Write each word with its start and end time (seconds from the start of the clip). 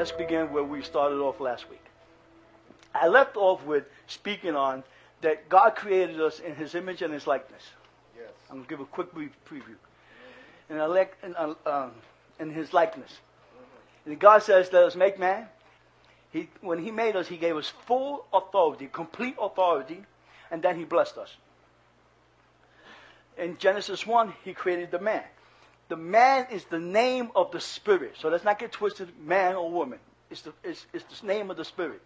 let's 0.00 0.12
begin 0.12 0.50
where 0.50 0.64
we 0.64 0.80
started 0.80 1.18
off 1.18 1.40
last 1.40 1.68
week. 1.68 1.84
I 2.94 3.08
left 3.08 3.36
off 3.36 3.62
with 3.66 3.84
speaking 4.06 4.56
on 4.56 4.82
that 5.20 5.50
God 5.50 5.76
created 5.76 6.18
us 6.22 6.40
in 6.40 6.54
His 6.54 6.74
image 6.74 7.02
and 7.02 7.12
His 7.12 7.26
likeness. 7.26 7.62
Yes. 8.16 8.30
I'm 8.48 8.56
going 8.56 8.64
to 8.64 8.70
give 8.70 8.80
a 8.80 8.86
quick 8.86 9.12
brief 9.12 9.32
preview. 9.46 9.76
In, 10.70 10.78
elect, 10.78 11.22
in, 11.22 11.36
uh, 11.36 11.52
um, 11.66 11.90
in 12.38 12.50
His 12.50 12.72
likeness. 12.72 13.18
And 14.06 14.18
God 14.18 14.42
says, 14.42 14.72
let 14.72 14.84
us 14.84 14.96
make 14.96 15.18
man. 15.18 15.46
He, 16.32 16.48
when 16.62 16.78
He 16.78 16.90
made 16.90 17.14
us, 17.14 17.28
He 17.28 17.36
gave 17.36 17.58
us 17.58 17.70
full 17.84 18.24
authority, 18.32 18.88
complete 18.90 19.36
authority, 19.38 20.02
and 20.50 20.62
then 20.62 20.78
He 20.78 20.84
blessed 20.84 21.18
us. 21.18 21.36
In 23.36 23.58
Genesis 23.58 24.06
1, 24.06 24.32
He 24.44 24.54
created 24.54 24.92
the 24.92 24.98
man. 24.98 25.24
The 25.90 25.96
man 25.96 26.46
is 26.52 26.64
the 26.66 26.78
name 26.78 27.32
of 27.34 27.50
the 27.50 27.58
Spirit. 27.58 28.14
So 28.16 28.28
let's 28.28 28.44
not 28.44 28.60
get 28.60 28.70
twisted, 28.70 29.08
man 29.26 29.56
or 29.56 29.68
woman. 29.68 29.98
It's 30.30 30.42
the, 30.42 30.52
it's, 30.62 30.86
it's 30.92 31.20
the 31.20 31.26
name 31.26 31.50
of 31.50 31.56
the 31.56 31.64
Spirit. 31.64 32.00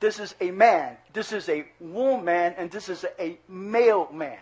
This 0.00 0.18
is 0.18 0.34
a 0.40 0.50
man. 0.50 0.96
This 1.12 1.34
is 1.34 1.50
a 1.50 1.66
woman, 1.78 2.54
and 2.56 2.70
this 2.70 2.88
is 2.88 3.04
a 3.18 3.38
male 3.46 4.08
man. 4.10 4.38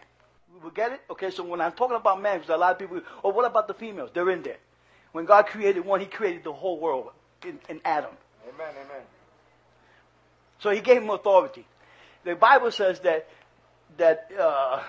We 0.63 0.71
get 0.71 0.93
it? 0.93 1.01
Okay, 1.11 1.33
so 1.33 1.43
when 1.43 1.61
I'm 1.61 1.73
talking 1.73 1.97
about 1.97 2.23
man, 2.23 2.39
because 2.39 2.55
a 2.55 2.57
lot 2.57 2.71
of 2.71 2.79
people, 2.79 3.01
oh, 3.25 3.31
what 3.31 3.45
about 3.45 3.67
the 3.67 3.75
females? 3.75 4.11
They're 4.15 4.31
in 4.31 4.43
there. 4.43 4.59
When 5.11 5.25
God 5.25 5.47
created 5.47 5.85
one, 5.85 5.99
He 5.99 6.07
created 6.07 6.45
the 6.45 6.53
whole 6.53 6.79
world 6.79 7.11
in, 7.45 7.59
in 7.69 7.81
Adam. 7.85 8.13
Amen, 8.45 8.75
amen. 8.77 9.03
So 10.61 10.71
He 10.71 10.81
gave 10.81 11.03
him 11.03 11.11
authority. 11.11 11.67
The 12.23 12.37
Bible 12.37 12.71
says 12.71 13.01
that 13.01 13.29
that 13.97 14.31
uh, 14.39 14.85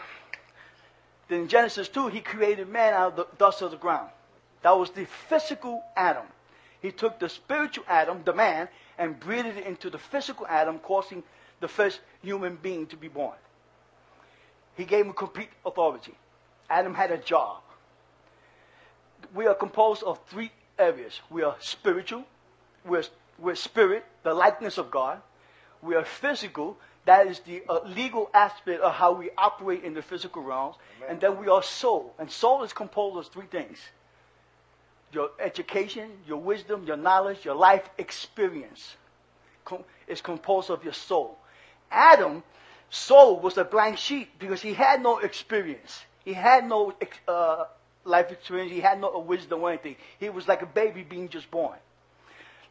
in 1.30 1.48
Genesis 1.48 1.88
2, 1.90 2.08
He 2.08 2.22
created 2.22 2.68
man 2.68 2.94
out 2.94 3.12
of 3.12 3.16
the 3.16 3.28
dust 3.38 3.62
of 3.62 3.72
the 3.72 3.78
ground. 3.78 4.10
That 4.62 4.78
was 4.78 4.90
the 4.92 5.06
physical 5.06 5.84
Adam. 5.96 6.26
He 6.82 6.92
took 6.92 7.20
the 7.20 7.30
spiritual 7.30 7.86
Adam, 7.88 8.21
the 8.26 8.34
man, 8.34 8.70
and 8.98 9.20
breathed 9.20 9.58
it 9.58 9.66
into 9.66 9.90
the 9.90 9.98
physical 9.98 10.48
Adam, 10.48 10.80
causing 10.80 11.24
the 11.60 11.68
first 11.68 11.99
human 12.21 12.58
being 12.62 12.88
to 12.88 12.98
be 12.98 13.08
born. 13.08 13.36
He 14.76 14.86
gave 14.86 15.05
him 15.05 15.13
complete 15.13 15.49
authority. 15.66 16.13
Adam 16.70 16.94
had 16.94 17.12
a 17.12 17.18
job. 17.18 17.62
We 19.34 19.48
are 19.48 19.55
composed 19.55 20.04
of 20.04 20.20
three 20.27 20.52
areas. 20.77 21.20
We 21.30 21.43
are 21.43 21.55
spiritual, 21.60 22.24
we're, 22.86 23.04
we're 23.38 23.55
spirit, 23.55 24.05
the 24.24 24.34
likeness 24.34 24.77
of 24.77 24.90
God. 24.90 25.21
We 25.82 25.96
are 25.96 26.05
physical, 26.05 26.77
that 27.05 27.28
is 27.28 27.40
the 27.40 27.64
uh, 27.70 27.80
legal 27.86 28.30
aspect 28.34 28.82
of 28.82 28.94
how 28.94 29.14
we 29.14 29.30
operate 29.38 29.84
in 29.84 29.94
the 29.94 30.02
physical 30.02 30.44
realms. 30.44 30.76
Amen. 30.98 31.12
And 31.12 31.22
then 31.22 31.40
we 31.40 31.48
are 31.48 31.64
soul. 31.64 32.14
And 32.20 32.30
soul 32.30 32.64
is 32.64 32.74
composed 32.74 33.18
of 33.18 33.34
three 33.34 33.48
things 33.48 33.80
your 35.12 35.32
education, 35.40 36.12
your 36.27 36.38
wisdom, 36.38 36.86
your 36.86 36.98
knowledge, 36.98 37.44
your 37.44 37.55
life 37.55 37.90
experience 37.98 38.96
com- 39.66 39.84
is 40.08 40.22
composed 40.22 40.70
of 40.70 40.84
your 40.84 40.94
soul. 40.94 41.38
Adam, 41.92 42.44
soul 42.92 43.40
was 43.40 43.58
a 43.58 43.64
blank 43.64 43.98
sheet 43.98 44.30
because 44.38 44.62
he 44.62 44.74
had 44.74 45.02
no 45.02 45.18
experience. 45.18 46.04
He 46.24 46.34
had 46.34 46.68
no 46.68 46.94
uh, 47.27 47.66
life 48.05 48.32
experience. 48.32 48.72
He 48.72 48.82
had 48.82 49.00
no 49.02 49.18
wisdom 49.20 49.62
or 49.62 49.70
anything. 49.70 49.96
He 50.20 50.30
was 50.30 50.48
like 50.48 50.62
a 50.62 50.68
baby 50.68 51.02
being 51.02 51.30
just 51.30 51.50
born. 51.50 51.77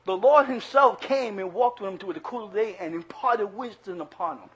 The 0.08 0.16
Lord 0.16 0.46
himself 0.46 1.02
came 1.02 1.38
and 1.38 1.52
walked 1.52 1.82
with 1.82 1.92
him 1.92 1.98
through 1.98 2.14
the 2.14 2.20
cool 2.20 2.46
of 2.46 2.54
the 2.54 2.60
day 2.60 2.76
and 2.80 2.94
imparted 2.94 3.54
wisdom 3.54 4.00
upon 4.00 4.38
him. 4.38 4.48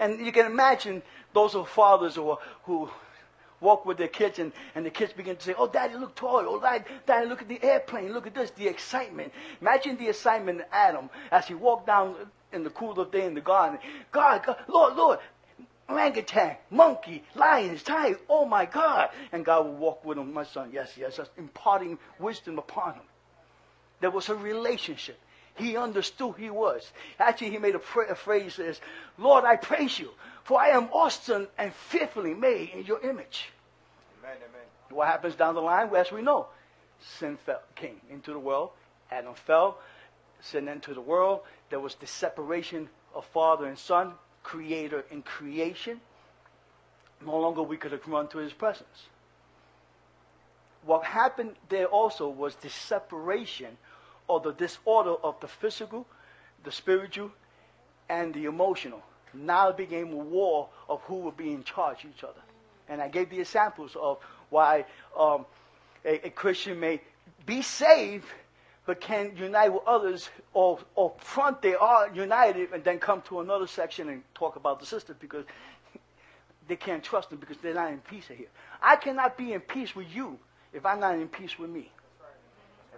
And 0.00 0.26
you 0.26 0.32
can 0.32 0.46
imagine 0.46 1.00
those 1.32 1.54
of 1.54 1.68
fathers 1.68 2.16
who, 2.16 2.36
who 2.64 2.90
walk 3.60 3.86
with 3.86 3.98
their 3.98 4.08
kids 4.08 4.40
and, 4.40 4.50
and 4.74 4.84
the 4.84 4.90
kids 4.90 5.12
begin 5.12 5.36
to 5.36 5.42
say, 5.44 5.54
Oh, 5.56 5.68
daddy, 5.68 5.94
look 5.94 6.16
toy. 6.16 6.42
Oh, 6.44 6.58
daddy, 6.58 6.82
daddy, 7.06 7.28
look 7.28 7.40
at 7.40 7.46
the 7.46 7.62
airplane. 7.62 8.12
Look 8.12 8.26
at 8.26 8.34
this, 8.34 8.50
the 8.50 8.66
excitement. 8.66 9.32
Imagine 9.60 9.96
the 9.96 10.08
excitement 10.08 10.62
in 10.62 10.66
Adam 10.72 11.08
as 11.30 11.46
he 11.46 11.54
walked 11.54 11.86
down 11.86 12.16
in 12.52 12.64
the 12.64 12.70
cool 12.70 12.98
of 12.98 13.12
the 13.12 13.16
day 13.16 13.26
in 13.26 13.34
the 13.34 13.40
garden. 13.40 13.78
God, 14.10 14.42
God 14.44 14.56
Lord, 14.66 14.96
Lord, 14.96 15.18
orangutan, 15.88 16.56
monkey, 16.70 17.22
lions, 17.36 17.84
tiger. 17.84 18.18
Oh 18.28 18.44
my 18.44 18.66
God. 18.66 19.10
And 19.30 19.44
God 19.44 19.66
will 19.66 19.76
walk 19.76 20.04
with 20.04 20.18
him, 20.18 20.32
my 20.32 20.42
son. 20.42 20.70
Yes, 20.72 20.94
yes, 20.96 21.18
just 21.18 21.30
imparting 21.38 21.96
wisdom 22.18 22.58
upon 22.58 22.94
him. 22.94 23.02
There 24.00 24.10
was 24.10 24.28
a 24.28 24.34
relationship. 24.34 25.18
He 25.56 25.76
understood 25.76 26.34
he 26.36 26.50
was. 26.50 26.90
Actually, 27.18 27.50
he 27.50 27.58
made 27.58 27.74
a, 27.74 27.78
pray, 27.78 28.06
a 28.08 28.14
phrase 28.14 28.54
says, 28.54 28.80
Lord, 29.16 29.44
I 29.44 29.56
praise 29.56 29.98
you, 29.98 30.10
for 30.44 30.60
I 30.60 30.68
am 30.68 30.88
awesome 30.92 31.48
and 31.56 31.72
fearfully 31.72 32.34
made 32.34 32.70
in 32.70 32.84
your 32.84 33.00
image. 33.00 33.50
Amen, 34.22 34.36
amen. 34.36 34.66
What 34.90 35.08
happens 35.08 35.34
down 35.34 35.54
the 35.54 35.62
line? 35.62 35.90
Well, 35.90 36.02
as 36.02 36.12
we 36.12 36.20
know, 36.20 36.46
sin 37.18 37.38
fell, 37.38 37.62
came 37.74 38.00
into 38.10 38.32
the 38.32 38.38
world. 38.38 38.70
Adam 39.10 39.34
fell, 39.34 39.78
sin 40.40 40.68
entered 40.68 40.96
the 40.96 41.00
world. 41.00 41.40
There 41.70 41.80
was 41.80 41.94
the 41.94 42.06
separation 42.06 42.90
of 43.14 43.24
father 43.26 43.64
and 43.64 43.78
son, 43.78 44.12
creator 44.42 45.04
and 45.10 45.24
creation. 45.24 46.00
No 47.24 47.38
longer 47.38 47.62
we 47.62 47.78
could 47.78 47.92
have 47.92 48.06
run 48.06 48.28
to 48.28 48.38
his 48.38 48.52
presence. 48.52 49.08
What 50.84 51.04
happened 51.04 51.54
there 51.70 51.86
also 51.86 52.28
was 52.28 52.54
the 52.56 52.68
separation 52.68 53.78
or 54.28 54.40
the 54.40 54.52
disorder 54.52 55.14
of 55.22 55.38
the 55.40 55.48
physical, 55.48 56.06
the 56.64 56.72
spiritual, 56.72 57.30
and 58.08 58.34
the 58.34 58.44
emotional. 58.44 59.02
Now 59.34 59.68
it 59.68 59.76
became 59.76 60.12
a 60.12 60.16
war 60.16 60.68
of 60.88 61.00
who 61.02 61.16
would 61.16 61.36
be 61.36 61.52
in 61.52 61.64
charge 61.64 62.04
of 62.04 62.10
each 62.10 62.24
other. 62.24 62.40
And 62.88 63.02
I 63.02 63.08
gave 63.08 63.30
the 63.30 63.40
examples 63.40 63.96
of 64.00 64.18
why 64.50 64.84
um, 65.18 65.44
a, 66.04 66.26
a, 66.26 66.30
Christian 66.30 66.78
may 66.78 67.00
be 67.44 67.62
saved, 67.62 68.26
but 68.86 69.00
can 69.00 69.36
unite 69.36 69.72
with 69.72 69.82
others, 69.86 70.30
or, 70.54 70.78
or 70.94 71.12
front 71.18 71.62
they 71.62 71.74
are 71.74 72.08
united, 72.14 72.72
and 72.72 72.84
then 72.84 72.98
come 72.98 73.22
to 73.22 73.40
another 73.40 73.66
section 73.66 74.08
and 74.08 74.22
talk 74.34 74.56
about 74.56 74.78
the 74.78 74.86
sister 74.86 75.16
because 75.18 75.44
they 76.68 76.76
can't 76.76 77.02
trust 77.02 77.30
them 77.30 77.40
because 77.40 77.56
they're 77.58 77.74
not 77.74 77.90
in 77.90 77.98
peace 77.98 78.26
here. 78.28 78.46
I 78.80 78.96
cannot 78.96 79.36
be 79.36 79.52
in 79.52 79.60
peace 79.60 79.96
with 79.96 80.06
you 80.14 80.38
if 80.72 80.86
I'm 80.86 81.00
not 81.00 81.16
in 81.16 81.28
peace 81.28 81.58
with 81.58 81.70
me. 81.70 81.90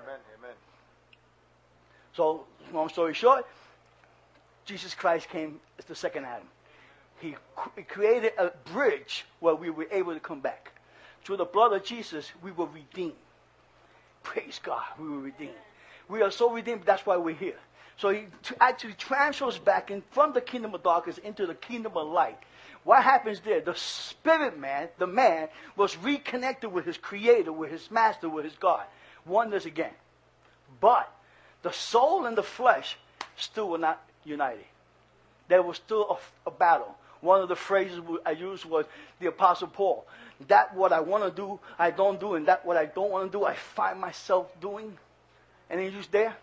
Amen, 0.03 0.21
amen. 0.39 0.55
So, 2.19 2.43
long 2.75 2.89
story 2.89 3.15
short, 3.15 3.47
Jesus 4.65 4.93
Christ 4.93 5.29
came 5.29 5.61
as 5.79 5.85
the 5.85 5.95
second 5.95 6.25
Adam. 6.25 6.49
He, 7.21 7.37
he 7.77 7.83
created 7.83 8.33
a 8.37 8.51
bridge 8.73 9.25
where 9.39 9.55
we 9.55 9.71
were 9.71 9.87
able 9.93 10.15
to 10.15 10.19
come 10.19 10.41
back. 10.41 10.73
Through 11.23 11.37
the 11.37 11.45
blood 11.45 11.73
of 11.73 11.85
Jesus, 11.85 12.33
we 12.43 12.51
were 12.51 12.67
redeemed. 12.67 13.13
Praise 14.25 14.59
God, 14.61 14.83
we 14.99 15.09
were 15.09 15.21
redeemed. 15.21 15.53
We 16.09 16.23
are 16.23 16.33
so 16.33 16.51
redeemed, 16.51 16.83
that's 16.85 17.07
why 17.07 17.17
we're 17.17 17.37
here. 17.37 17.61
So 17.99 18.09
he 18.09 18.25
actually 18.61 18.95
transfers 18.95 19.57
back 19.57 19.93
in 19.93 20.03
from 20.11 20.33
the 20.33 20.41
kingdom 20.41 20.75
of 20.75 20.83
darkness 20.83 21.19
into 21.19 21.47
the 21.47 21.55
kingdom 21.55 21.97
of 21.97 22.09
light. 22.09 22.39
What 22.83 23.05
happens 23.05 23.39
there? 23.39 23.61
The 23.61 23.77
spirit 23.77 24.59
man, 24.59 24.89
the 24.99 25.07
man, 25.07 25.51
was 25.77 25.97
reconnected 25.97 26.73
with 26.73 26.85
his 26.85 26.99
creator, 26.99 27.53
with 27.53 27.71
his 27.71 27.93
master, 27.93 28.29
with 28.29 28.45
his 28.45 28.57
God. 28.57 28.83
Oneness 29.25 29.67
again. 29.67 29.93
But 30.81 31.13
the 31.63 31.73
soul 31.73 32.27
and 32.27 32.37
the 32.37 32.43
flesh 32.43 32.97
still 33.37 33.69
were 33.69 33.79
not 33.79 34.03
united. 34.25 34.65
There 35.49 35.63
was 35.63 35.77
still 35.77 36.19
a, 36.47 36.49
a 36.49 36.53
battle. 36.53 36.95
One 37.21 37.41
of 37.41 37.49
the 37.49 37.57
phrases 37.57 38.01
I 38.25 38.33
used 38.33 38.65
was 38.65 38.85
the 39.19 39.27
Apostle 39.27 39.69
Paul. 39.69 40.07
That 40.47 40.75
what 40.77 40.93
I 40.93 41.01
want 41.01 41.25
to 41.25 41.31
do, 41.31 41.59
I 41.79 41.91
don't 41.91 42.21
do, 42.21 42.35
and 42.35 42.47
that 42.47 42.65
what 42.65 42.77
I 42.77 42.87
don't 42.87 43.11
want 43.11 43.33
to 43.33 43.39
do, 43.39 43.45
I 43.45 43.55
find 43.55 44.01
myself 44.01 44.49
doing. 44.61 44.97
And 45.69 45.81
Any 45.81 45.91
use 45.91 46.07
there? 46.09 46.37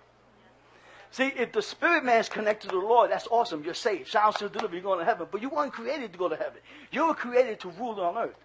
See, 1.12 1.28
if 1.28 1.54
the 1.54 1.62
spirit 1.62 2.04
man 2.04 2.20
is 2.20 2.28
connected 2.28 2.70
to 2.72 2.76
the 2.76 2.86
Lord, 2.86 3.10
that's 3.10 3.28
awesome. 3.32 3.64
You're 3.64 3.74
saved. 3.74 4.10
Sounds 4.10 4.36
to 4.38 4.50
deliver, 4.50 4.74
you're 4.74 4.84
going 4.84 5.00
to 5.00 5.06
heaven. 5.06 5.28
But 5.32 5.42
you 5.42 5.48
weren't 5.48 5.72
created 5.72 6.12
to 6.12 6.20
go 6.20 6.28
to 6.28 6.36
heaven. 6.36 6.60
You 6.92 7.08
were 7.08 7.14
created 7.14 7.62
to 7.62 7.70
rule 7.70 8.00
on 8.02 8.18
earth, 8.18 8.36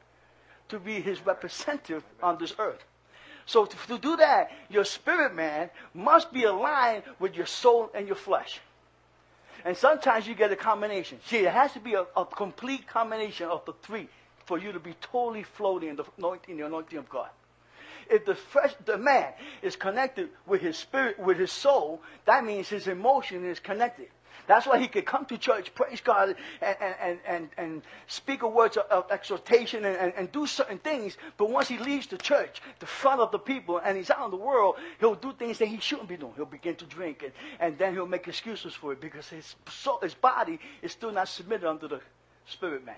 to 0.68 0.78
be 0.78 1.00
his 1.00 1.24
representative 1.26 2.04
on 2.22 2.38
this 2.38 2.54
earth. 2.60 2.84
So 3.46 3.64
to, 3.64 3.76
to 3.88 3.98
do 3.98 4.16
that, 4.16 4.50
your 4.68 4.84
spirit 4.84 5.34
man 5.34 5.70
must 5.94 6.32
be 6.32 6.44
aligned 6.44 7.02
with 7.18 7.34
your 7.34 7.46
soul 7.46 7.90
and 7.94 8.06
your 8.06 8.16
flesh. 8.16 8.60
And 9.64 9.76
sometimes 9.76 10.26
you 10.26 10.34
get 10.34 10.50
a 10.52 10.56
combination. 10.56 11.18
See, 11.26 11.38
it 11.38 11.52
has 11.52 11.72
to 11.72 11.80
be 11.80 11.94
a, 11.94 12.06
a 12.16 12.24
complete 12.24 12.86
combination 12.86 13.48
of 13.48 13.64
the 13.66 13.74
three 13.82 14.08
for 14.46 14.58
you 14.58 14.72
to 14.72 14.80
be 14.80 14.94
totally 15.00 15.42
floating 15.42 15.90
in 15.90 15.96
the 15.96 16.04
anointing, 16.18 16.56
the 16.56 16.66
anointing 16.66 16.98
of 16.98 17.08
God. 17.08 17.28
If 18.10 18.24
the 18.24 18.34
fresh, 18.34 18.74
the 18.84 18.98
man 18.98 19.32
is 19.62 19.76
connected 19.76 20.30
with 20.46 20.60
his 20.60 20.76
spirit, 20.76 21.18
with 21.18 21.38
his 21.38 21.52
soul, 21.52 22.02
that 22.24 22.44
means 22.44 22.68
his 22.68 22.88
emotion 22.88 23.44
is 23.44 23.60
connected. 23.60 24.08
That's 24.50 24.66
why 24.66 24.78
he 24.78 24.88
could 24.88 25.06
come 25.06 25.26
to 25.26 25.38
church, 25.38 25.72
praise 25.76 26.00
God, 26.00 26.34
and, 26.60 26.76
and, 27.00 27.18
and, 27.24 27.48
and 27.56 27.82
speak 28.08 28.42
a 28.42 28.48
words 28.48 28.76
of, 28.76 28.84
of 28.90 29.08
exhortation 29.08 29.84
and, 29.84 29.96
and, 29.96 30.12
and 30.16 30.32
do 30.32 30.44
certain 30.44 30.78
things. 30.78 31.16
But 31.36 31.50
once 31.50 31.68
he 31.68 31.78
leaves 31.78 32.08
the 32.08 32.18
church, 32.18 32.60
the 32.80 32.86
front 32.86 33.20
of 33.20 33.30
the 33.30 33.38
people, 33.38 33.78
and 33.78 33.96
he's 33.96 34.10
out 34.10 34.24
in 34.24 34.32
the 34.32 34.44
world, 34.44 34.74
he'll 34.98 35.14
do 35.14 35.32
things 35.34 35.58
that 35.58 35.68
he 35.68 35.78
shouldn't 35.78 36.08
be 36.08 36.16
doing. 36.16 36.32
He'll 36.34 36.46
begin 36.46 36.74
to 36.74 36.84
drink, 36.84 37.22
and, 37.22 37.32
and 37.60 37.78
then 37.78 37.94
he'll 37.94 38.08
make 38.08 38.26
excuses 38.26 38.74
for 38.74 38.92
it 38.92 39.00
because 39.00 39.28
his, 39.28 39.54
soul, 39.68 40.00
his 40.02 40.14
body 40.14 40.58
is 40.82 40.90
still 40.90 41.12
not 41.12 41.28
submitted 41.28 41.68
under 41.68 41.86
the 41.86 42.00
spirit 42.46 42.84
man. 42.84 42.96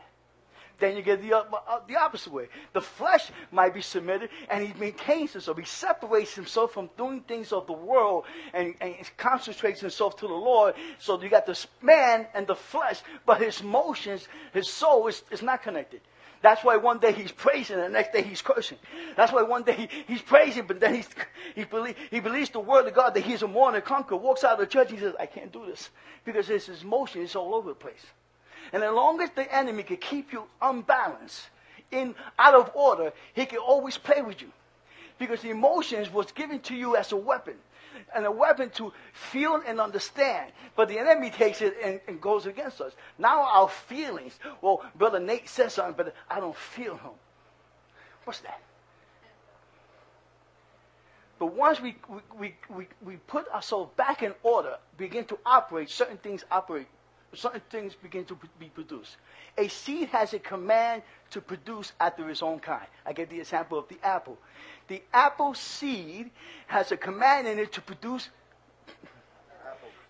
Then 0.83 0.97
you 0.97 1.03
get 1.03 1.23
the, 1.23 1.33
uh, 1.33 1.45
uh, 1.69 1.79
the 1.87 1.97
opposite 1.97 2.33
way. 2.33 2.49
The 2.73 2.81
flesh 2.81 3.31
might 3.53 3.73
be 3.73 3.83
submitted, 3.83 4.31
and 4.51 4.67
he 4.67 4.75
maintains 4.81 5.33
himself. 5.33 5.57
He 5.57 5.65
separates 5.65 6.35
himself 6.35 6.73
from 6.73 6.91
doing 6.99 7.21
things 7.21 7.53
of 7.53 7.69
the 7.69 7.73
world 7.73 8.25
and, 8.53 8.75
and 8.81 8.97
concentrates 9.17 9.81
himself 9.81 10.17
to 10.17 10.27
the 10.27 10.35
Lord. 10.35 10.75
So 10.99 11.23
you 11.23 11.29
got 11.29 11.47
this 11.47 11.69
man 11.83 12.27
and 12.35 12.49
the 12.49 12.57
flesh, 12.57 13.01
but 13.25 13.41
his 13.41 13.61
emotions, 13.61 14.27
his 14.53 14.69
soul 14.69 15.07
is, 15.07 15.23
is 15.31 15.41
not 15.41 15.63
connected. 15.63 16.01
That's 16.43 16.65
why 16.65 16.79
one 16.79 16.99
day 16.99 17.13
he's 17.13 17.31
praising 17.31 17.77
and 17.77 17.85
the 17.85 17.89
next 17.91 18.13
day 18.13 18.23
he's 18.23 18.43
cursing. 18.43 18.79
That's 19.15 19.33
why 19.33 19.43
one 19.43 19.63
day 19.63 19.75
he, 19.75 19.89
he's 20.09 20.23
praising, 20.23 20.67
but 20.67 20.81
then 20.81 20.97
he's, 20.97 21.09
he, 21.55 21.63
believe, 21.63 21.95
he 22.11 22.19
believes 22.19 22.51
the 22.51 22.59
word 22.59 22.89
of 22.89 22.95
God 22.95 23.15
that 23.15 23.23
he's 23.23 23.43
a 23.43 23.47
more 23.47 23.71
than 23.71 23.83
conqueror, 23.83 24.17
walks 24.17 24.43
out 24.43 24.55
of 24.55 24.59
the 24.59 24.67
church, 24.67 24.91
he 24.91 24.99
says, 24.99 25.15
I 25.21 25.27
can't 25.27 25.53
do 25.53 25.65
this. 25.65 25.91
Because 26.25 26.49
his, 26.49 26.69
emotion 26.83 27.23
is 27.23 27.37
all 27.37 27.55
over 27.55 27.69
the 27.69 27.77
place. 27.77 28.05
And 28.73 28.83
as 28.83 28.93
long 28.93 29.21
as 29.21 29.31
the 29.31 29.53
enemy 29.55 29.83
can 29.83 29.97
keep 29.97 30.33
you 30.33 30.45
unbalanced, 30.61 31.49
in 31.93 32.15
out 32.39 32.55
of 32.55 32.71
order, 32.75 33.13
he 33.35 33.47
can 33.47 33.59
always 33.59 33.99
play 33.99 34.23
with 34.23 34.41
you. 34.43 34.51
Because 35.19 35.43
the 35.43 35.51
emotions 35.51 36.13
was 36.13 36.33
given 36.33 36.61
to 36.61 36.75
you 36.75 36.97
as 36.97 37.13
a 37.13 37.17
weapon. 37.17 37.55
And 38.15 38.25
a 38.25 38.31
weapon 38.31 38.71
to 38.71 38.93
feel 39.13 39.63
and 39.67 39.79
understand. 39.81 40.51
But 40.75 40.89
the 40.89 40.99
enemy 40.99 41.31
takes 41.31 41.61
it 41.61 41.77
and, 41.85 42.01
and 42.09 42.21
goes 42.21 42.47
against 42.47 42.81
us. 42.81 42.93
Now 43.19 43.43
our 43.43 43.69
feelings, 43.69 44.39
well, 44.63 44.85
Brother 44.97 45.21
Nate 45.21 45.49
says 45.49 45.75
something, 45.75 45.95
but 45.97 46.15
I 46.31 46.41
don't 46.41 46.57
feel 46.57 46.97
him. 46.97 47.13
What's 48.25 48.41
that? 48.41 48.61
But 51.39 51.55
once 51.55 51.81
we, 51.81 51.97
we, 52.39 52.55
we, 52.71 52.87
we 53.05 53.17
put 53.17 53.49
ourselves 53.49 53.91
back 53.97 54.23
in 54.23 54.33
order, 54.43 54.77
begin 54.97 55.25
to 55.27 55.39
operate, 55.45 55.91
certain 55.91 56.17
things 56.19 56.45
operate 56.51 56.87
certain 57.35 57.63
things 57.71 57.95
begin 57.95 58.25
to 58.27 58.39
be 58.59 58.67
produced. 58.67 59.17
A 59.57 59.69
seed 59.69 60.09
has 60.09 60.35
a 60.35 60.39
command 60.39 61.03
to 61.31 61.41
produce 61.41 61.93
after 62.01 62.29
its 62.29 62.43
own 62.43 62.59
kind. 62.59 62.87
I 63.07 63.13
give 63.13 63.31
the 63.31 63.41
example 63.41 63.79
of 63.79 63.89
the 63.89 63.97
apple. 64.03 64.39
The 64.89 65.03
apple 65.13 65.55
seed 65.55 66.31
has 66.67 66.93
a 66.93 66.97
command 66.97 67.47
in 67.47 67.59
it 67.59 67.73
to 67.73 67.81
produce. 67.81 68.29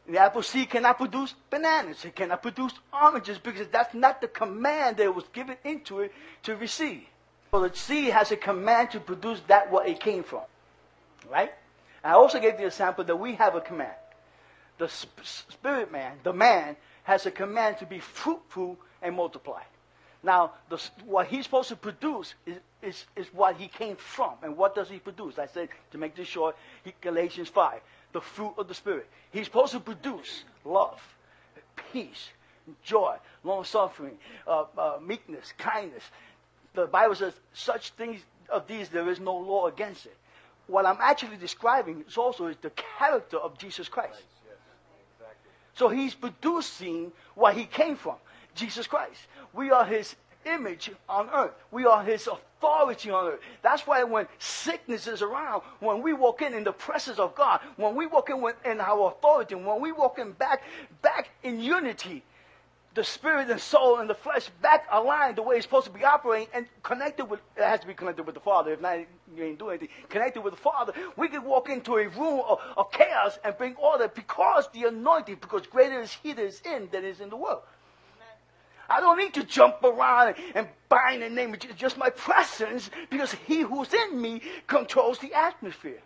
The 0.09 0.19
apple 0.19 0.43
seed 0.43 0.69
cannot 0.69 0.99
produce 0.99 1.35
bananas. 1.49 2.05
It 2.05 2.17
cannot 2.17 2.43
produce 2.43 2.73
oranges 2.93 3.39
because 3.39 3.69
that's 3.69 3.95
not 3.95 4.21
the 4.21 4.29
command 4.29 4.97
that 4.97 5.15
was 5.15 5.25
given 5.33 5.57
into 5.65 6.01
it 6.01 6.13
to 6.43 6.57
receive. 6.57 7.03
So 7.53 7.69
the 7.69 7.77
seed 7.77 8.11
has 8.11 8.33
a 8.33 8.37
command 8.37 8.91
to 8.93 9.01
produce 9.01 9.41
that 9.47 9.71
what 9.71 9.89
it 9.89 10.01
came 10.01 10.25
from. 10.25 10.43
Right? 11.31 11.53
I 12.03 12.13
also 12.13 12.41
gave 12.41 12.57
the 12.57 12.67
example 12.67 13.05
that 13.05 13.15
we 13.15 13.35
have 13.37 13.55
a 13.55 13.61
command. 13.61 13.95
The 14.79 14.89
spirit 14.89 15.93
man, 15.93 16.17
the 16.25 16.33
man, 16.33 16.77
has 17.05 17.27
a 17.27 17.31
command 17.31 17.79
to 17.79 17.87
be 17.87 17.99
fruitful 17.99 18.79
and 19.01 19.17
multiply. 19.17 19.63
Now, 20.23 20.53
the, 20.69 20.81
what 21.05 21.27
he's 21.27 21.45
supposed 21.45 21.69
to 21.71 21.77
produce 21.77 22.35
is, 22.47 22.59
is, 22.81 23.05
is 23.17 23.27
what 23.33 23.57
he 23.57 23.67
came 23.67 23.97
from. 23.97 24.35
And 24.43 24.57
what 24.57 24.75
does 24.75 24.89
he 24.89 24.99
produce? 24.99 25.39
I 25.39 25.47
said, 25.47 25.69
to 25.91 25.99
make 25.99 26.15
this 26.15 26.29
short, 26.29 26.57
he, 26.85 26.95
Galatians 27.01 27.49
5, 27.49 27.81
the 28.13 28.21
fruit 28.21 28.55
of 28.57 28.69
the 28.69 28.75
Spirit. 28.75 29.09
He's 29.33 29.47
supposed 29.47 29.73
to 29.73 29.81
produce 29.81 30.45
love, 30.65 31.01
peace, 31.93 32.29
joy, 32.85 33.17
long 33.43 33.65
suffering, 33.65 34.17
uh, 34.47 34.65
uh, 34.79 34.99
meekness, 35.05 35.53
kindness. 35.59 36.05
The 36.75 36.87
Bible 36.87 37.17
says, 37.17 37.35
such 37.53 37.91
things 37.91 38.21
of 38.49 38.69
these 38.69 38.89
there 38.91 39.09
is 39.11 39.19
no 39.19 39.37
law 39.37 39.67
against 39.67 40.07
it. 40.07 40.17
What 40.69 40.87
I'm 40.87 40.99
actually 41.01 41.37
describing 41.37 42.05
is 42.07 42.17
also 42.17 42.47
is 42.47 42.57
the 42.63 42.71
character 42.99 43.39
of 43.39 43.59
Jesus 43.59 43.89
Christ. 43.89 44.23
So 45.75 45.89
he's 45.89 46.15
producing 46.15 47.13
what 47.35 47.57
he 47.57 47.65
came 47.65 47.97
from, 47.97 48.17
Jesus 48.55 48.87
Christ. 48.87 49.21
We 49.53 49.71
are 49.71 49.85
his 49.85 50.17
image 50.45 50.91
on 51.09 51.29
earth. 51.33 51.53
We 51.71 51.87
are 51.87 52.03
his 52.03 52.27
authority 52.29 53.11
on 53.11 53.33
earth. 53.33 53.41
That's 53.63 53.87
why 53.87 54.03
when 54.05 54.27
sickness 54.39 55.07
is 55.07 55.23
around, 55.23 55.63
when 55.81 56.03
we 56.03 56.13
walk 56.13 56.43
in 56.43 56.55
in 56.55 56.65
the 56.65 56.73
presence 56.73 57.19
of 57.19 57.35
God, 57.35 57.61
when 57.77 57.95
we 57.95 58.07
walk 58.07 58.31
in 58.31 58.45
in 58.65 58.81
our 58.81 59.09
authority, 59.09 59.55
when 59.55 59.81
we 59.81 59.93
walk 59.93 60.19
in 60.19 60.33
back, 60.33 60.63
back 61.01 61.31
in 61.43 61.61
unity, 61.61 62.23
the 62.95 63.05
spirit 63.05 63.51
and 63.51 63.61
soul 63.61 63.99
and 63.99 64.11
the 64.11 64.15
flesh 64.15 64.51
back 64.61 64.87
aligned 64.91 65.37
the 65.37 65.43
way 65.43 65.57
it's 65.57 65.65
supposed 65.65 65.87
to 65.87 65.93
be 65.93 66.05
operating 66.05 66.49
and 66.53 66.67
connected 66.83 67.25
with 67.25 67.41
it 67.57 67.63
has 67.63 67.81
to 67.81 67.87
be 67.87 67.95
connected 67.95 68.25
with 68.25 68.35
the 68.35 68.41
Father. 68.41 68.73
If 68.73 68.81
not, 68.81 68.99
you 69.35 69.45
ain't 69.45 69.59
doing 69.59 69.79
anything. 69.79 69.89
Connected 70.09 70.43
with 70.43 70.55
the 70.55 70.61
Father, 70.61 70.93
we 71.17 71.29
can 71.29 71.43
walk 71.45 71.71
into 71.71 71.97
a 71.97 72.09
room 72.09 72.43
of, 72.47 72.59
of 72.77 72.91
chaos 72.93 73.39
and 73.45 73.57
bring 73.57 73.77
order 73.77 74.09
because 74.09 74.69
the 74.73 74.85
anointing, 74.85 75.39
because 75.41 75.67
greater 75.67 76.01
is 76.01 76.13
He 76.23 76.33
that 76.35 76.45
is 76.45 76.61
in 76.65 76.89
than 76.93 77.05
is 77.05 77.21
in 77.21 77.31
the 77.31 77.37
world. 77.37 77.63
I 78.91 79.01
don't 79.01 79.17
need 79.17 79.33
to 79.35 79.45
jump 79.45 79.83
around 79.83 80.35
and 80.55 80.69
bind 80.91 81.23
the 81.23 81.31
name 81.31 81.57
Jesus. 81.59 81.79
Just 81.79 81.97
my 81.97 82.11
presence, 82.11 82.91
because 83.09 83.33
He 83.33 83.61
who's 83.61 83.93
in 83.95 84.21
me 84.21 84.43
controls 84.67 85.19
the 85.19 85.33
atmosphere. 85.33 86.03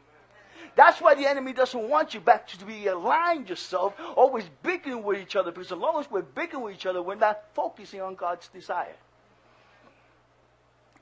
That's 0.76 1.00
why 1.00 1.14
the 1.14 1.26
enemy 1.26 1.54
doesn't 1.54 1.88
want 1.88 2.12
you 2.12 2.20
back 2.20 2.46
to 2.48 2.64
be 2.64 2.86
aligned 2.86 3.48
yourself, 3.48 3.94
always 4.14 4.44
bickering 4.62 5.02
with 5.02 5.18
each 5.18 5.34
other, 5.34 5.50
because 5.50 5.72
as 5.72 5.78
long 5.78 5.98
as 5.98 6.10
we're 6.10 6.20
bickering 6.20 6.62
with 6.62 6.74
each 6.74 6.84
other, 6.84 7.02
we're 7.02 7.14
not 7.14 7.42
focusing 7.54 8.02
on 8.02 8.14
God's 8.14 8.46
desire. 8.48 8.94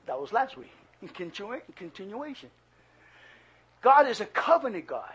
That 0.05 0.19
was 0.19 0.31
last 0.31 0.57
week. 0.57 0.71
In 1.01 1.09
continuation. 1.09 2.49
God 3.81 4.07
is 4.07 4.21
a 4.21 4.25
covenant 4.25 4.87
God. 4.87 5.13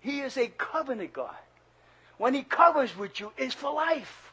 He 0.00 0.20
is 0.20 0.36
a 0.36 0.48
covenant 0.48 1.14
God. 1.14 1.34
When 2.18 2.34
he 2.34 2.42
covers 2.42 2.94
with 2.96 3.18
you, 3.18 3.32
it's 3.38 3.54
for 3.54 3.72
life. 3.72 4.32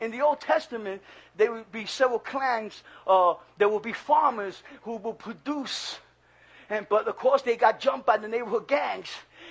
In 0.00 0.10
the 0.10 0.20
Old 0.20 0.40
Testament, 0.40 1.00
there 1.36 1.50
would 1.52 1.72
be 1.72 1.86
several 1.86 2.18
clans. 2.18 2.82
Uh, 3.06 3.34
there 3.56 3.68
will 3.68 3.80
be 3.80 3.92
farmers 3.92 4.62
who 4.82 4.96
will 4.96 5.14
produce 5.14 5.98
and, 6.70 6.86
but 6.88 7.06
of 7.06 7.16
course, 7.16 7.42
they 7.42 7.56
got 7.56 7.80
jumped 7.80 8.06
by 8.06 8.16
the 8.16 8.28
neighborhood 8.28 8.68
gangs 8.68 9.08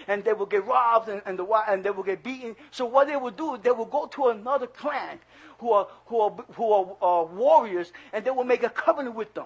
and 0.08 0.24
they 0.24 0.34
will 0.34 0.46
get 0.46 0.66
robbed 0.66 1.10
and, 1.10 1.22
and, 1.26 1.38
the, 1.38 1.46
and 1.68 1.84
they 1.84 1.92
will 1.92 2.04
get 2.04 2.24
beaten. 2.24 2.56
So 2.72 2.86
what 2.86 3.08
they 3.08 3.16
will 3.16 3.32
do, 3.32 3.60
they 3.62 3.72
will 3.72 3.86
go 3.86 4.08
to 4.08 4.28
another 4.28 4.68
clan 4.68 5.20
who 5.60 5.72
are, 5.72 5.88
who 6.08 6.20
are, 6.20 6.32
who 6.54 6.96
are 7.02 7.26
warriors 7.26 7.92
and 8.12 8.26
they 8.26 8.32
will 8.32 8.44
make 8.44 8.64
a 8.64 8.70
covenant 8.70 9.16
with 9.16 9.34
them. 9.34 9.46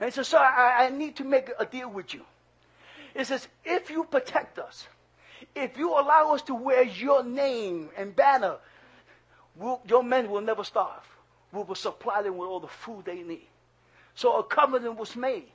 And 0.00 0.12
says, 0.14 0.28
sir, 0.28 0.38
I, 0.38 0.86
I 0.86 0.90
need 0.90 1.16
to 1.16 1.24
make 1.24 1.50
a 1.58 1.66
deal 1.66 1.90
with 1.90 2.14
you. 2.14 2.22
It 3.14 3.26
says, 3.26 3.48
if 3.64 3.90
you 3.90 4.04
protect 4.04 4.58
us, 4.58 4.86
if 5.54 5.76
you 5.76 5.90
allow 5.90 6.34
us 6.34 6.42
to 6.42 6.54
wear 6.54 6.84
your 6.84 7.24
name 7.24 7.90
and 7.96 8.14
banner, 8.14 8.56
we'll, 9.56 9.80
your 9.88 10.04
men 10.04 10.30
will 10.30 10.40
never 10.40 10.62
starve. 10.62 11.02
We 11.52 11.62
will 11.62 11.74
supply 11.74 12.22
them 12.22 12.36
with 12.36 12.48
all 12.48 12.60
the 12.60 12.68
food 12.68 13.04
they 13.06 13.22
need. 13.22 13.48
So 14.14 14.36
a 14.36 14.44
covenant 14.44 14.96
was 14.96 15.16
made. 15.16 15.50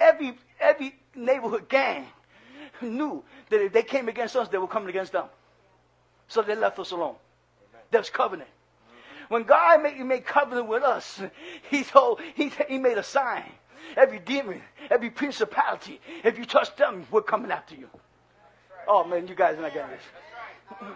Every, 0.00 0.36
every 0.60 0.94
neighborhood 1.14 1.68
gang 1.68 2.06
knew 2.80 3.24
that 3.50 3.60
if 3.62 3.72
they 3.72 3.82
came 3.82 4.08
against 4.08 4.36
us, 4.36 4.48
they 4.48 4.58
were 4.58 4.68
coming 4.68 4.88
against 4.88 5.12
them. 5.12 5.26
So 6.28 6.42
they 6.42 6.54
left 6.54 6.78
us 6.78 6.90
alone. 6.90 7.16
That's 7.90 8.10
covenant. 8.10 8.50
When 9.28 9.42
God 9.42 9.82
made, 9.82 9.98
made 10.00 10.24
covenant 10.26 10.68
with 10.68 10.82
us, 10.82 11.20
He 11.70 11.84
told 11.84 12.20
He, 12.34 12.50
he 12.68 12.78
made 12.78 12.98
a 12.98 13.02
sign. 13.02 13.44
Every 13.96 14.18
demon, 14.18 14.60
every 14.90 15.10
principality, 15.10 16.00
if 16.22 16.38
you 16.38 16.44
touch 16.44 16.74
them, 16.76 17.06
we're 17.10 17.22
coming 17.22 17.50
after 17.50 17.74
you. 17.74 17.88
Oh 18.86 19.04
man, 19.04 19.26
you 19.26 19.34
guys 19.34 19.58
are 19.58 19.62
not 19.62 19.72
getting 19.72 19.90
this. 19.90 20.80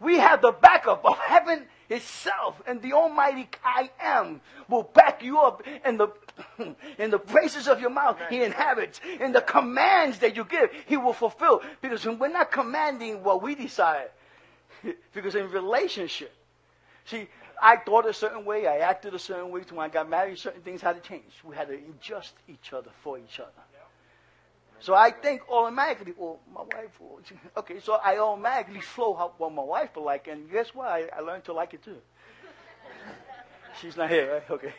we 0.00 0.18
have 0.18 0.42
the 0.42 0.52
backup 0.52 1.04
of 1.04 1.18
heaven 1.18 1.66
itself 1.88 2.62
and 2.66 2.80
the 2.82 2.92
Almighty 2.92 3.48
I 3.64 3.90
am 4.00 4.40
will 4.68 4.82
back 4.82 5.22
you 5.22 5.38
up 5.40 5.62
in 5.84 5.96
the 5.96 6.08
in 6.98 7.10
the 7.10 7.18
praises 7.18 7.68
of 7.68 7.80
your 7.80 7.90
mouth 7.90 8.16
Amen. 8.16 8.28
he 8.30 8.42
inhabits 8.42 9.00
in 9.20 9.32
the 9.32 9.40
commands 9.40 10.18
that 10.18 10.36
you 10.36 10.44
give 10.44 10.70
he 10.86 10.96
will 10.96 11.12
fulfill. 11.12 11.62
Because 11.80 12.04
we're 12.06 12.28
not 12.28 12.50
commanding 12.50 13.22
what 13.22 13.42
we 13.42 13.54
desire 13.54 14.10
because 15.14 15.34
in 15.34 15.50
relationship 15.50 16.32
see 17.04 17.28
I 17.62 17.76
thought 17.76 18.06
a 18.06 18.12
certain 18.12 18.44
way 18.44 18.66
I 18.66 18.78
acted 18.78 19.14
a 19.14 19.18
certain 19.18 19.50
way 19.50 19.62
when 19.70 19.84
I 19.84 19.88
got 19.88 20.08
married 20.08 20.38
certain 20.38 20.62
things 20.62 20.80
had 20.80 21.02
to 21.02 21.08
change. 21.08 21.32
We 21.44 21.54
had 21.54 21.68
to 21.68 21.74
adjust 21.74 22.34
each 22.48 22.72
other 22.72 22.90
for 23.02 23.18
each 23.18 23.38
other 23.40 23.50
so 24.80 24.94
I 24.94 25.10
think 25.10 25.48
automatically, 25.50 26.12
well, 26.16 26.40
my 26.52 26.62
wife, 26.62 27.00
well, 27.00 27.20
okay, 27.58 27.80
so 27.80 27.94
I 27.94 28.18
automatically 28.18 28.80
flow 28.80 29.14
how, 29.14 29.32
what 29.38 29.52
my 29.52 29.62
wife 29.62 29.96
will 29.96 30.04
like, 30.04 30.28
and 30.28 30.50
guess 30.50 30.74
what? 30.74 30.88
I, 30.88 31.08
I 31.16 31.20
learned 31.20 31.44
to 31.44 31.52
like 31.52 31.74
it 31.74 31.82
too. 31.82 31.96
She's 33.80 33.96
not 33.96 34.10
here, 34.10 34.32
right? 34.34 34.50
Okay. 34.50 34.74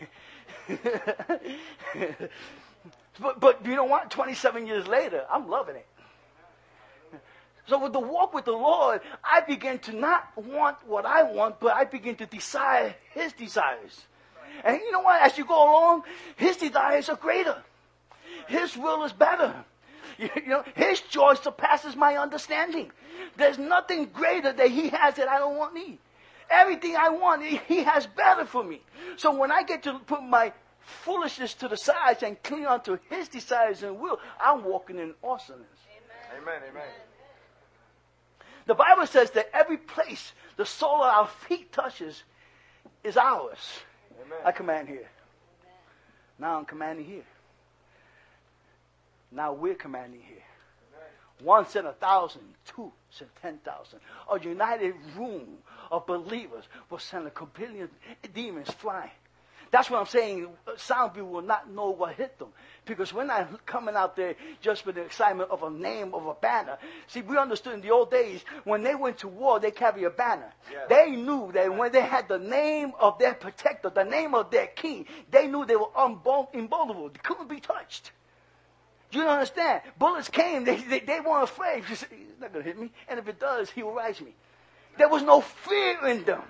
but, 3.20 3.40
but 3.40 3.66
you 3.66 3.76
know 3.76 3.86
what? 3.86 4.10
27 4.12 4.68
years 4.68 4.88
later, 4.88 5.26
I'm 5.32 5.50
loving 5.50 5.78
it. 5.78 5.88
So 7.68 7.80
with 7.80 7.94
the 7.94 8.00
walk 8.00 8.34
with 8.34 8.46
the 8.46 8.52
Lord, 8.52 9.02
I 9.24 9.42
begin 9.42 9.80
to 9.80 9.96
not 9.96 10.30
want 10.38 10.78
what 10.86 11.06
I 11.06 11.24
want, 11.24 11.60
but 11.60 11.74
I 11.74 11.86
begin 11.86 12.16
to 12.18 12.26
desire 12.28 12.96
His 13.12 13.34
desires. 13.34 14.06
And 14.64 14.80
you 14.80 14.92
know 14.92 15.02
what? 15.02 15.22
As 15.22 15.38
you 15.38 15.46
go 15.46 15.56
along, 15.56 16.04
His 16.36 16.58
desires 16.58 17.10
are 17.10 17.16
greater. 17.16 17.58
His 18.48 18.78
will 18.78 19.04
is 19.04 19.14
better. 19.14 19.66
You, 20.18 20.30
you 20.36 20.48
know, 20.48 20.64
His 20.76 21.02
joy 21.02 21.36
surpasses 21.36 21.96
my 21.96 22.18
understanding. 22.18 22.92
There's 23.38 23.58
nothing 23.58 24.06
greater 24.14 24.54
that 24.54 24.70
He 24.70 24.90
has 24.90 25.16
that 25.16 25.28
I 25.28 25.40
don't 25.40 25.58
want 25.58 25.74
need. 25.74 25.98
Everything 26.50 26.96
I 26.96 27.10
want, 27.10 27.44
He 27.44 27.84
has 27.84 28.08
better 28.08 28.46
for 28.46 28.64
me. 28.64 28.82
So 29.18 29.36
when 29.36 29.52
I 29.52 29.64
get 29.64 29.84
to 29.84 30.00
put 30.00 30.24
my 30.24 30.54
foolishness 30.80 31.54
to 31.56 31.68
the 31.68 31.78
side 31.78 32.22
and 32.24 32.42
cling 32.44 32.66
on 32.66 32.82
to 32.84 33.00
His 33.10 33.28
desires 33.28 33.84
and 33.84 34.00
will, 34.00 34.20
I'm 34.40 34.64
walking 34.64 35.00
in 35.00 35.14
awesomeness. 35.24 35.68
Amen. 36.42 36.62
Amen. 36.70 36.84
The 38.66 38.76
Bible 38.76 39.06
says 39.06 39.32
that 39.32 39.50
every 39.54 39.78
place 39.78 40.34
the 40.58 40.66
sole 40.66 41.04
of 41.04 41.14
our 41.14 41.28
feet 41.28 41.72
touches 41.72 42.24
is 43.04 43.18
ours. 43.18 43.80
Amen. 44.26 44.40
I 44.44 44.52
command 44.52 44.88
here. 44.88 45.08
Now 46.40 46.58
I'm 46.58 46.66
commanding 46.66 47.06
here. 47.06 47.24
Now 49.32 49.54
we're 49.54 49.76
commanding 49.76 50.22
here. 50.22 50.44
One 51.44 51.68
sent 51.68 51.86
a 51.86 51.92
thousand, 51.92 52.44
two 52.66 52.92
sent 53.10 53.30
ten 53.42 53.58
thousand. 53.58 54.00
A 54.32 54.40
united 54.40 54.96
room 55.18 55.58
of 55.92 56.06
believers 56.08 56.64
will 56.90 57.00
send 57.00 57.28
a 57.28 57.30
companion 57.30 57.90
demons 58.34 58.70
flying. 58.70 59.12
That's 59.72 59.90
what 59.90 60.00
I'm 60.00 60.06
saying. 60.06 60.48
Some 60.78 61.10
people 61.10 61.30
will 61.30 61.42
not 61.42 61.70
know 61.70 61.90
what 61.90 62.16
hit 62.16 62.40
them. 62.40 62.50
Because 62.86 63.12
we're 63.12 63.26
not 63.26 63.66
coming 63.66 63.96
out 63.96 64.16
there 64.16 64.36
just 64.62 64.86
with 64.86 64.96
the 64.96 65.02
excitement 65.02 65.50
of 65.50 65.64
a 65.64 65.70
name, 65.70 66.14
of 66.14 66.26
a 66.28 66.34
banner. 66.36 66.78
See, 67.08 67.22
we 67.22 67.38
understood 67.38 67.74
in 67.74 67.82
the 67.82 67.92
old 67.92 68.12
days, 68.12 68.46
when 68.64 68.84
they 68.84 68.96
went 68.96 69.18
to 69.18 69.28
war, 69.28 69.60
they 69.60 69.72
carried 69.72 70.06
a 70.06 70.10
banner. 70.10 70.54
Yes. 70.72 70.84
They 70.88 71.12
knew 71.12 71.52
that 71.54 71.76
when 71.76 71.92
they 71.92 72.02
had 72.02 72.30
the 72.30 72.40
name 72.40 72.94
of 73.00 73.20
their 73.20 73.34
protector, 73.34 73.90
the 73.90 74.04
name 74.04 74.34
of 74.34 74.52
their 74.52 74.68
king, 74.68 75.06
they 75.32 75.48
knew 75.48 75.66
they 75.66 75.76
were 75.76 75.92
unvul- 75.98 76.54
invulnerable. 76.54 77.10
They 77.10 77.20
couldn't 77.22 77.50
be 77.50 77.60
touched. 77.60 78.12
You 79.16 79.22
don't 79.22 79.32
understand? 79.32 79.82
Bullets 79.98 80.28
came, 80.30 80.66
they, 80.66 80.76
they, 80.76 81.00
they 81.00 81.20
weren't 81.22 81.46
afraid. 81.46 81.86
He's 81.86 82.06
not 82.40 82.52
going 82.52 82.66
to 82.66 82.70
hit 82.70 82.78
me. 82.78 82.92
And 83.08 83.18
if 83.18 83.28
it 83.30 83.40
does, 83.40 83.70
he 83.70 83.82
will 83.82 83.94
rise 83.94 84.20
me. 84.20 84.36
There 84.98 85.08
was 85.08 85.24
no 85.24 85.40
fear 85.42 86.06
in 86.08 86.26
them. 86.26 86.42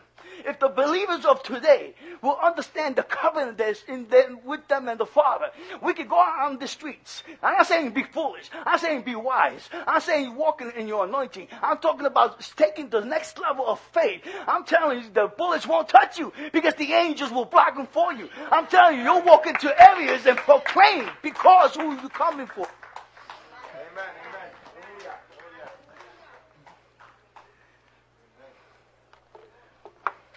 If 0.46 0.60
the 0.60 0.68
believers 0.70 1.26
of 1.26 1.44
today 1.44 1.94
will 2.22 2.38
understand 2.44 2.96
the 2.96 3.04
covenant 3.04 3.58
that's 3.58 3.84
in 3.84 4.08
them, 4.10 4.40
with 4.44 4.68
them 4.68 4.88
and 4.88 5.00
the 5.00 5.06
Father, 5.06 5.48
we 5.82 5.94
could 5.94 6.10
go 6.10 6.20
out 6.20 6.52
on 6.52 6.60
the 6.60 6.68
streets. 6.68 7.24
I'm 7.42 7.58
not 7.58 7.68
saying 7.68 7.92
be 7.92 8.04
foolish. 8.04 8.50
I'm 8.66 8.80
saying 8.80 9.04
be 9.04 9.16
wise. 9.16 9.70
I'm 9.88 10.02
saying 10.02 10.36
walking 10.36 10.72
in 10.76 10.88
your 10.88 11.06
anointing. 11.06 11.48
I'm 11.62 11.78
talking 11.78 12.06
about 12.06 12.40
taking 12.58 12.90
the 12.90 13.02
next 13.02 13.40
level 13.40 13.66
of 13.68 13.80
faith. 13.80 14.22
I'm 14.48 14.64
telling 14.66 15.00
you, 15.04 15.10
the 15.14 15.28
bullets 15.28 15.68
won't 15.68 15.90
touch 15.90 16.18
you 16.18 16.34
because 16.52 16.76
the 16.76 16.92
angels 16.94 17.32
will 17.32 17.46
block 17.46 17.76
them 17.76 17.88
for 17.88 18.14
you. 18.14 18.30
I'm 18.52 18.68
telling 18.68 18.98
you, 18.98 19.04
you'll 19.04 19.22
walk 19.24 19.48
into 19.48 19.74
areas 19.90 20.26
and 20.26 20.38
proclaim 20.38 21.10
because 21.22 21.76
who 21.76 21.92
you're 21.92 22.10
coming 22.10 22.48
for. 22.48 22.68
Amen. 23.76 24.06
Amen. 24.28 24.50
Hallelujah. 24.74 25.16
Hallelujah. 25.38 25.72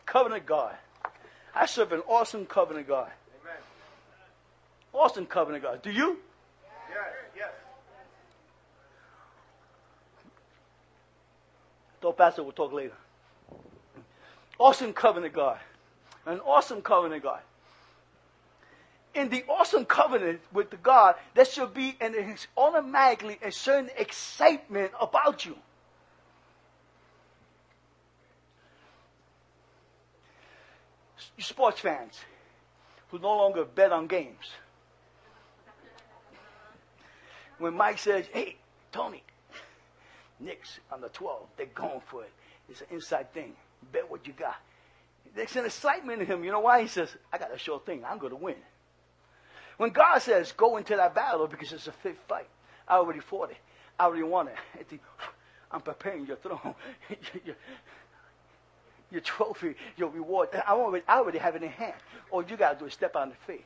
Covenant 0.09 0.47
God. 0.47 0.75
I 1.55 1.67
serve 1.67 1.93
an 1.93 2.01
awesome 2.09 2.47
covenant 2.47 2.89
God. 2.89 3.11
Amen. 3.43 3.59
Awesome 4.95 5.27
covenant 5.27 5.63
God. 5.63 5.83
Do 5.83 5.91
you? 5.91 6.17
Yes. 6.89 6.99
Yes. 7.37 7.51
Though 12.01 12.13
Pastor 12.13 12.43
will 12.43 12.53
talk 12.53 12.73
later. 12.73 12.95
Awesome 14.59 14.95
covenant 14.95 15.35
God. 15.35 15.59
An 16.25 16.41
awesome 16.41 16.81
covenant 16.81 17.23
God. 17.23 17.41
In 19.13 19.29
the 19.29 19.45
awesome 19.47 19.85
covenant 19.85 20.41
with 20.55 20.71
the 20.71 20.79
God, 20.79 21.17
there 21.35 21.45
should 21.45 21.75
be 21.75 21.99
an 22.01 22.15
automatically 22.57 23.39
a 23.43 23.53
certain 23.53 23.91
excitement 23.99 24.93
about 24.99 25.45
you. 25.45 25.57
You 31.39 31.45
sports 31.45 31.79
fans 31.79 32.19
who 33.11 33.21
no 33.21 33.37
longer 33.37 33.65
bet 33.65 33.93
on 33.93 34.09
games. 34.09 34.51
When 37.59 37.75
Mike 37.75 37.99
says, 37.99 38.27
hey, 38.33 38.57
Tony, 38.91 39.23
Knicks 40.41 40.81
on 40.91 41.01
the 41.01 41.09
12, 41.09 41.47
they're 41.57 41.67
going 41.67 42.01
for 42.07 42.25
it. 42.25 42.33
It's 42.69 42.81
an 42.81 42.89
inside 42.91 43.33
thing. 43.33 43.55
Bet 43.93 44.11
what 44.11 44.27
you 44.27 44.33
got. 44.33 44.57
There's 45.37 45.55
an 45.55 45.65
excitement 45.65 46.21
in 46.21 46.27
him. 46.27 46.43
You 46.43 46.51
know 46.51 46.61
why? 46.61 46.83
He 46.83 46.89
says, 46.89 47.09
I 47.33 47.39
got 47.39 47.55
a 47.55 47.59
sure 47.59 47.81
thing. 47.81 48.05
I'm 48.05 48.19
going 48.19 48.31
to 48.31 48.37
win. 48.37 48.57
When 49.77 49.91
God 49.91 50.19
says, 50.19 50.51
go 50.51 50.77
into 50.77 50.97
that 50.97 51.15
battle 51.15 51.47
because 51.47 51.73
it's 51.73 51.87
a 51.87 51.93
fit 51.93 52.19
fight, 52.27 52.49
I 52.89 52.97
already 52.97 53.21
fought 53.21 53.53
it. 53.53 53.59
I 53.99 54.05
already 54.07 54.25
won 54.25 54.49
it. 54.49 54.57
I'm 55.71 55.83
preparing 55.83 56.27
your 56.27 56.37
throne, 56.37 56.75
your, 59.11 59.21
trophy, 59.21 59.75
your 59.97 60.11
reward. 60.11 60.49
I 60.55 60.73
already, 60.73 61.05
I 61.09 61.19
already 61.19 61.39
have 61.39 61.57
it 61.57 61.63
in 61.63 61.71
hand. 61.71 61.95
All 62.31 62.43
you 62.43 62.57
got 62.57 62.75
to 62.75 62.79
do 62.79 62.85
is 62.87 62.93
step 62.93 63.17
out 63.17 63.29
in 63.29 63.35
faith. 63.47 63.65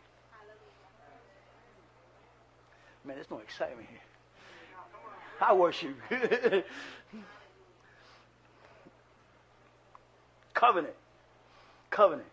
Man, 3.05 3.17
there's 3.17 3.31
no 3.31 3.39
excitement 3.39 3.89
here. 3.91 3.99
I 5.41 5.55
worship. 5.55 5.97
Covenant. 10.55 10.95
Covenant. 11.91 12.29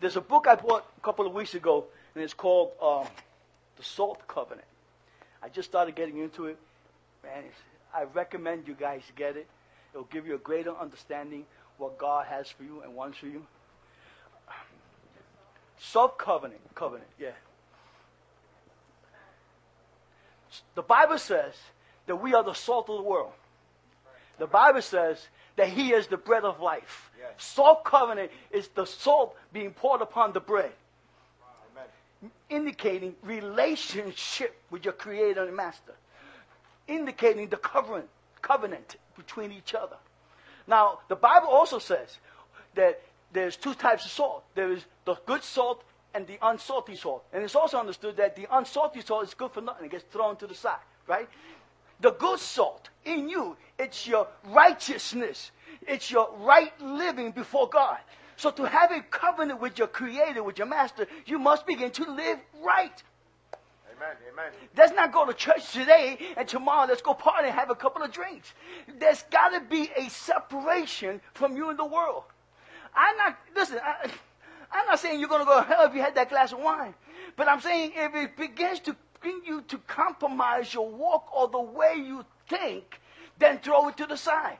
There's 0.00 0.16
a 0.16 0.22
book 0.22 0.46
I 0.48 0.54
bought 0.54 0.86
a 0.96 1.00
couple 1.02 1.26
of 1.26 1.34
weeks 1.34 1.54
ago, 1.54 1.84
and 2.14 2.24
it's 2.24 2.32
called 2.32 2.70
um, 2.80 3.06
The 3.76 3.82
Salt 3.82 4.26
Covenant. 4.26 4.66
I 5.42 5.50
just 5.50 5.68
started 5.68 5.94
getting 5.94 6.16
into 6.18 6.46
it. 6.46 6.56
Man, 7.22 7.44
I 7.94 8.04
recommend 8.04 8.66
you 8.66 8.74
guys 8.74 9.02
get 9.16 9.36
it. 9.36 9.46
It'll 9.92 10.06
give 10.06 10.26
you 10.26 10.34
a 10.34 10.38
greater 10.38 10.74
understanding 10.74 11.44
what 11.78 11.96
God 11.98 12.26
has 12.26 12.48
for 12.50 12.64
you 12.64 12.82
and 12.82 12.94
wants 12.94 13.18
for 13.18 13.26
you. 13.26 13.46
Salt 15.78 16.18
covenant, 16.18 16.60
covenant, 16.74 17.08
yeah. 17.18 17.30
The 20.74 20.82
Bible 20.82 21.18
says 21.18 21.54
that 22.06 22.16
we 22.16 22.34
are 22.34 22.42
the 22.42 22.54
salt 22.54 22.88
of 22.88 22.96
the 22.96 23.02
world. 23.02 23.32
The 24.38 24.46
Bible 24.46 24.82
says 24.82 25.28
that 25.56 25.68
He 25.68 25.92
is 25.92 26.06
the 26.06 26.16
bread 26.16 26.44
of 26.44 26.60
life. 26.60 27.10
Yes. 27.18 27.30
Salt 27.36 27.84
covenant 27.84 28.30
is 28.50 28.68
the 28.68 28.84
salt 28.84 29.36
being 29.52 29.72
poured 29.72 30.00
upon 30.00 30.32
the 30.32 30.40
bread, 30.40 30.72
Amen. 31.72 32.32
indicating 32.48 33.14
relationship 33.22 34.60
with 34.70 34.84
your 34.84 34.94
Creator 34.94 35.44
and 35.44 35.56
Master, 35.56 35.94
indicating 36.86 37.48
the 37.48 37.56
covenant, 37.56 38.08
covenant 38.42 38.96
between 39.16 39.52
each 39.52 39.74
other. 39.74 39.96
Now, 40.68 41.00
the 41.08 41.16
Bible 41.16 41.48
also 41.48 41.78
says 41.78 42.18
that 42.74 43.00
there's 43.32 43.56
two 43.56 43.74
types 43.74 44.04
of 44.04 44.12
salt. 44.12 44.44
There 44.54 44.70
is 44.70 44.84
the 45.04 45.16
good 45.26 45.42
salt 45.42 45.82
and 46.14 46.26
the 46.26 46.38
unsalty 46.42 46.94
salt. 46.94 47.24
And 47.32 47.42
it's 47.42 47.54
also 47.54 47.78
understood 47.78 48.16
that 48.18 48.36
the 48.36 48.46
unsalty 48.52 49.00
salt 49.04 49.24
is 49.24 49.34
good 49.34 49.50
for 49.50 49.62
nothing. 49.62 49.86
It 49.86 49.90
gets 49.92 50.04
thrown 50.04 50.36
to 50.36 50.46
the 50.46 50.54
side, 50.54 50.78
right? 51.06 51.28
The 52.00 52.12
good 52.12 52.38
salt 52.38 52.90
in 53.04 53.28
you, 53.28 53.56
it's 53.78 54.06
your 54.06 54.28
righteousness. 54.44 55.50
It's 55.86 56.10
your 56.10 56.30
right 56.38 56.72
living 56.80 57.32
before 57.32 57.68
God. 57.68 57.98
So 58.36 58.50
to 58.52 58.64
have 58.68 58.92
a 58.92 59.00
covenant 59.00 59.60
with 59.60 59.78
your 59.78 59.88
creator, 59.88 60.42
with 60.42 60.58
your 60.58 60.68
master, 60.68 61.06
you 61.26 61.38
must 61.38 61.66
begin 61.66 61.90
to 61.92 62.12
live 62.12 62.38
right. 62.62 63.02
Amen. 64.32 64.52
Let's 64.76 64.92
not 64.92 65.12
go 65.12 65.26
to 65.26 65.34
church 65.34 65.72
today 65.72 66.18
and 66.36 66.46
tomorrow 66.46 66.86
let's 66.88 67.02
go 67.02 67.14
party 67.14 67.48
and 67.48 67.58
have 67.58 67.70
a 67.70 67.74
couple 67.74 68.02
of 68.02 68.12
drinks. 68.12 68.52
There's 68.98 69.22
got 69.30 69.50
to 69.50 69.60
be 69.60 69.90
a 69.96 70.08
separation 70.08 71.20
from 71.34 71.56
you 71.56 71.70
and 71.70 71.78
the 71.78 71.84
world. 71.84 72.24
I'm 72.94 73.16
not, 73.16 73.38
listen, 73.54 73.78
I, 73.82 74.10
I'm 74.72 74.86
not 74.86 74.98
saying 75.00 75.20
you're 75.20 75.28
going 75.28 75.42
to 75.42 75.46
go 75.46 75.60
to 75.60 75.66
hell 75.66 75.86
if 75.86 75.94
you 75.94 76.00
had 76.00 76.14
that 76.14 76.28
glass 76.28 76.52
of 76.52 76.60
wine. 76.60 76.94
But 77.36 77.48
I'm 77.48 77.60
saying 77.60 77.92
if 77.94 78.14
it 78.14 78.36
begins 78.36 78.80
to 78.80 78.96
bring 79.20 79.40
you 79.44 79.62
to 79.62 79.78
compromise 79.78 80.72
your 80.72 80.88
walk 80.88 81.28
or 81.34 81.48
the 81.48 81.60
way 81.60 81.94
you 81.96 82.24
think, 82.48 83.00
then 83.38 83.58
throw 83.58 83.88
it 83.88 83.96
to 83.96 84.06
the 84.06 84.16
side. 84.16 84.58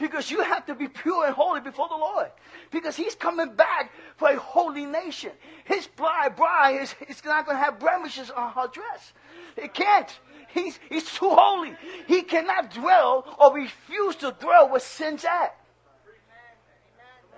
Because 0.00 0.30
you 0.30 0.42
have 0.42 0.64
to 0.66 0.74
be 0.74 0.88
pure 0.88 1.26
and 1.26 1.34
holy 1.34 1.60
before 1.60 1.88
the 1.88 1.96
Lord. 1.96 2.28
Because 2.70 2.96
He's 2.96 3.14
coming 3.14 3.54
back 3.54 3.92
for 4.16 4.30
a 4.30 4.38
holy 4.38 4.86
nation. 4.86 5.30
His 5.64 5.86
bride, 5.86 6.34
bride 6.34 6.80
is, 6.80 6.94
is 7.08 7.22
not 7.24 7.44
going 7.44 7.58
to 7.58 7.62
have 7.62 7.78
blemishes 7.78 8.30
on 8.30 8.52
her 8.52 8.66
dress. 8.66 9.12
It 9.56 9.74
can't. 9.74 10.08
He's, 10.48 10.80
he's 10.88 11.04
too 11.04 11.30
holy. 11.30 11.76
He 12.08 12.22
cannot 12.22 12.72
dwell 12.72 13.36
or 13.38 13.54
refuse 13.54 14.16
to 14.16 14.34
dwell 14.40 14.70
where 14.70 14.80
sin's 14.80 15.24
at. 15.24 15.54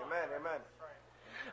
Amen. 0.06 0.28
Amen. 0.40 0.60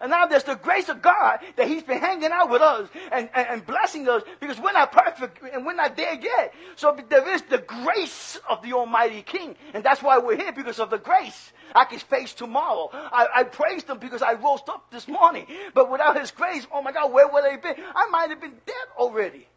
And 0.01 0.12
now 0.12 0.25
there's 0.25 0.44
the 0.44 0.56
grace 0.56 0.89
of 0.89 1.01
God 1.01 1.39
that 1.56 1.68
He's 1.68 1.84
been 1.84 2.00
hanging 2.00 2.32
out 2.32 2.50
with 2.50 2.62
us 2.62 2.89
and, 3.12 3.29
and, 3.34 3.48
and 3.48 3.65
blessing 3.65 4.08
us 4.08 4.24
because 4.39 4.60
we're 4.60 4.72
not 4.72 4.91
perfect 4.91 5.39
and 5.53 5.65
we're 5.65 5.74
not 5.75 5.98
there 5.98 6.13
yet. 6.13 6.53
So 6.75 6.98
there 7.10 7.27
is 7.34 7.41
the 7.44 7.60
grace 7.60 8.39
of 8.50 8.62
the 8.62 8.74
Almighty 8.74 9.22
King. 9.22 9.56
And 9.74 9.84
that's 9.84 10.01
why 10.01 10.18
we're 10.18 10.38
here 10.38 10.51
because 10.51 10.79
of 10.79 10.89
the 10.89 10.98
grace. 10.98 11.51
I 11.75 11.86
can 11.86 12.00
face 12.00 12.34
tomorrow. 12.34 12.89
I, 12.94 13.27
I 13.36 13.44
praised 13.44 13.89
Him 13.89 14.00
because 14.00 14.22
I 14.22 14.34
rose 14.34 14.62
up 14.68 14.89
this 14.91 15.08
morning. 15.08 15.48
But 15.74 15.91
without 15.91 16.20
His 16.20 16.32
grace, 16.32 16.65
oh 16.72 16.82
my 16.82 16.91
God, 16.91 17.12
where 17.12 17.27
would 17.27 17.44
I 17.44 17.58
be? 17.58 17.70
I 17.96 18.08
might 18.10 18.29
have 18.29 18.41
been 18.41 18.58
dead 18.65 18.88
already. 18.98 19.48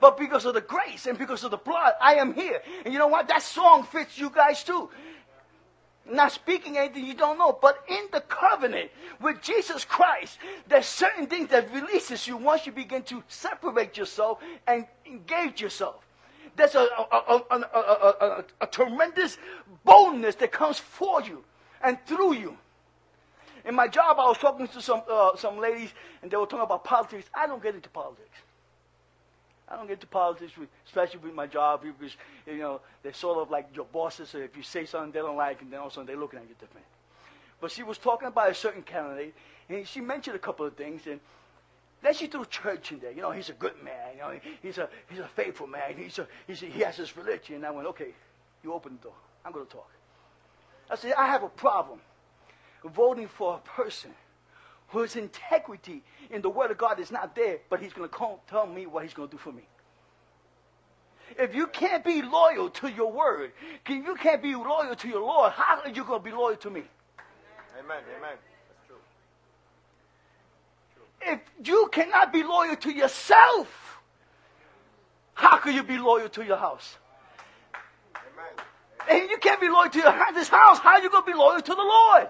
But 0.00 0.18
because 0.18 0.44
of 0.46 0.54
the 0.54 0.60
grace 0.60 1.06
and 1.06 1.16
because 1.16 1.44
of 1.44 1.52
the 1.52 1.56
blood, 1.56 1.92
I 2.00 2.14
am 2.14 2.34
here. 2.34 2.60
And 2.84 2.92
you 2.92 2.98
know 2.98 3.06
what? 3.06 3.28
That 3.28 3.40
song 3.40 3.84
fits 3.84 4.18
you 4.18 4.30
guys 4.30 4.64
too. 4.64 4.90
Not 6.04 6.32
speaking 6.32 6.76
anything 6.78 7.06
you 7.06 7.14
don't 7.14 7.38
know, 7.38 7.56
but 7.60 7.84
in 7.88 8.06
the 8.12 8.20
covenant 8.22 8.90
with 9.20 9.40
Jesus 9.40 9.84
Christ, 9.84 10.38
there's 10.68 10.86
certain 10.86 11.26
things 11.26 11.48
that 11.50 11.72
releases 11.72 12.26
you 12.26 12.36
once 12.36 12.66
you 12.66 12.72
begin 12.72 13.02
to 13.04 13.22
separate 13.28 13.96
yourself 13.96 14.38
and 14.66 14.86
engage 15.06 15.60
yourself. 15.60 16.04
There's 16.56 16.74
a, 16.74 16.80
a, 16.80 17.42
a, 17.50 18.44
a 18.60 18.66
tremendous 18.66 19.38
boldness 19.84 20.34
that 20.36 20.52
comes 20.52 20.78
for 20.78 21.22
you 21.22 21.44
and 21.82 21.98
through 22.04 22.34
you. 22.34 22.58
In 23.64 23.74
my 23.74 23.86
job, 23.86 24.18
I 24.18 24.26
was 24.26 24.38
talking 24.38 24.66
to 24.66 24.82
some 24.82 25.02
uh, 25.08 25.36
some 25.36 25.58
ladies, 25.58 25.90
and 26.20 26.30
they 26.30 26.36
were 26.36 26.46
talking 26.46 26.64
about 26.64 26.82
politics. 26.82 27.30
I 27.32 27.46
don't 27.46 27.62
get 27.62 27.76
into 27.76 27.88
politics. 27.90 28.38
I 29.72 29.76
don't 29.76 29.86
get 29.86 29.94
into 29.94 30.06
politics, 30.06 30.56
with, 30.58 30.68
especially 30.84 31.20
with 31.20 31.34
my 31.34 31.46
job, 31.46 31.82
because 31.82 32.14
you 32.46 32.58
know 32.58 32.82
they're 33.02 33.14
sort 33.14 33.38
of 33.38 33.50
like 33.50 33.68
your 33.74 33.86
bosses. 33.86 34.28
So 34.28 34.38
if 34.38 34.54
you 34.54 34.62
say 34.62 34.84
something 34.84 35.12
they 35.12 35.20
don't 35.20 35.36
like, 35.36 35.62
and 35.62 35.72
then 35.72 35.80
all 35.80 35.86
of 35.86 35.92
a 35.92 35.94
sudden 35.94 36.06
they're 36.06 36.16
looking 36.16 36.40
at 36.40 36.48
you 36.48 36.54
different. 36.60 36.86
But 37.60 37.70
she 37.70 37.82
was 37.82 37.96
talking 37.96 38.28
about 38.28 38.50
a 38.50 38.54
certain 38.54 38.82
candidate, 38.82 39.34
and 39.70 39.86
she 39.88 40.00
mentioned 40.00 40.36
a 40.36 40.40
couple 40.40 40.66
of 40.66 40.74
things, 40.74 41.06
and 41.06 41.20
then 42.02 42.12
she 42.12 42.26
threw 42.26 42.44
church 42.44 42.92
in 42.92 42.98
there. 42.98 43.12
You 43.12 43.22
know, 43.22 43.30
he's 43.30 43.48
a 43.48 43.54
good 43.54 43.82
man. 43.82 44.12
You 44.14 44.20
know, 44.20 44.40
he's 44.60 44.76
a 44.76 44.90
he's 45.08 45.20
a 45.20 45.28
faithful 45.28 45.66
man. 45.66 45.94
He's 45.96 46.18
a, 46.18 46.26
he's 46.46 46.62
a, 46.62 46.66
he 46.66 46.80
has 46.80 46.96
his 46.96 47.16
religion. 47.16 47.56
And 47.56 47.66
I 47.66 47.70
went, 47.70 47.86
okay, 47.88 48.12
you 48.62 48.74
open 48.74 48.98
the 48.98 49.04
door. 49.04 49.16
I'm 49.44 49.52
going 49.52 49.64
to 49.64 49.72
talk. 49.72 49.90
I 50.90 50.96
said, 50.96 51.14
I 51.14 51.26
have 51.28 51.44
a 51.44 51.48
problem 51.48 52.00
voting 52.84 53.28
for 53.28 53.54
a 53.54 53.58
person 53.68 54.10
whose 54.92 55.16
integrity 55.16 56.02
in 56.30 56.42
the 56.42 56.50
Word 56.50 56.70
of 56.70 56.78
God 56.78 57.00
is 57.00 57.10
not 57.10 57.34
there, 57.34 57.58
but 57.70 57.80
he's 57.80 57.92
going 57.92 58.08
to 58.08 58.36
tell 58.46 58.66
me 58.66 58.86
what 58.86 59.02
he's 59.02 59.14
going 59.14 59.28
to 59.28 59.34
do 59.34 59.38
for 59.38 59.50
me. 59.52 59.62
If 61.38 61.54
you 61.54 61.66
can't 61.66 62.04
be 62.04 62.20
loyal 62.20 62.68
to 62.70 62.88
your 62.88 63.10
word, 63.10 63.52
if 63.86 63.88
you 63.88 64.14
can't 64.16 64.42
be 64.42 64.54
loyal 64.54 64.94
to 64.94 65.08
your 65.08 65.20
Lord, 65.20 65.52
how 65.52 65.80
are 65.80 65.88
you 65.88 66.04
going 66.04 66.20
to 66.20 66.24
be 66.24 66.30
loyal 66.30 66.56
to 66.56 66.68
me? 66.68 66.82
Amen. 67.78 68.02
Amen. 68.18 68.36
That's 68.68 68.86
true. 68.86 68.96
If 71.22 71.40
you 71.66 71.88
cannot 71.90 72.34
be 72.34 72.42
loyal 72.42 72.76
to 72.76 72.92
yourself, 72.92 73.98
how 75.32 75.56
can 75.56 75.74
you 75.74 75.82
be 75.82 75.96
loyal 75.96 76.28
to 76.28 76.44
your 76.44 76.58
house? 76.58 76.98
Amen. 78.14 79.22
And 79.22 79.30
you 79.30 79.38
can't 79.38 79.60
be 79.60 79.70
loyal 79.70 79.88
to 79.88 79.98
your, 79.98 80.14
this 80.34 80.48
house. 80.48 80.78
How 80.80 80.96
are 80.96 81.02
you 81.02 81.08
going 81.08 81.24
to 81.24 81.32
be 81.32 81.38
loyal 81.38 81.62
to 81.62 81.74
the 81.74 81.82
Lord? 81.82 82.28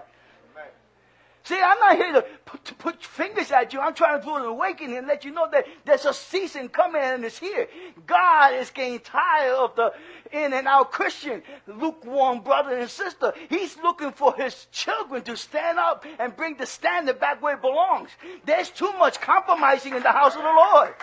See, 1.45 1.59
I'm 1.61 1.77
not 1.79 1.97
here 1.97 2.13
to 2.13 2.25
put, 2.45 2.63
to 2.65 2.73
put, 2.75 3.03
fingers 3.03 3.51
at 3.51 3.73
you. 3.73 3.81
I'm 3.81 3.93
trying 3.93 4.19
to 4.21 4.25
do 4.25 4.33
an 4.35 4.43
awakening 4.43 4.95
and 4.95 5.07
let 5.07 5.25
you 5.25 5.31
know 5.31 5.49
that 5.51 5.65
there's 5.83 6.05
a 6.05 6.13
season 6.13 6.69
coming 6.69 7.01
and 7.01 7.25
it's 7.25 7.37
here. 7.37 7.67
God 8.07 8.53
is 8.55 8.69
getting 8.69 8.99
tired 8.99 9.53
of 9.53 9.75
the 9.75 9.91
in 10.31 10.53
and 10.53 10.67
out 10.67 10.93
Christian, 10.93 11.43
lukewarm 11.67 12.41
brother 12.41 12.77
and 12.77 12.89
sister. 12.89 13.33
He's 13.49 13.75
looking 13.77 14.13
for 14.13 14.33
his 14.35 14.67
children 14.71 15.21
to 15.23 15.35
stand 15.35 15.79
up 15.79 16.05
and 16.17 16.33
bring 16.33 16.55
the 16.55 16.65
standard 16.65 17.19
back 17.19 17.41
where 17.41 17.55
it 17.55 17.61
belongs. 17.61 18.11
There's 18.45 18.69
too 18.69 18.93
much 18.93 19.19
compromising 19.19 19.95
in 19.95 20.01
the 20.01 20.13
house 20.13 20.35
of 20.35 20.43
the 20.43 20.47
Lord. 20.47 20.93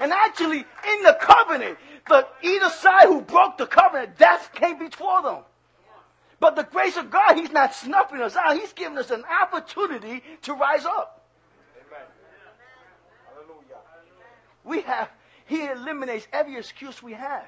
And 0.00 0.12
actually, 0.12 0.58
in 0.58 1.02
the 1.02 1.16
covenant, 1.20 1.78
the 2.08 2.26
either 2.42 2.70
side 2.70 3.06
who 3.06 3.20
broke 3.20 3.56
the 3.56 3.66
covenant, 3.66 4.18
death 4.18 4.50
came 4.52 4.80
before 4.80 5.22
them. 5.22 5.44
But 6.40 6.56
the 6.56 6.64
grace 6.64 6.96
of 6.96 7.10
God, 7.10 7.36
He's 7.36 7.52
not 7.52 7.74
snuffing 7.74 8.20
us 8.20 8.34
out. 8.34 8.56
He's 8.56 8.72
giving 8.72 8.96
us 8.98 9.10
an 9.10 9.24
opportunity 9.42 10.22
to 10.42 10.54
rise 10.54 10.86
up. 10.86 11.26
Amen. 11.86 12.06
Hallelujah. 13.28 13.78
We 14.64 14.80
have, 14.80 15.10
He 15.44 15.66
eliminates 15.66 16.26
every 16.32 16.56
excuse 16.56 17.02
we 17.02 17.12
have. 17.12 17.46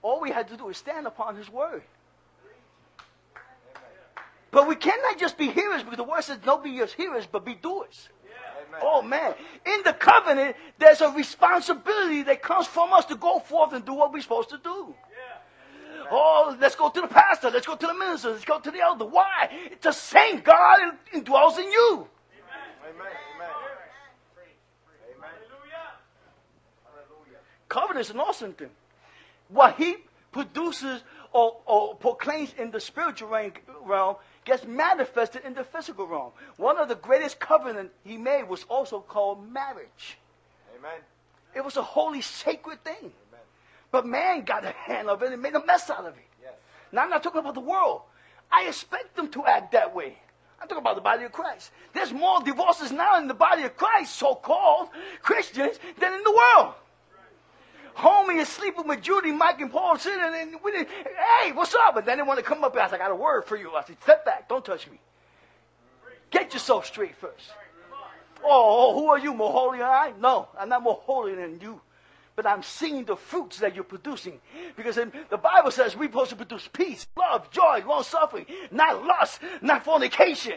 All 0.00 0.20
we 0.20 0.30
have 0.30 0.48
to 0.48 0.56
do 0.56 0.70
is 0.70 0.78
stand 0.78 1.06
upon 1.06 1.36
His 1.36 1.50
word. 1.50 1.82
But 4.50 4.66
we 4.66 4.76
cannot 4.76 5.18
just 5.18 5.36
be 5.36 5.48
hearers 5.50 5.82
because 5.82 5.98
the 5.98 6.04
word 6.04 6.22
says, 6.22 6.38
don't 6.42 6.64
be 6.64 6.78
just 6.78 6.94
hearers, 6.94 7.26
but 7.30 7.44
be 7.44 7.54
doers. 7.54 8.08
Amen. 8.68 8.80
Oh 8.82 9.02
man. 9.02 9.34
In 9.66 9.82
the 9.84 9.92
covenant, 9.92 10.56
there's 10.78 11.02
a 11.02 11.10
responsibility 11.10 12.22
that 12.22 12.42
comes 12.42 12.66
from 12.66 12.94
us 12.94 13.04
to 13.06 13.16
go 13.16 13.40
forth 13.40 13.74
and 13.74 13.84
do 13.84 13.92
what 13.92 14.10
we're 14.10 14.22
supposed 14.22 14.48
to 14.50 14.58
do. 14.58 14.94
Oh, 16.10 16.56
let's 16.60 16.74
go 16.74 16.88
to 16.88 17.00
the 17.00 17.08
pastor. 17.08 17.50
Let's 17.50 17.66
go 17.66 17.76
to 17.76 17.86
the 17.86 17.94
minister. 17.94 18.30
Let's 18.30 18.44
go 18.44 18.58
to 18.60 18.70
the 18.70 18.80
elder. 18.80 19.04
Why? 19.04 19.48
It's 19.70 19.84
the 19.84 19.92
same 19.92 20.40
God 20.40 20.92
dwells 21.22 21.58
in 21.58 21.70
you. 21.70 22.06
Amen. 22.84 22.94
Amen. 22.94 23.06
Amen. 23.36 23.48
Covenant 27.68 28.06
is 28.06 28.10
an 28.10 28.20
awesome 28.20 28.54
thing. 28.54 28.70
What 29.48 29.76
he 29.76 29.96
produces 30.32 31.02
or, 31.32 31.56
or 31.66 31.94
proclaims 31.96 32.54
in 32.58 32.70
the 32.70 32.80
spiritual 32.80 33.28
realm 33.84 34.16
gets 34.44 34.64
manifested 34.64 35.42
in 35.44 35.54
the 35.54 35.64
physical 35.64 36.06
realm. 36.06 36.32
One 36.56 36.78
of 36.78 36.88
the 36.88 36.94
greatest 36.94 37.38
covenant 37.38 37.90
he 38.04 38.16
made 38.16 38.44
was 38.44 38.64
also 38.64 39.00
called 39.00 39.52
marriage. 39.52 40.18
Amen. 40.78 41.00
It 41.54 41.64
was 41.64 41.76
a 41.76 41.82
holy, 41.82 42.22
sacred 42.22 42.82
thing. 42.84 43.12
But 43.90 44.06
man 44.06 44.42
got 44.42 44.64
a 44.64 44.70
hand 44.70 45.08
of 45.08 45.22
it 45.22 45.32
and 45.32 45.42
made 45.42 45.54
a 45.54 45.64
mess 45.64 45.88
out 45.90 46.00
of 46.04 46.14
it. 46.14 46.26
Yes. 46.42 46.52
Now, 46.92 47.04
I'm 47.04 47.10
not 47.10 47.22
talking 47.22 47.40
about 47.40 47.54
the 47.54 47.60
world. 47.60 48.02
I 48.50 48.66
expect 48.66 49.16
them 49.16 49.28
to 49.30 49.46
act 49.46 49.72
that 49.72 49.94
way. 49.94 50.18
I'm 50.60 50.68
talking 50.68 50.82
about 50.82 50.96
the 50.96 51.02
body 51.02 51.24
of 51.24 51.32
Christ. 51.32 51.70
There's 51.94 52.12
more 52.12 52.42
divorces 52.42 52.90
now 52.90 53.16
in 53.18 53.28
the 53.28 53.34
body 53.34 53.62
of 53.62 53.76
Christ, 53.76 54.16
so 54.16 54.34
called 54.34 54.88
Christians, 55.22 55.78
than 55.98 56.12
in 56.12 56.22
the 56.22 56.32
world. 56.32 56.74
Homie 57.96 58.40
is 58.40 58.48
sleeping 58.48 58.86
with 58.86 59.02
Judy, 59.02 59.32
Mike, 59.32 59.60
and 59.60 59.72
Paul 59.72 59.98
sitting, 59.98 60.20
and 60.20 60.56
we 60.62 60.72
did, 60.72 60.86
hey, 60.86 61.52
what's 61.52 61.74
up? 61.74 61.96
And 61.96 62.06
then 62.06 62.18
they 62.18 62.22
want 62.22 62.38
to 62.38 62.44
come 62.44 62.62
up 62.62 62.72
and 62.72 62.82
I 62.82 62.86
said, 62.86 62.96
I 62.96 62.98
got 62.98 63.10
a 63.10 63.16
word 63.16 63.44
for 63.44 63.56
you. 63.56 63.74
I 63.74 63.84
said, 63.84 63.96
step 64.02 64.24
back, 64.24 64.48
don't 64.48 64.64
touch 64.64 64.88
me. 64.88 65.00
Get 66.30 66.52
yourself 66.52 66.86
straight 66.86 67.16
first. 67.16 67.50
Oh, 68.44 68.46
oh, 68.94 68.94
who 68.94 69.08
are 69.08 69.18
you, 69.18 69.34
more 69.34 69.50
holy 69.50 69.78
than 69.78 69.88
I? 69.88 70.12
No, 70.20 70.48
I'm 70.58 70.68
not 70.68 70.82
more 70.82 71.00
holy 71.02 71.34
than 71.34 71.60
you 71.60 71.80
but 72.38 72.46
I'm 72.46 72.62
seeing 72.62 73.04
the 73.04 73.16
fruits 73.16 73.58
that 73.58 73.74
you're 73.74 73.82
producing. 73.82 74.38
Because 74.76 74.94
the 74.94 75.36
Bible 75.36 75.72
says 75.72 75.96
we're 75.96 76.06
supposed 76.06 76.30
to 76.30 76.36
produce 76.36 76.68
peace, 76.72 77.04
love, 77.18 77.50
joy, 77.50 77.82
long 77.84 78.04
suffering, 78.04 78.46
not 78.70 79.04
lust, 79.04 79.40
not 79.60 79.84
fornication, 79.84 80.52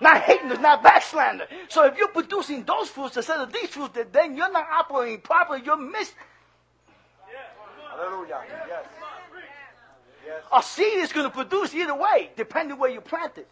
not 0.00 0.20
hating, 0.22 0.50
not 0.62 0.84
backslander. 0.84 1.48
So 1.68 1.86
if 1.86 1.98
you're 1.98 2.06
producing 2.06 2.62
those 2.62 2.88
fruits 2.88 3.16
instead 3.16 3.40
of 3.40 3.52
these 3.52 3.70
fruits, 3.70 3.98
then 4.12 4.36
you're 4.36 4.52
not 4.52 4.64
operating 4.72 5.22
properly. 5.22 5.60
You're 5.64 5.76
missing. 5.76 6.14
Hallelujah. 7.90 8.40
Yes. 8.68 8.84
yes. 10.24 10.44
A 10.56 10.62
seed 10.62 10.98
is 10.98 11.12
going 11.12 11.26
to 11.28 11.34
produce 11.34 11.74
either 11.74 11.96
way, 11.96 12.30
depending 12.36 12.78
where 12.78 12.90
you 12.90 13.00
plant 13.00 13.38
it. 13.38 13.48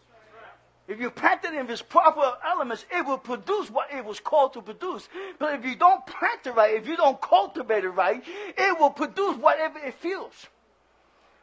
If 0.92 1.00
you 1.00 1.11
plant 1.11 1.42
it 1.44 1.55
in 1.55 1.70
its 1.70 1.81
proper 1.81 2.37
elements, 2.44 2.85
it 2.94 3.07
will 3.07 3.16
produce 3.16 3.70
what 3.70 3.90
it 3.90 4.05
was 4.05 4.20
called 4.20 4.52
to 4.52 4.61
produce. 4.61 5.09
But 5.38 5.55
if 5.55 5.64
you 5.64 5.74
don't 5.74 6.07
plant 6.07 6.46
it 6.46 6.50
right, 6.55 6.74
if 6.74 6.87
you 6.87 6.98
don't 6.98 7.18
cultivate 7.18 7.85
it 7.85 7.88
right, 7.88 8.22
it 8.59 8.78
will 8.78 8.90
produce 8.90 9.37
whatever 9.38 9.78
it 9.78 9.94
feels. 9.94 10.48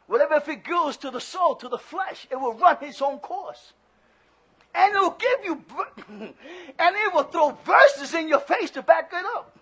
Whatever 0.06 0.36
it 0.36 0.44
feels 0.44 0.96
to 0.98 1.10
the 1.10 1.20
soul, 1.20 1.56
to 1.56 1.68
the 1.68 1.78
flesh, 1.78 2.28
it 2.30 2.36
will 2.36 2.54
run 2.54 2.76
its 2.82 3.02
own 3.02 3.18
course. 3.18 3.72
And 4.72 4.94
it 4.94 5.00
will 5.00 5.18
give 5.18 5.44
you, 5.44 5.64
and 6.78 6.96
it 6.96 7.12
will 7.12 7.24
throw 7.24 7.58
verses 7.64 8.14
in 8.14 8.28
your 8.28 8.38
face 8.38 8.70
to 8.72 8.82
back 8.82 9.10
it 9.12 9.26
up. 9.34 9.58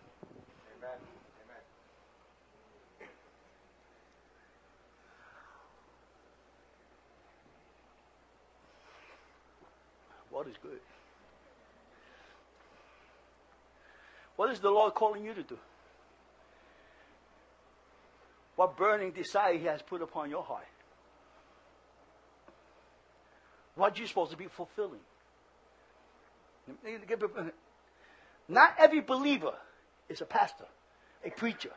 What 10.39 10.47
is 10.47 10.55
good? 10.63 10.79
What 14.37 14.53
is 14.53 14.61
the 14.61 14.71
Lord 14.71 14.95
calling 14.95 15.25
you 15.25 15.35
to 15.35 15.43
do? 15.43 15.59
What 18.55 18.77
burning 18.77 19.11
desire 19.11 19.59
He 19.59 19.65
has 19.65 19.83
put 19.83 20.01
upon 20.01 20.31
your 20.31 20.45
heart? 20.45 20.63
What 23.75 23.95
are 23.95 23.99
you're 23.99 24.07
supposed 24.07 24.31
to 24.31 24.37
be 24.37 24.47
fulfilling? 24.47 25.01
Not 28.49 28.75
every 28.79 29.01
believer 29.01 29.55
is 30.09 30.21
a 30.21 30.25
pastor, 30.25 30.67
a 31.25 31.31
preacher, 31.31 31.73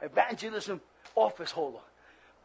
evangelism 0.00 0.80
office 1.14 1.50
holder. 1.50 1.84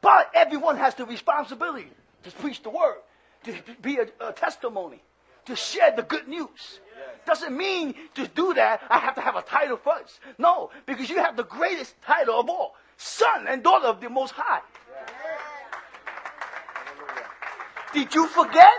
But 0.01 0.29
everyone 0.35 0.75
has 0.75 0.93
the 0.95 1.05
responsibility 1.05 1.87
to 2.23 2.31
preach 2.31 2.61
the 2.61 2.69
word, 2.69 2.97
to 3.45 3.55
be 3.81 3.99
a, 3.99 4.27
a 4.27 4.33
testimony 4.33 5.01
to 5.45 5.55
share 5.55 5.91
the 5.95 6.03
good 6.03 6.27
news. 6.27 6.79
Doesn't 7.25 7.55
mean 7.55 7.95
to 8.15 8.27
do 8.27 8.53
that, 8.53 8.81
I 8.89 8.99
have 8.99 9.15
to 9.15 9.21
have 9.21 9.35
a 9.35 9.41
title 9.41 9.77
first. 9.77 10.19
No, 10.37 10.71
because 10.85 11.09
you 11.09 11.17
have 11.17 11.37
the 11.37 11.43
greatest 11.45 11.95
title 12.01 12.39
of 12.39 12.49
all 12.49 12.75
son 12.97 13.47
and 13.47 13.63
daughter 13.63 13.87
of 13.87 14.01
the 14.01 14.09
Most 14.09 14.33
High. 14.35 14.61
Did 17.93 18.13
you 18.13 18.27
forget 18.27 18.73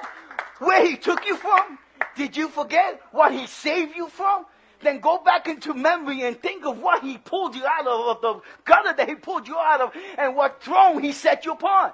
where 0.59 0.87
He 0.87 0.97
took 0.97 1.27
you 1.27 1.37
from? 1.37 1.79
Did 2.17 2.37
you 2.37 2.49
forget 2.49 3.01
what 3.13 3.33
He 3.33 3.47
saved 3.47 3.97
you 3.97 4.09
from? 4.09 4.47
then 4.85 5.01
go 5.01 5.19
back 5.19 5.49
into 5.49 5.75
memory 5.75 6.23
and 6.23 6.41
think 6.41 6.65
of 6.65 6.79
what 6.79 7.03
he 7.03 7.19
pulled 7.19 7.55
you 7.55 7.65
out 7.67 7.87
of, 7.87 8.17
of 8.17 8.21
the 8.21 8.41
gutter 8.65 8.93
that 8.93 9.09
he 9.09 9.15
pulled 9.15 9.49
you 9.49 9.57
out 9.59 9.81
of, 9.81 9.93
and 10.19 10.37
what 10.37 10.63
throne 10.63 11.03
he 11.03 11.13
set 11.13 11.45
you 11.45 11.53
upon. 11.53 11.93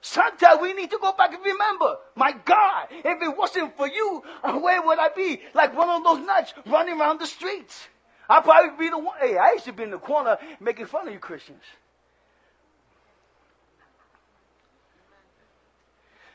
Sometimes 0.00 0.60
we 0.62 0.74
need 0.74 0.90
to 0.90 0.98
go 1.00 1.12
back 1.12 1.34
and 1.34 1.44
remember, 1.44 1.96
my 2.14 2.32
God, 2.44 2.88
if 2.90 3.22
it 3.22 3.36
wasn't 3.36 3.76
for 3.76 3.88
you, 3.88 4.22
uh, 4.44 4.58
where 4.58 4.80
would 4.80 4.98
I 4.98 5.08
be? 5.08 5.40
Like 5.54 5.76
one 5.76 5.88
of 5.88 6.04
those 6.04 6.24
nuts 6.24 6.54
running 6.66 7.00
around 7.00 7.20
the 7.20 7.26
streets. 7.26 7.88
I'd 8.28 8.44
probably 8.44 8.86
be 8.86 8.90
the 8.90 8.98
one. 8.98 9.16
Hey, 9.20 9.36
I 9.36 9.52
used 9.52 9.64
to 9.64 9.72
be 9.72 9.82
in 9.82 9.90
the 9.90 9.98
corner 9.98 10.36
making 10.60 10.86
fun 10.86 11.08
of 11.08 11.14
you 11.14 11.18
Christians. 11.18 11.62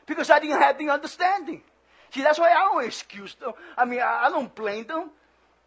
Because 0.06 0.28
I 0.28 0.38
didn't 0.40 0.60
have 0.60 0.78
the 0.78 0.90
understanding. 0.90 1.62
See, 2.12 2.22
that's 2.22 2.38
why 2.38 2.50
I 2.50 2.70
don't 2.72 2.84
excuse 2.84 3.34
them. 3.36 3.52
I 3.76 3.86
mean, 3.86 4.00
I, 4.00 4.28
don't 4.28 4.54
blame 4.54 4.86
them. 4.86 5.10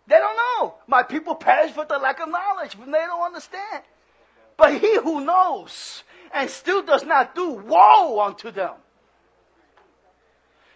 They 0.06 0.16
don't 0.16 0.38
know. 0.38 0.76
My 0.88 1.04
people 1.04 1.36
perish 1.36 1.72
for 1.72 1.86
the 1.86 1.98
lack 1.98 2.20
of 2.20 2.30
knowledge, 2.30 2.74
they 2.74 2.92
don't 2.92 3.26
understand. 3.26 3.84
But 4.56 4.80
he 4.80 4.98
who 4.98 5.26
knows 5.26 6.04
and 6.34 6.50
still 6.50 6.82
does 6.82 7.06
not 7.06 7.36
do, 7.36 7.52
woe 7.52 8.20
unto 8.22 8.52
them. 8.52 8.74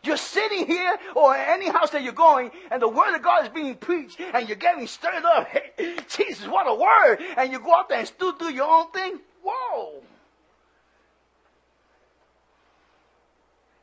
You're 0.04 0.18
sitting 0.18 0.66
here 0.66 0.98
or 1.16 1.36
any 1.36 1.70
house 1.70 1.92
that 1.92 2.02
you're 2.02 2.14
going, 2.14 2.50
and 2.72 2.82
the 2.82 2.88
word 2.88 3.16
of 3.16 3.22
God 3.22 3.44
is 3.44 3.50
being 3.50 3.76
preached, 3.76 4.20
and 4.20 4.48
you're 4.48 4.58
getting 4.58 4.88
stirred 4.88 5.24
up. 5.24 5.48
Hey, 5.48 5.98
Jesus, 6.10 6.48
what 6.48 6.68
a 6.68 6.74
word! 6.74 7.20
And 7.38 7.52
you 7.52 7.60
go 7.60 7.76
out 7.76 7.88
there 7.88 8.00
and 8.00 8.08
still 8.08 8.32
do 8.32 8.52
your 8.52 8.68
own 8.68 8.92
thing. 8.92 9.20
Whoa! 9.44 10.02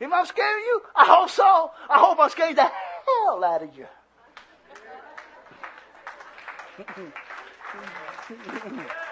If 0.00 0.12
I'm 0.12 0.26
scaring 0.26 0.64
you, 0.64 0.82
I 0.94 1.04
hope 1.04 1.30
so. 1.30 1.70
I 1.88 1.98
hope 1.98 2.18
I'm 2.20 2.30
scaring 2.30 2.54
the 2.56 2.62
hell 2.62 3.44
out 3.44 3.62
of 3.62 3.70
you. 3.76 3.86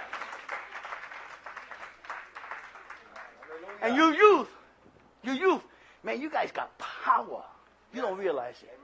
and 3.83 3.97
you 3.97 4.15
youth, 4.15 4.49
you 5.23 5.33
youth, 5.33 5.63
man, 6.03 6.21
you 6.21 6.31
guys 6.31 6.53
got 6.53 6.77
power. 6.79 7.43
You 7.95 8.03
don't 8.03 8.19
realize 8.19 8.57
it. 8.63 8.79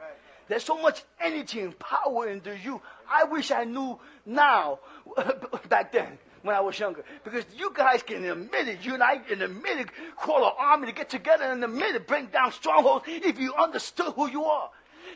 There's 0.48 0.64
so 0.64 0.80
much 0.80 1.02
energy 1.20 1.60
and 1.60 1.78
power 1.78 2.28
in 2.28 2.40
the 2.40 2.56
youth. 2.58 2.80
I 3.10 3.24
wish 3.24 3.50
I 3.50 3.64
knew 3.64 3.98
now, 4.26 4.80
back 5.68 5.92
then, 5.92 6.18
when 6.42 6.56
I 6.56 6.60
was 6.60 6.78
younger. 6.78 7.04
Because 7.24 7.44
you 7.56 7.72
guys 7.74 8.02
can 8.02 8.24
in 8.24 8.30
a 8.30 8.34
minute 8.34 8.84
unite, 8.84 9.30
in 9.30 9.42
a 9.42 9.48
minute 9.48 9.88
call 10.16 10.44
an 10.44 10.52
army 10.58 10.86
to 10.86 10.92
get 10.92 11.08
together, 11.08 11.50
in 11.52 11.62
a 11.62 11.68
minute 11.68 12.06
bring 12.06 12.26
down 12.26 12.52
strongholds 12.52 13.04
if 13.06 13.38
you 13.38 13.54
understood 13.54 14.12
who 14.14 14.28
you 14.28 14.44
are. 14.44 14.70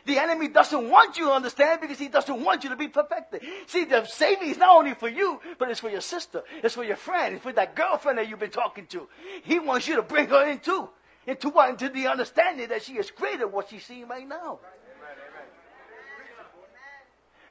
The 0.07 0.17
enemy 0.17 0.47
doesn't 0.47 0.89
want 0.89 1.17
you 1.17 1.25
to 1.25 1.33
understand 1.33 1.81
because 1.81 1.99
he 1.99 2.07
doesn't 2.07 2.41
want 2.41 2.63
you 2.63 2.69
to 2.69 2.77
be 2.77 2.87
perfected. 2.87 3.41
See, 3.67 3.83
the 3.83 4.05
saving 4.05 4.49
is 4.49 4.57
not 4.57 4.75
only 4.75 4.93
for 4.93 5.09
you, 5.09 5.41
but 5.59 5.69
it's 5.69 5.81
for 5.81 5.89
your 5.89 6.01
sister, 6.01 6.43
it's 6.63 6.75
for 6.75 6.85
your 6.85 6.95
friend, 6.95 7.35
it's 7.35 7.43
for 7.43 7.51
that 7.51 7.75
girlfriend 7.75 8.17
that 8.17 8.29
you've 8.29 8.39
been 8.39 8.49
talking 8.49 8.85
to. 8.87 9.09
He 9.43 9.59
wants 9.59 9.85
you 9.85 9.97
to 9.97 10.01
bring 10.01 10.29
her 10.29 10.47
in 10.47 10.59
too. 10.59 10.89
Into 11.25 11.49
what? 11.49 11.71
Into 11.71 11.89
the 11.89 12.07
understanding 12.07 12.69
that 12.69 12.83
she 12.83 12.93
is 12.93 13.11
greater 13.11 13.39
than 13.39 13.51
what 13.51 13.69
she's 13.69 13.85
seeing 13.85 14.07
right 14.07 14.25
now. 14.25 14.59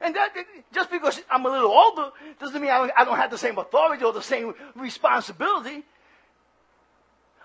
And 0.01 0.15
that, 0.15 0.33
just 0.73 0.89
because 0.89 1.21
I'm 1.29 1.45
a 1.45 1.49
little 1.49 1.71
older 1.71 2.11
doesn't 2.39 2.59
mean 2.59 2.71
I 2.71 3.05
don't 3.05 3.17
have 3.17 3.29
the 3.29 3.37
same 3.37 3.57
authority 3.59 4.03
or 4.03 4.13
the 4.13 4.21
same 4.21 4.55
responsibility. 4.75 5.83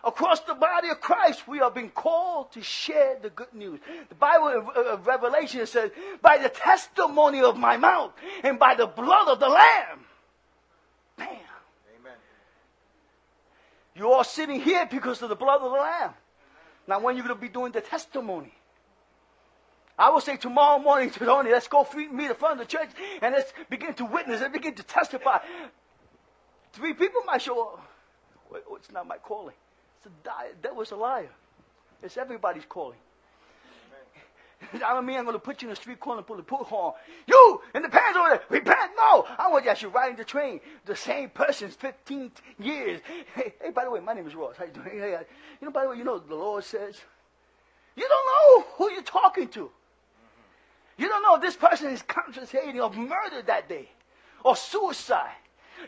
Across 0.05 0.41
the 0.41 0.55
body 0.55 0.89
of 0.89 1.01
Christ, 1.01 1.47
we 1.47 1.61
are 1.61 1.71
being 1.71 1.91
called 1.91 2.51
to 2.53 2.63
share 2.63 3.19
the 3.23 3.31
good 3.31 3.55
news. 3.55 3.79
The 4.09 4.15
Bible 4.17 4.67
of 4.75 5.07
Revelation 5.07 5.65
says, 5.67 5.93
by 6.21 6.39
the 6.39 6.49
testimony 6.49 7.41
of 7.41 7.57
my 7.57 7.77
mouth 7.77 8.13
and 8.43 8.59
by 8.59 8.75
the 8.75 8.87
blood 8.87 9.29
of 9.29 9.39
the 9.39 9.49
Lamb. 9.49 10.01
Bam. 11.17 11.29
Amen. 11.29 12.19
You're 13.95 14.13
all 14.13 14.25
sitting 14.25 14.61
here 14.61 14.89
because 14.91 15.23
of 15.23 15.29
the 15.29 15.37
blood 15.37 15.61
of 15.61 15.71
the 15.71 15.79
Lamb. 15.79 16.15
Now, 16.89 16.99
when 16.99 17.17
you're 17.17 17.25
going 17.25 17.37
to 17.37 17.41
be 17.41 17.49
doing 17.49 17.71
the 17.71 17.81
testimony? 17.81 18.53
I 19.97 20.11
will 20.11 20.21
say 20.21 20.37
tomorrow 20.37 20.81
morning 20.81 21.11
to 21.11 21.19
Tony, 21.25 21.53
let's 21.53 21.69
go 21.69 21.87
meet 21.95 22.27
the 22.27 22.35
front 22.35 22.61
of 22.61 22.67
the 22.67 22.77
church 22.77 22.91
and 23.21 23.35
let's 23.35 23.53
begin 23.71 23.95
to 23.95 24.05
witness 24.05 24.41
and 24.41 24.53
begin 24.53 24.75
to 24.75 24.83
testify. 24.83 25.39
Three 26.73 26.93
people 26.93 27.21
might 27.25 27.43
show 27.43 27.63
up. 27.63 27.89
It's 28.77 28.91
not 28.91 29.07
my 29.07 29.19
calling. 29.19 29.55
A, 30.07 30.63
that 30.63 30.75
was 30.75 30.91
a 30.91 30.97
liar. 30.97 31.31
It's 32.03 32.17
everybody's 32.17 32.65
calling. 32.69 32.99
I 34.75 34.79
don't 34.79 35.07
mean 35.07 35.17
I'm 35.17 35.25
going 35.25 35.35
to 35.35 35.41
put 35.41 35.63
you 35.63 35.69
in 35.69 35.71
the 35.71 35.77
street 35.77 36.01
corner 36.01 36.19
and 36.19 36.27
put 36.27 36.39
a 36.39 36.43
put 36.43 36.67
horn. 36.67 36.95
You 37.27 37.61
in 37.75 37.83
the 37.83 37.89
pants 37.89 38.17
over 38.17 38.29
there, 38.29 38.43
repent. 38.49 38.93
No, 38.97 39.27
I 39.39 39.49
want 39.51 39.65
you 39.65 39.71
actually 39.71 39.93
riding 39.93 40.17
the 40.17 40.25
train. 40.25 40.61
The 40.87 40.97
same 40.97 41.31
person's 41.31 41.75
15 41.75 42.31
years. 42.59 43.01
Hey, 43.35 43.55
hey, 43.61 43.71
by 43.71 43.85
the 43.85 43.91
way, 43.91 44.01
my 44.01 44.13
name 44.15 44.27
is 44.27 44.35
Ross. 44.35 44.57
How 44.57 44.65
you 44.65 44.73
doing? 44.73 44.87
Hey, 44.91 45.19
you 45.61 45.67
know, 45.67 45.73
by 45.73 45.83
the 45.83 45.91
way, 45.91 45.97
you 45.97 46.05
know 46.05 46.19
the 46.19 46.35
Lord 46.35 46.65
says, 46.65 47.01
you 47.97 48.09
don't 48.09 48.27
know 48.27 48.67
who 48.77 48.93
you're 48.93 49.03
talking 49.03 49.49
to. 49.49 49.71
You 50.97 51.09
don't 51.09 51.23
know 51.23 51.39
this 51.39 51.57
person 51.57 51.91
is 51.91 52.03
contemplating 52.03 52.81
of 52.81 52.97
murder 52.97 53.43
that 53.47 53.69
day 53.69 53.89
or 54.45 54.57
suicide. 54.57 55.31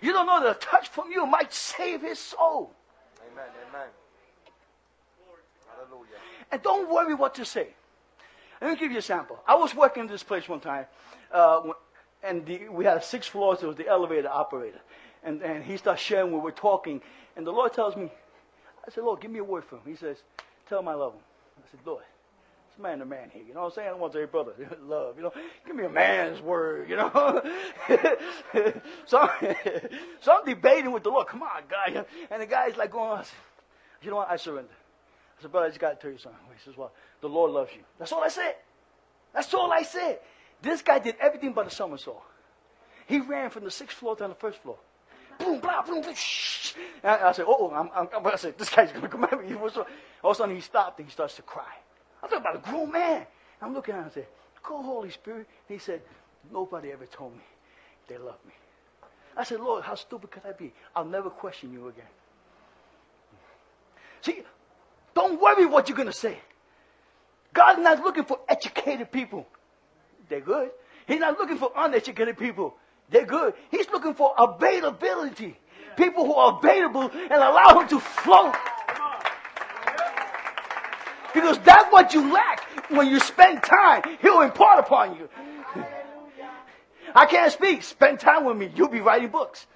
You 0.02 0.12
don't 0.12 0.26
know 0.26 0.42
that 0.42 0.56
a 0.56 0.58
touch 0.58 0.88
from 0.88 1.10
you 1.12 1.26
might 1.26 1.52
save 1.52 2.02
his 2.02 2.18
soul. 2.18 2.72
Amen. 3.32 3.44
Amen. 3.68 3.88
Hallelujah. 5.88 6.16
And 6.50 6.62
don't 6.62 6.90
worry 6.90 7.14
what 7.14 7.34
to 7.36 7.44
say. 7.44 7.68
Let 8.60 8.70
me 8.70 8.76
give 8.76 8.92
you 8.92 8.98
a 8.98 9.02
sample. 9.02 9.38
I 9.46 9.56
was 9.56 9.74
working 9.74 10.04
in 10.04 10.08
this 10.08 10.22
place 10.22 10.48
one 10.48 10.60
time, 10.60 10.86
uh, 11.32 11.62
and 12.22 12.46
the, 12.46 12.68
we 12.68 12.84
had 12.84 13.02
six 13.04 13.26
floors. 13.26 13.62
It 13.62 13.66
was 13.66 13.76
the 13.76 13.88
elevator 13.88 14.28
operator. 14.28 14.80
And, 15.22 15.42
and 15.42 15.64
he 15.64 15.76
starts 15.76 16.02
sharing 16.02 16.32
we're 16.32 16.50
talking. 16.50 17.00
And 17.36 17.46
the 17.46 17.50
Lord 17.50 17.72
tells 17.72 17.96
me, 17.96 18.10
I 18.86 18.90
said, 18.90 19.04
Lord, 19.04 19.20
give 19.20 19.30
me 19.30 19.38
a 19.38 19.44
word 19.44 19.64
for 19.64 19.76
him. 19.76 19.82
He 19.86 19.96
says, 19.96 20.18
tell 20.68 20.80
him 20.80 20.88
I 20.88 20.94
love 20.94 21.14
him. 21.14 21.20
I 21.58 21.70
said, 21.70 21.80
Lord, 21.84 22.04
it's 22.70 22.78
man 22.78 22.98
to 22.98 23.04
man 23.04 23.30
here. 23.32 23.42
You 23.46 23.54
know 23.54 23.60
what 23.60 23.66
I'm 23.68 23.72
saying? 23.72 23.88
I 23.88 23.92
want 23.92 24.12
to 24.12 24.18
say, 24.20 24.24
brother, 24.26 24.52
love. 24.82 25.16
You 25.16 25.24
know, 25.24 25.32
give 25.66 25.76
me 25.76 25.84
a 25.84 25.88
man's 25.88 26.40
word. 26.40 26.88
You 26.88 26.96
know. 26.96 27.42
so, 29.06 29.30
so 30.20 30.32
I'm 30.32 30.44
debating 30.44 30.92
with 30.92 31.02
the 31.02 31.10
Lord. 31.10 31.26
Come 31.26 31.42
on, 31.42 31.62
guy. 31.68 32.04
And 32.30 32.42
the 32.42 32.46
guy's 32.46 32.76
like 32.76 32.92
going, 32.92 33.22
you 34.02 34.10
know 34.10 34.16
what? 34.16 34.30
I 34.30 34.36
surrender. 34.36 34.70
I 35.44 35.46
said, 35.46 35.52
brother, 35.52 35.66
I 35.66 35.68
just 35.68 35.80
got 35.80 35.90
to 35.90 35.96
tell 35.96 36.10
you 36.10 36.16
something. 36.16 36.40
He 36.56 36.64
says, 36.64 36.74
well, 36.74 36.90
the 37.20 37.28
Lord 37.28 37.50
loves 37.50 37.70
you. 37.74 37.82
That's 37.98 38.12
all 38.12 38.24
I 38.24 38.28
said. 38.28 38.54
That's 39.34 39.52
all 39.52 39.70
I 39.70 39.82
said. 39.82 40.20
This 40.62 40.80
guy 40.80 40.98
did 40.98 41.16
everything 41.20 41.52
but 41.52 41.66
a 41.66 41.70
somersault. 41.70 42.22
He 43.06 43.20
ran 43.20 43.50
from 43.50 43.64
the 43.64 43.70
sixth 43.70 43.98
floor 43.98 44.16
to 44.16 44.26
the 44.26 44.34
first 44.34 44.62
floor. 44.62 44.78
Boom, 45.38 45.60
blah, 45.60 45.82
boom, 45.82 46.00
boom, 46.00 46.14
shh. 46.14 46.72
And 47.02 47.12
I 47.20 47.32
said, 47.32 47.44
oh, 47.46 47.70
I'm, 47.70 47.90
I'm, 47.94 48.26
I 48.26 48.36
said, 48.36 48.56
this 48.56 48.70
guy's 48.70 48.90
going 48.90 49.02
to 49.02 49.08
come 49.08 49.24
at 49.24 49.32
me. 49.32 49.54
All 49.56 49.66
of 49.68 49.86
a 50.24 50.34
sudden 50.34 50.54
he 50.54 50.62
stopped 50.62 50.98
and 50.98 51.08
he 51.08 51.12
starts 51.12 51.36
to 51.36 51.42
cry. 51.42 51.74
I'm 52.22 52.30
talking 52.30 52.42
about 52.42 52.56
a 52.56 52.70
grown 52.70 52.90
man. 52.90 53.26
I'm 53.60 53.74
looking 53.74 53.94
at 53.94 53.98
him 53.98 54.04
and 54.04 54.12
say, 54.14 54.26
Go, 54.62 54.82
Holy 54.82 55.10
Spirit. 55.10 55.46
He 55.68 55.76
said, 55.76 56.00
Nobody 56.50 56.90
ever 56.90 57.04
told 57.04 57.34
me 57.34 57.42
they 58.08 58.16
love 58.16 58.38
me. 58.46 58.54
I 59.36 59.44
said, 59.44 59.60
Lord, 59.60 59.84
how 59.84 59.94
stupid 59.94 60.30
could 60.30 60.46
I 60.46 60.52
be? 60.52 60.72
I'll 60.96 61.04
never 61.04 61.28
question 61.28 61.70
you 61.70 61.88
again. 61.88 62.06
See, 64.22 64.42
don't 65.14 65.40
worry 65.40 65.66
what 65.66 65.88
you're 65.88 65.96
going 65.96 66.08
to 66.08 66.12
say. 66.12 66.38
God's 67.52 67.80
not 67.80 68.02
looking 68.02 68.24
for 68.24 68.40
educated 68.48 69.12
people. 69.12 69.46
They're 70.28 70.40
good. 70.40 70.70
He's 71.06 71.20
not 71.20 71.38
looking 71.38 71.58
for 71.58 71.70
uneducated 71.76 72.36
people. 72.38 72.74
They're 73.10 73.26
good. 73.26 73.54
He's 73.70 73.88
looking 73.90 74.14
for 74.14 74.34
availability. 74.36 75.56
People 75.96 76.24
who 76.24 76.34
are 76.34 76.58
available 76.58 77.10
and 77.12 77.32
allow 77.32 77.80
him 77.80 77.88
to 77.88 78.00
float. 78.00 78.54
Because 81.32 81.58
that's 81.60 81.92
what 81.92 82.14
you 82.14 82.32
lack 82.32 82.64
when 82.90 83.08
you 83.08 83.20
spend 83.20 83.62
time. 83.62 84.02
He'll 84.20 84.40
impart 84.40 84.80
upon 84.80 85.16
you. 85.16 85.28
I 87.14 87.26
can't 87.26 87.52
speak. 87.52 87.82
Spend 87.82 88.18
time 88.20 88.44
with 88.44 88.56
me. 88.56 88.72
You'll 88.74 88.88
be 88.88 89.00
writing 89.00 89.28
books. 89.28 89.66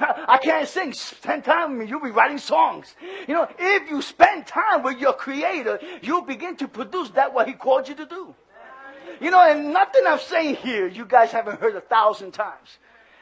I 0.00 0.38
can't 0.42 0.68
sing. 0.68 0.92
Spend 0.92 1.44
time 1.44 1.72
with 1.72 1.80
me. 1.80 1.86
You'll 1.86 2.02
be 2.02 2.10
writing 2.10 2.38
songs. 2.38 2.94
You 3.26 3.34
know, 3.34 3.48
if 3.58 3.88
you 3.88 4.02
spend 4.02 4.46
time 4.46 4.82
with 4.82 4.98
your 4.98 5.12
creator, 5.12 5.78
you'll 6.02 6.22
begin 6.22 6.56
to 6.56 6.68
produce 6.68 7.10
that 7.10 7.32
what 7.32 7.48
he 7.48 7.54
called 7.54 7.88
you 7.88 7.94
to 7.96 8.06
do. 8.06 8.34
You 9.20 9.30
know, 9.30 9.42
and 9.42 9.72
nothing 9.72 10.02
I'm 10.06 10.18
saying 10.18 10.56
here, 10.56 10.86
you 10.86 11.04
guys 11.04 11.30
haven't 11.30 11.60
heard 11.60 11.76
a 11.76 11.80
thousand 11.80 12.32
times. 12.32 12.78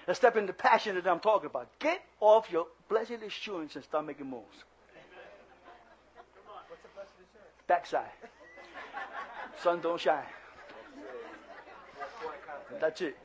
Except 0.07 0.37
in 0.37 0.47
the 0.47 0.53
passion 0.53 0.95
that 0.95 1.07
I'm 1.07 1.21
talking 1.21 1.47
about. 1.47 1.69
Get 1.79 2.01
off 2.21 2.51
your 2.51 2.67
blessed 2.89 3.23
assurance 3.27 3.75
and 3.77 3.85
start 3.85 4.07
making 4.07 4.31
moves. 4.31 4.65
Backside. 7.67 8.07
Sun 9.63 9.81
don't 9.81 10.01
shine. 10.01 10.23
That's 12.81 13.03
it. 13.03 13.17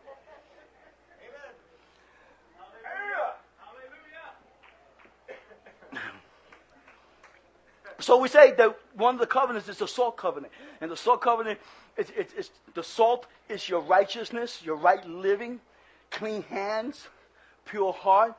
So 8.00 8.18
we 8.18 8.28
say 8.28 8.52
that 8.54 8.78
one 8.96 9.16
of 9.16 9.20
the 9.20 9.28
covenants 9.28 9.70
is 9.70 9.78
the 9.78 9.88
salt 9.88 10.18
covenant. 10.18 10.54
And 10.82 10.92
the 10.92 10.98
salt 10.98 11.22
covenant, 11.22 11.60
is, 11.98 12.08
it's, 12.18 12.34
it's, 12.38 12.52
the 12.74 12.84
salt 12.84 13.26
is 13.48 13.68
your 13.70 13.82
righteousness, 13.82 14.62
your 14.64 14.76
right 14.76 15.06
living, 15.08 15.62
clean 16.12 16.44
hands, 16.44 17.08
pure 17.66 17.94
heart. 17.94 18.36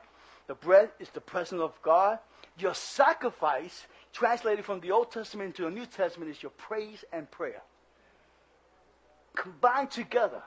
The 0.47 0.55
bread 0.55 0.89
is 0.99 1.09
the 1.09 1.21
presence 1.21 1.61
of 1.61 1.73
God. 1.81 2.19
Your 2.59 2.73
sacrifice, 2.73 3.85
translated 4.13 4.63
from 4.65 4.79
the 4.79 4.91
Old 4.91 5.11
Testament 5.11 5.55
to 5.55 5.63
the 5.63 5.71
New 5.71 5.85
Testament, 5.85 6.31
is 6.31 6.41
your 6.41 6.51
praise 6.51 7.03
and 7.11 7.29
prayer. 7.29 7.61
Combined 9.35 9.91
together, 9.91 10.41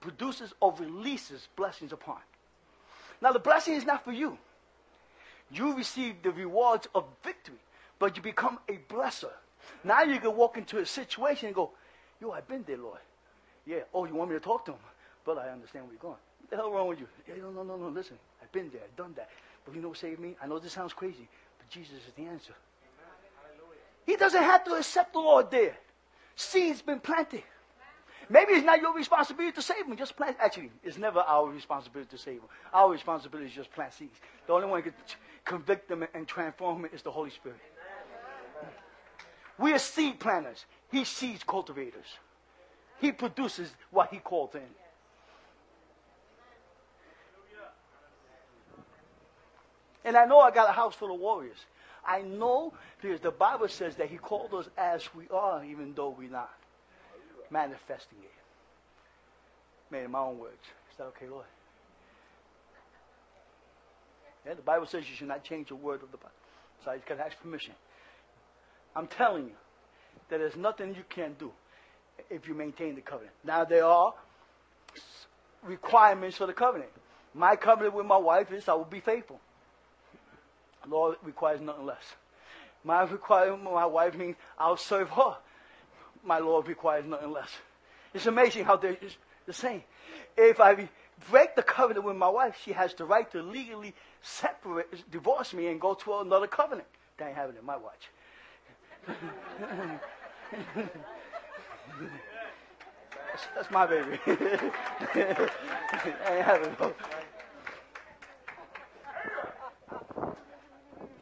produces 0.00 0.52
or 0.60 0.74
releases 0.78 1.48
blessings 1.56 1.92
upon. 1.92 2.18
Now, 3.20 3.32
the 3.32 3.38
blessing 3.38 3.74
is 3.74 3.84
not 3.84 4.04
for 4.04 4.12
you. 4.12 4.38
You 5.50 5.76
receive 5.76 6.22
the 6.22 6.30
rewards 6.30 6.88
of 6.94 7.04
victory, 7.24 7.58
but 7.98 8.16
you 8.16 8.22
become 8.22 8.58
a 8.68 8.78
blesser. 8.92 9.32
Now 9.84 10.02
you 10.02 10.18
can 10.18 10.36
walk 10.36 10.56
into 10.56 10.78
a 10.78 10.86
situation 10.86 11.48
and 11.48 11.54
go, 11.54 11.70
Yo, 12.20 12.30
I've 12.32 12.46
been 12.46 12.64
there, 12.66 12.76
Lord. 12.76 12.98
Yeah. 13.66 13.80
Oh, 13.94 14.04
you 14.04 14.14
want 14.14 14.30
me 14.30 14.36
to 14.36 14.40
talk 14.40 14.64
to 14.66 14.72
him? 14.72 14.78
But 15.24 15.38
I 15.38 15.48
understand 15.48 15.84
where 15.84 15.92
you're 15.92 16.00
going. 16.00 16.14
What 16.40 16.50
the 16.50 16.56
hell 16.56 16.70
wrong 16.70 16.88
with 16.88 17.00
you? 17.00 17.06
Yeah, 17.26 17.34
no, 17.42 17.50
no, 17.50 17.62
no, 17.62 17.76
no. 17.76 17.88
Listen, 17.88 18.18
I've 18.42 18.52
been 18.52 18.70
there, 18.70 18.82
I've 18.84 18.96
done 18.96 19.12
that. 19.16 19.30
But 19.64 19.74
you 19.74 19.82
know 19.82 19.88
what 19.88 19.98
saved 19.98 20.20
me? 20.20 20.36
I 20.42 20.46
know 20.46 20.58
this 20.58 20.72
sounds 20.72 20.92
crazy, 20.92 21.28
but 21.58 21.68
Jesus 21.68 21.94
is 21.94 22.12
the 22.16 22.24
answer. 22.24 22.52
He 24.06 24.16
doesn't 24.16 24.42
have 24.42 24.64
to 24.64 24.72
accept 24.74 25.12
the 25.12 25.20
Lord 25.20 25.50
there. 25.50 25.76
Seed's 26.34 26.82
been 26.82 27.00
planted. 27.00 27.42
Maybe 28.30 28.52
it's 28.52 28.64
not 28.64 28.80
your 28.80 28.94
responsibility 28.94 29.52
to 29.56 29.60
save 29.60 29.88
them. 29.88 29.96
Just 29.96 30.16
plant. 30.16 30.36
Actually, 30.38 30.70
it's 30.84 30.96
never 30.96 31.18
our 31.18 31.48
responsibility 31.48 32.08
to 32.12 32.18
save 32.18 32.36
them. 32.36 32.48
Our 32.72 32.92
responsibility 32.92 33.48
is 33.48 33.54
just 33.56 33.72
plant 33.72 33.92
seeds. 33.92 34.20
The 34.46 34.52
only 34.52 34.68
one 34.68 34.82
who 34.82 34.90
can 34.92 35.00
convict 35.44 35.88
them 35.88 36.06
and 36.14 36.28
transform 36.28 36.82
them 36.82 36.90
is 36.94 37.02
the 37.02 37.10
Holy 37.10 37.30
Spirit. 37.30 37.58
We 39.58 39.72
are 39.72 39.80
seed 39.80 40.20
planters. 40.20 40.64
He 40.92 41.04
seeds 41.04 41.42
cultivators. 41.42 42.06
He 43.00 43.10
produces 43.10 43.74
what 43.90 44.10
he 44.10 44.18
calls 44.18 44.54
in. 44.54 44.62
And 50.04 50.16
I 50.16 50.24
know 50.24 50.38
I 50.38 50.52
got 50.52 50.70
a 50.70 50.72
house 50.72 50.94
full 50.94 51.12
of 51.12 51.20
warriors. 51.20 51.58
I 52.06 52.22
know 52.22 52.72
because 53.02 53.20
the 53.20 53.32
Bible 53.32 53.68
says 53.68 53.96
that 53.96 54.08
he 54.08 54.16
called 54.16 54.54
us 54.54 54.68
as 54.78 55.12
we 55.14 55.24
are, 55.30 55.64
even 55.64 55.94
though 55.94 56.14
we're 56.16 56.30
not 56.30 56.59
manifesting 57.50 58.18
it. 58.22 58.30
Made 59.90 60.04
in 60.04 60.10
my 60.10 60.20
own 60.20 60.38
words. 60.38 60.62
Is 60.90 60.96
that 60.98 61.04
okay, 61.04 61.28
Lord? 61.28 61.46
Yeah, 64.46 64.54
the 64.54 64.62
Bible 64.62 64.86
says 64.86 65.08
you 65.08 65.16
should 65.16 65.28
not 65.28 65.44
change 65.44 65.70
a 65.70 65.74
word 65.74 66.02
of 66.02 66.10
the 66.10 66.16
Bible. 66.16 66.30
So 66.84 66.90
I 66.90 66.96
just 66.96 67.06
got 67.06 67.16
to 67.16 67.26
ask 67.26 67.38
permission. 67.40 67.74
I'm 68.96 69.06
telling 69.06 69.44
you 69.44 69.54
that 70.30 70.38
there's 70.38 70.56
nothing 70.56 70.94
you 70.94 71.04
can 71.08 71.34
do 71.38 71.50
if 72.30 72.48
you 72.48 72.54
maintain 72.54 72.94
the 72.94 73.00
covenant. 73.00 73.34
Now 73.44 73.64
there 73.64 73.84
are 73.84 74.14
requirements 75.62 76.36
for 76.36 76.46
the 76.46 76.52
covenant. 76.52 76.90
My 77.34 77.56
covenant 77.56 77.94
with 77.94 78.06
my 78.06 78.16
wife 78.16 78.52
is 78.52 78.68
I 78.68 78.74
will 78.74 78.84
be 78.84 79.00
faithful. 79.00 79.40
The 80.84 80.90
Lord 80.90 81.16
requires 81.22 81.60
nothing 81.60 81.86
less. 81.86 82.02
My 82.82 83.02
requirement 83.02 83.64
with 83.64 83.74
my 83.74 83.86
wife 83.86 84.14
means 84.14 84.36
I'll 84.58 84.76
serve 84.76 85.10
her 85.10 85.36
my 86.24 86.38
Lord 86.38 86.68
requires 86.68 87.04
nothing 87.04 87.32
less. 87.32 87.50
It's 88.12 88.26
amazing 88.26 88.64
how 88.64 88.76
they're 88.76 88.96
the 89.46 89.52
same. 89.52 89.82
If 90.36 90.60
I 90.60 90.88
break 91.30 91.54
the 91.56 91.62
covenant 91.62 92.04
with 92.04 92.16
my 92.16 92.28
wife, 92.28 92.56
she 92.64 92.72
has 92.72 92.94
the 92.94 93.04
right 93.04 93.30
to 93.32 93.42
legally 93.42 93.94
separate, 94.22 95.10
divorce 95.10 95.52
me 95.54 95.68
and 95.68 95.80
go 95.80 95.94
to 95.94 96.18
another 96.18 96.46
covenant. 96.46 96.88
That 97.18 97.28
ain't 97.28 97.36
happening 97.36 97.58
in 97.60 97.66
my 97.66 97.76
watch. 97.76 98.08
that's, 103.32 103.46
that's, 103.54 103.70
my 103.70 103.86
baby. 103.86 104.18
ain't 104.26 104.38
happening. 106.44 106.76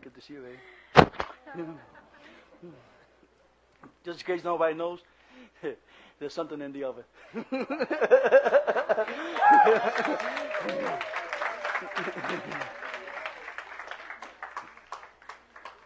Good 0.01 0.15
to 0.15 0.21
see 0.21 0.35
you, 0.35 0.45
baby. 1.55 1.65
Just 4.09 4.21
in 4.21 4.27
case 4.27 4.43
nobody 4.43 4.75
knows, 4.75 5.01
there's 6.19 6.33
something 6.33 6.63
in 6.63 6.73
the 6.73 6.83
oven. 6.83 7.05
what 7.35 7.51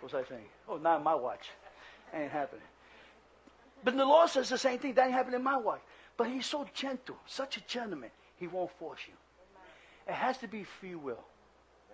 was 0.01 0.15
I 0.15 0.23
saying? 0.29 0.45
Oh, 0.69 0.77
not 0.77 1.03
my 1.03 1.17
watch. 1.17 1.49
Ain't 2.15 2.31
happening. 2.31 2.63
But 3.83 3.97
the 3.97 4.05
Lord 4.05 4.31
says 4.31 4.49
the 4.49 4.57
same 4.57 4.79
thing. 4.79 4.95
That 4.95 5.07
ain't 5.07 5.15
happening 5.15 5.41
in 5.41 5.43
my 5.43 5.57
watch. 5.57 5.81
But 6.17 6.29
He's 6.29 6.47
so 6.47 6.65
gentle, 6.73 7.17
such 7.27 7.57
a 7.57 7.61
gentleman. 7.63 8.11
He 8.37 8.47
won't 8.47 8.71
force 8.79 9.01
you. 9.09 9.15
It 10.07 10.15
has 10.15 10.39
to 10.39 10.47
be 10.47 10.63
free 10.63 10.95
will. 10.95 11.25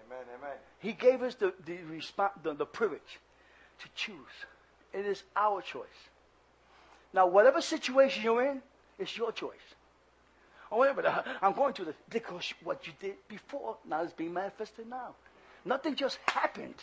Amen. 0.07 0.27
Amen. 0.39 0.57
He 0.79 0.93
gave 0.93 1.23
us 1.23 1.37
the 1.37 1.55
the, 1.65 1.79
resp- 1.91 2.43
the, 2.43 2.53
the 2.53 2.67
privilege 2.67 3.19
to 3.79 3.89
choose. 3.95 4.45
It 4.93 5.07
is 5.07 5.23
our 5.35 5.63
choice. 5.63 6.11
Now, 7.13 7.27
whatever 7.27 7.61
situation 7.61 8.23
you're 8.23 8.45
in, 8.45 8.63
it's 8.99 9.17
your 9.17 9.33
choice. 9.33 9.55
Oh, 10.71 10.83
uh, 10.83 11.23
I'm 11.41 11.55
going 11.55 11.73
to 11.75 11.85
the 11.85 11.95
because 12.11 12.53
what 12.63 12.87
you 12.87 12.93
did 13.01 13.15
before 13.29 13.77
now 13.89 14.03
is 14.03 14.13
being 14.13 14.35
manifested 14.35 14.89
now. 14.89 15.15
Nothing 15.65 15.95
just 15.95 16.19
happened. 16.27 16.75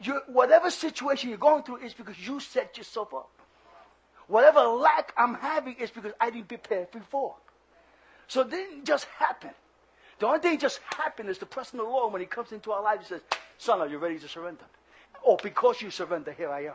You, 0.00 0.20
whatever 0.26 0.70
situation 0.70 1.30
you're 1.30 1.38
going 1.38 1.62
through 1.62 1.78
is 1.78 1.94
because 1.94 2.18
you 2.18 2.38
set 2.38 2.76
yourself 2.76 3.14
up. 3.14 3.30
Whatever 4.26 4.60
lack 4.60 5.12
I'm 5.16 5.34
having 5.34 5.74
is 5.76 5.90
because 5.90 6.12
I 6.20 6.30
didn't 6.30 6.48
prepare 6.48 6.86
before. 6.92 7.34
So 8.28 8.42
it 8.42 8.50
didn't 8.50 8.84
just 8.84 9.06
happen. 9.06 9.50
The 10.18 10.26
only 10.26 10.40
thing 10.40 10.58
just 10.58 10.80
happened 10.84 11.30
is 11.30 11.38
the 11.38 11.46
presence 11.46 11.80
of 11.80 11.86
the 11.86 11.92
Lord 11.92 12.12
when 12.12 12.20
He 12.20 12.26
comes 12.26 12.52
into 12.52 12.72
our 12.72 12.82
lives. 12.82 13.08
He 13.08 13.14
says, 13.14 13.22
"Son, 13.56 13.80
are 13.80 13.88
you 13.88 13.98
ready 13.98 14.18
to 14.18 14.28
surrender?" 14.28 14.64
Oh, 15.24 15.36
because 15.42 15.80
you 15.80 15.90
surrender, 15.90 16.32
here 16.32 16.50
I 16.50 16.66
am. 16.66 16.74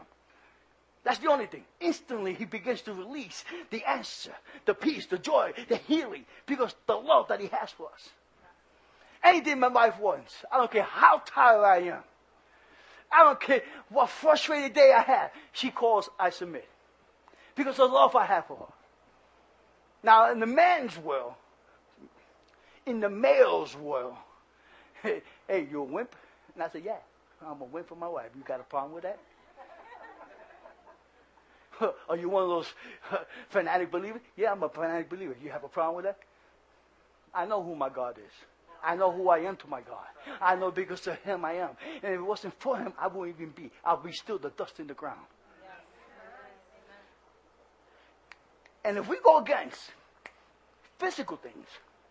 That's 1.04 1.20
the 1.20 1.30
only 1.30 1.48
thing. 1.48 1.66
Instantly, 1.82 2.34
he 2.34 2.46
begins 2.46 2.82
to 2.84 2.94
release 2.94 3.44
the 3.72 3.84
answer, 3.84 4.32
the 4.66 4.74
peace, 4.74 5.06
the 5.06 5.18
joy, 5.18 5.54
the 5.68 5.76
healing, 5.76 6.26
because 6.46 6.74
the 6.88 6.96
love 6.96 7.28
that 7.28 7.42
he 7.42 7.48
has 7.48 7.72
for 7.72 7.88
us. 7.94 8.10
Anything 9.24 9.60
my 9.60 9.68
wife 9.68 10.00
wants, 10.00 10.34
I 10.52 10.58
don't 10.58 10.72
care 10.72 10.84
how 10.84 11.22
tired 11.26 11.64
I 11.64 11.78
am. 11.90 12.04
I 13.12 13.24
don't 13.24 13.40
care 13.40 13.62
what 13.90 14.10
frustrated 14.10 14.74
day 14.74 14.94
I 14.96 15.02
have. 15.02 15.32
She 15.52 15.72
calls, 15.72 16.10
I 16.20 16.30
submit. 16.30 16.68
Because 17.56 17.78
the 17.78 17.86
love 17.86 18.16
I 18.16 18.26
have 18.26 18.48
for 18.48 18.58
her. 18.58 18.74
Now, 20.04 20.32
in 20.32 20.40
the 20.40 20.48
man's 20.48 20.98
world, 20.98 21.34
in 22.86 23.00
the 23.00 23.10
male's 23.10 23.76
world, 23.76 24.16
hey, 25.04 25.22
hey, 25.48 25.68
you 25.70 25.82
a 25.82 25.84
wimp? 25.84 26.16
And 26.54 26.64
I 26.64 26.70
said, 26.70 26.84
yeah, 26.84 26.98
I'm 27.46 27.62
a 27.62 27.66
wimp 27.66 27.88
for 27.88 27.96
my 27.96 28.08
wife. 28.08 28.30
You 28.36 28.44
got 28.44 28.60
a 28.60 28.64
problem 28.64 28.94
with 28.94 29.04
that? 29.04 29.20
Are 32.10 32.18
you 32.18 32.30
one 32.30 32.44
of 32.44 32.50
those 32.50 32.74
fanatic 33.50 33.92
believers? 33.92 34.22
Yeah, 34.36 34.52
I'm 34.52 34.64
a 34.64 34.70
fanatic 34.70 35.10
believer. 35.10 35.36
You 35.42 35.50
have 35.52 35.64
a 35.64 35.68
problem 35.68 35.98
with 35.98 36.06
that? 36.06 36.18
I 37.34 37.46
know 37.46 37.64
who 37.64 37.76
my 37.76 37.90
God 37.90 38.18
is. 38.18 38.34
I 38.84 38.96
know 38.96 39.12
who 39.12 39.30
I 39.30 39.40
am 39.40 39.56
to 39.58 39.68
my 39.68 39.82
God. 39.82 40.06
I 40.42 40.56
know 40.56 40.70
because 40.70 41.08
of 41.08 41.18
Him 41.20 41.46
I 41.46 41.54
am. 41.54 41.70
And 42.04 42.14
if 42.14 42.20
it 42.20 42.24
wasn't 42.24 42.54
for 42.60 42.78
Him, 42.78 42.94
I 43.00 43.08
wouldn't 43.08 43.40
even 43.40 43.54
be. 43.54 43.72
I'll 43.84 43.98
be 43.98 44.12
still 44.12 44.38
the 44.38 44.50
dust 44.50 44.80
in 44.80 44.88
the 44.88 44.94
ground. 44.94 45.26
And 48.84 48.98
if 48.98 49.08
we 49.08 49.18
go 49.24 49.40
against 49.40 49.92
physical 51.00 51.38
things, 51.38 51.68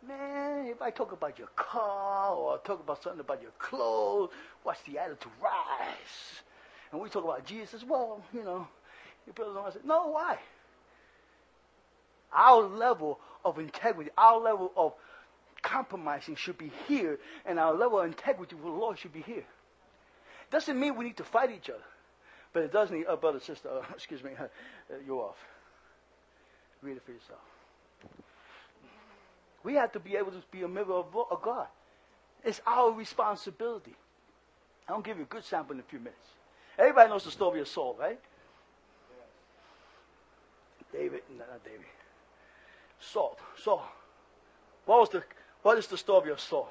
man, 0.06 0.66
if 0.66 0.80
I 0.80 0.90
talk 0.90 1.12
about 1.12 1.38
your 1.38 1.48
car 1.48 2.34
or 2.34 2.58
talk 2.58 2.80
about 2.80 3.02
something 3.02 3.20
about 3.20 3.42
your 3.42 3.50
clothes, 3.58 4.30
watch 4.64 4.78
the 4.86 4.98
attitude 4.98 5.32
rise. 5.42 6.42
And 6.90 7.00
we 7.00 7.10
talk 7.10 7.24
about 7.24 7.44
Jesus, 7.44 7.84
well, 7.84 8.22
you 8.32 8.42
know, 8.42 8.66
you 9.26 9.32
put 9.32 9.46
it 9.46 9.56
on. 9.56 9.66
I 9.66 9.70
said, 9.70 9.84
no, 9.84 10.08
why? 10.08 10.38
Our 12.32 12.62
level 12.62 13.20
of 13.44 13.58
integrity, 13.58 14.10
our 14.16 14.40
level 14.40 14.72
of 14.76 14.94
compromising 15.62 16.34
should 16.36 16.58
be 16.58 16.72
here, 16.88 17.18
and 17.46 17.58
our 17.58 17.74
level 17.74 18.00
of 18.00 18.06
integrity 18.06 18.54
with 18.54 18.64
the 18.64 18.70
Lord 18.70 18.98
should 18.98 19.12
be 19.12 19.22
here. 19.22 19.44
Doesn't 20.50 20.78
mean 20.78 20.96
we 20.96 21.04
need 21.04 21.16
to 21.16 21.24
fight 21.24 21.50
each 21.50 21.70
other, 21.70 21.84
but 22.52 22.62
it 22.62 22.72
does 22.72 22.90
need, 22.90 23.06
uh, 23.06 23.16
brother, 23.16 23.40
sister, 23.40 23.68
uh, 23.68 23.82
excuse 23.94 24.22
me, 24.22 24.32
uh, 24.40 24.46
you're 25.06 25.22
off. 25.22 25.36
Read 26.82 26.96
it 26.96 27.02
for 27.04 27.12
yourself. 27.12 27.40
We 29.62 29.74
have 29.74 29.92
to 29.92 30.00
be 30.00 30.16
able 30.16 30.32
to 30.32 30.42
be 30.50 30.62
a 30.62 30.68
member 30.68 30.92
of, 30.92 31.06
of 31.30 31.40
God. 31.42 31.68
It's 32.44 32.60
our 32.66 32.90
responsibility. 32.90 33.94
I'll 34.88 35.00
give 35.00 35.16
you 35.16 35.22
a 35.22 35.26
good 35.26 35.44
sample 35.44 35.74
in 35.74 35.80
a 35.80 35.84
few 35.84 36.00
minutes. 36.00 36.26
Everybody 36.76 37.10
knows 37.10 37.24
the 37.24 37.30
story 37.30 37.60
of 37.60 37.68
Saul, 37.68 37.96
right? 37.98 38.18
David, 40.92 41.22
not 41.38 41.64
David. 41.64 41.86
Saul. 43.00 43.38
Saul. 43.62 43.84
What 44.84 45.00
was 45.00 45.08
the 45.08 45.22
what 45.62 45.78
is 45.78 45.86
the 45.86 45.96
story 45.96 46.30
of 46.30 46.40
Saul? 46.40 46.68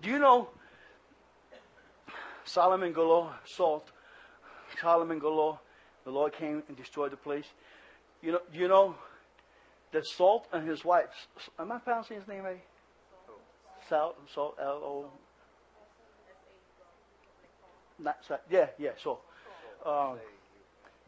Do 0.00 0.10
you 0.10 0.18
know 0.18 0.48
Sodom 2.44 2.82
and 2.82 2.94
Gomorrah, 2.94 3.38
salt, 3.46 3.90
Sodom 4.80 5.10
and 5.10 5.20
Gomorrah, 5.20 5.58
the 6.04 6.10
Lord 6.10 6.34
came 6.34 6.62
and 6.68 6.76
destroyed 6.76 7.12
the 7.12 7.16
place. 7.16 7.46
You 8.20 8.32
know, 8.32 8.40
you 8.52 8.68
know 8.68 8.94
that 9.92 10.06
Salt 10.06 10.48
and 10.52 10.68
his 10.68 10.84
wife, 10.84 11.08
am 11.58 11.72
I 11.72 11.78
pronouncing 11.78 12.18
his 12.18 12.28
name 12.28 12.42
right? 12.42 12.62
Salt, 13.88 14.16
Salt, 14.34 14.56
L 14.60 14.80
O. 14.84 15.06
Not, 17.98 18.18
yeah, 18.50 18.66
yeah, 18.78 18.90
so. 19.02 19.20
Um, 19.84 20.16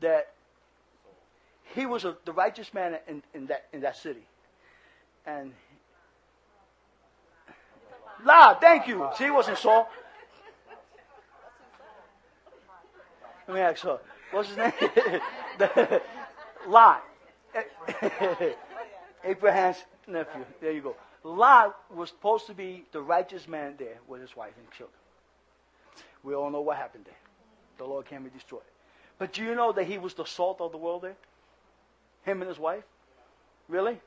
that 0.01 0.33
he 1.75 1.87
was 1.87 2.05
a, 2.05 2.17
the 2.25 2.33
righteous 2.33 2.73
man 2.75 2.99
in, 3.09 3.23
in, 3.35 3.47
that, 3.47 3.67
in 3.73 3.81
that 3.81 3.97
city. 3.97 4.27
And 5.27 5.53
La, 8.25 8.55
thank 8.55 8.87
you. 8.87 9.09
See, 9.17 9.25
he 9.25 9.31
wasn't 9.31 9.59
Saul. 9.59 9.89
Let 13.47 13.55
me 13.55 13.61
ask 13.61 13.83
her. 13.83 13.99
What's 14.31 14.49
his 14.49 14.57
name? 14.57 14.73
Lot. 16.69 17.05
Abraham's 19.25 19.77
nephew. 20.07 20.45
There 20.61 20.73
you 20.73 20.81
go. 20.81 20.97
Lot 21.23 21.77
was 21.95 22.11
supposed 22.11 22.47
to 22.47 22.55
be 22.55 22.85
the 22.93 23.01
righteous 23.01 23.47
man 23.49 23.75
there 23.79 23.99
with 24.07 24.21
his 24.21 24.35
wife 24.37 24.53
and 24.59 24.71
children. 24.71 24.99
We 26.23 26.35
all 26.35 26.51
know 26.51 26.61
what 26.61 26.77
happened 26.77 27.05
there. 27.05 27.15
The 27.79 27.85
Lord 27.85 28.07
came 28.07 28.23
be 28.23 28.31
destroyed. 28.31 28.63
But 29.19 29.33
do 29.33 29.43
you 29.43 29.55
know 29.55 29.73
that 29.73 29.85
he 29.85 29.99
was 29.99 30.15
the 30.15 30.25
salt 30.25 30.61
of 30.61 30.73
the 30.73 30.79
world 30.79 31.03
there? 31.03 31.17
Him 32.25 32.41
and 32.41 32.49
his 32.49 32.59
wife? 32.59 32.85
Really? 33.69 33.99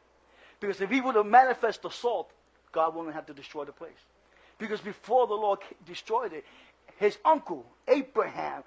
Because 0.60 0.82
if 0.82 0.90
he 0.90 1.02
would 1.02 1.16
have 1.16 1.26
manifested 1.26 1.84
the 1.84 1.90
salt, 1.90 2.32
God 2.72 2.96
wouldn't 2.96 3.16
have 3.16 3.26
to 3.28 3.34
destroy 3.34 3.66
the 3.66 3.72
place. 3.72 3.92
Because 4.58 4.82
before 4.82 5.28
the 5.28 5.34
Lord 5.34 5.60
destroyed 5.86 6.34
it, 6.34 6.46
his 6.98 7.18
uncle, 7.24 7.66
Abraham, 7.88 8.64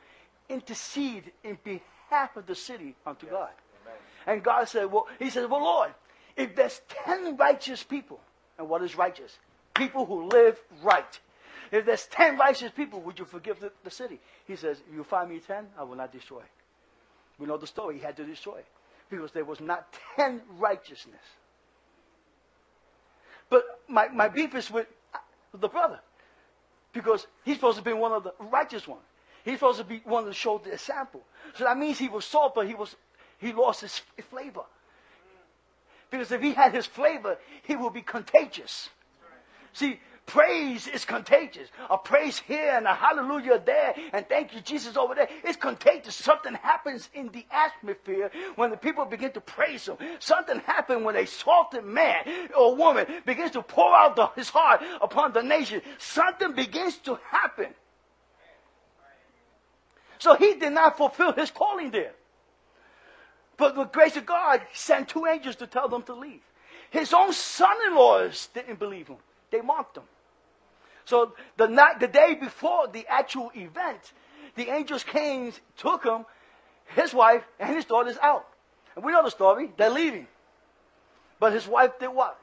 interceded 0.48 1.32
in 1.42 1.58
behalf 1.64 2.36
of 2.36 2.46
the 2.46 2.54
city 2.54 2.94
unto 3.06 3.26
yes. 3.26 3.32
God. 3.32 3.50
Amen. 3.82 3.98
And 4.26 4.42
God 4.42 4.68
said, 4.68 4.90
well, 4.90 5.08
he 5.18 5.30
said, 5.30 5.50
well, 5.50 5.62
Lord, 5.62 5.90
if 6.36 6.54
there's 6.54 6.80
10 7.04 7.36
righteous 7.36 7.82
people, 7.82 8.20
and 8.58 8.68
what 8.68 8.82
is 8.82 8.96
righteous? 8.96 9.38
People 9.74 10.06
who 10.06 10.28
live 10.28 10.60
right. 10.82 11.18
If 11.70 11.86
there's 11.86 12.06
10 12.06 12.36
righteous 12.36 12.72
people, 12.72 13.00
would 13.02 13.18
you 13.18 13.24
forgive 13.24 13.60
the, 13.60 13.72
the 13.84 13.90
city? 13.90 14.18
He 14.46 14.56
says, 14.56 14.78
you 14.92 15.04
find 15.04 15.30
me 15.30 15.40
10, 15.40 15.66
I 15.78 15.84
will 15.84 15.96
not 15.96 16.12
destroy. 16.12 16.42
We 17.38 17.46
know 17.46 17.56
the 17.56 17.66
story. 17.66 17.96
He 17.96 18.00
had 18.00 18.16
to 18.16 18.24
destroy 18.24 18.60
because 19.08 19.32
there 19.32 19.44
was 19.44 19.60
not 19.60 19.86
10 20.16 20.42
righteousness. 20.58 21.22
But 23.48 23.64
my, 23.88 24.08
my 24.08 24.28
beef 24.28 24.54
is 24.54 24.70
with 24.70 24.86
the 25.58 25.68
brother 25.68 26.00
because 26.92 27.26
he's 27.44 27.56
supposed 27.56 27.78
to 27.78 27.84
be 27.84 27.92
one 27.92 28.12
of 28.12 28.24
the 28.24 28.34
righteous 28.38 28.86
ones. 28.86 29.02
He's 29.44 29.54
supposed 29.54 29.78
to 29.78 29.84
be 29.84 30.02
one 30.04 30.26
that 30.26 30.34
show 30.34 30.58
the 30.58 30.72
example. 30.72 31.22
So 31.56 31.64
that 31.64 31.78
means 31.78 31.98
he 31.98 32.08
was 32.08 32.24
salt, 32.24 32.54
but 32.54 32.66
he 32.66 32.74
was 32.74 32.94
he 33.38 33.52
lost 33.52 33.80
his 33.80 34.00
flavor. 34.28 34.64
Because 36.10 36.30
if 36.30 36.42
he 36.42 36.52
had 36.52 36.74
his 36.74 36.86
flavor, 36.86 37.38
he 37.62 37.74
would 37.74 37.94
be 37.94 38.02
contagious. 38.02 38.90
See, 39.72 39.98
praise 40.30 40.86
is 40.86 41.04
contagious. 41.04 41.68
A 41.90 41.98
praise 41.98 42.38
here 42.38 42.72
and 42.76 42.86
a 42.86 42.94
hallelujah 42.94 43.60
there, 43.66 43.94
and 44.12 44.28
thank 44.28 44.54
you, 44.54 44.60
Jesus, 44.60 44.96
over 44.96 45.16
there. 45.16 45.28
It's 45.42 45.56
contagious. 45.56 46.14
Something 46.14 46.54
happens 46.54 47.08
in 47.14 47.30
the 47.30 47.44
atmosphere 47.50 48.30
when 48.54 48.70
the 48.70 48.76
people 48.76 49.04
begin 49.04 49.32
to 49.32 49.40
praise 49.40 49.88
Him. 49.88 49.96
Something 50.20 50.60
happens 50.60 51.04
when 51.04 51.16
a 51.16 51.26
salted 51.26 51.84
man 51.84 52.24
or 52.56 52.76
woman 52.76 53.06
begins 53.26 53.50
to 53.52 53.62
pour 53.62 53.92
out 53.92 54.14
the, 54.14 54.26
his 54.36 54.48
heart 54.48 54.82
upon 55.02 55.32
the 55.32 55.42
nation. 55.42 55.82
Something 55.98 56.52
begins 56.52 56.98
to 56.98 57.18
happen. 57.28 57.74
So 60.20 60.36
he 60.36 60.54
did 60.54 60.72
not 60.72 60.96
fulfill 60.96 61.32
his 61.32 61.50
calling 61.50 61.90
there. 61.90 62.12
But 63.56 63.74
the 63.74 63.84
grace 63.84 64.16
of 64.16 64.26
God 64.26 64.62
sent 64.72 65.08
two 65.08 65.26
angels 65.26 65.56
to 65.56 65.66
tell 65.66 65.88
them 65.88 66.02
to 66.04 66.14
leave. 66.14 66.42
His 66.90 67.12
own 67.12 67.32
son-in-laws 67.32 68.48
didn't 68.54 68.78
believe 68.78 69.08
him. 69.08 69.16
They 69.50 69.60
mocked 69.60 69.96
him. 69.96 70.04
So 71.04 71.34
the 71.56 71.68
night, 71.68 72.00
the 72.00 72.08
day 72.08 72.34
before 72.34 72.88
the 72.88 73.06
actual 73.08 73.50
event, 73.54 74.12
the 74.54 74.68
angels 74.68 75.02
came, 75.04 75.52
took 75.76 76.04
him, 76.04 76.24
his 76.94 77.14
wife, 77.14 77.42
and 77.58 77.74
his 77.74 77.84
daughters 77.84 78.16
out. 78.22 78.46
And 78.96 79.04
we 79.04 79.12
know 79.12 79.22
the 79.22 79.30
story. 79.30 79.70
They're 79.76 79.90
leaving. 79.90 80.26
But 81.38 81.52
his 81.52 81.66
wife 81.66 81.98
did 81.98 82.08
what? 82.08 82.38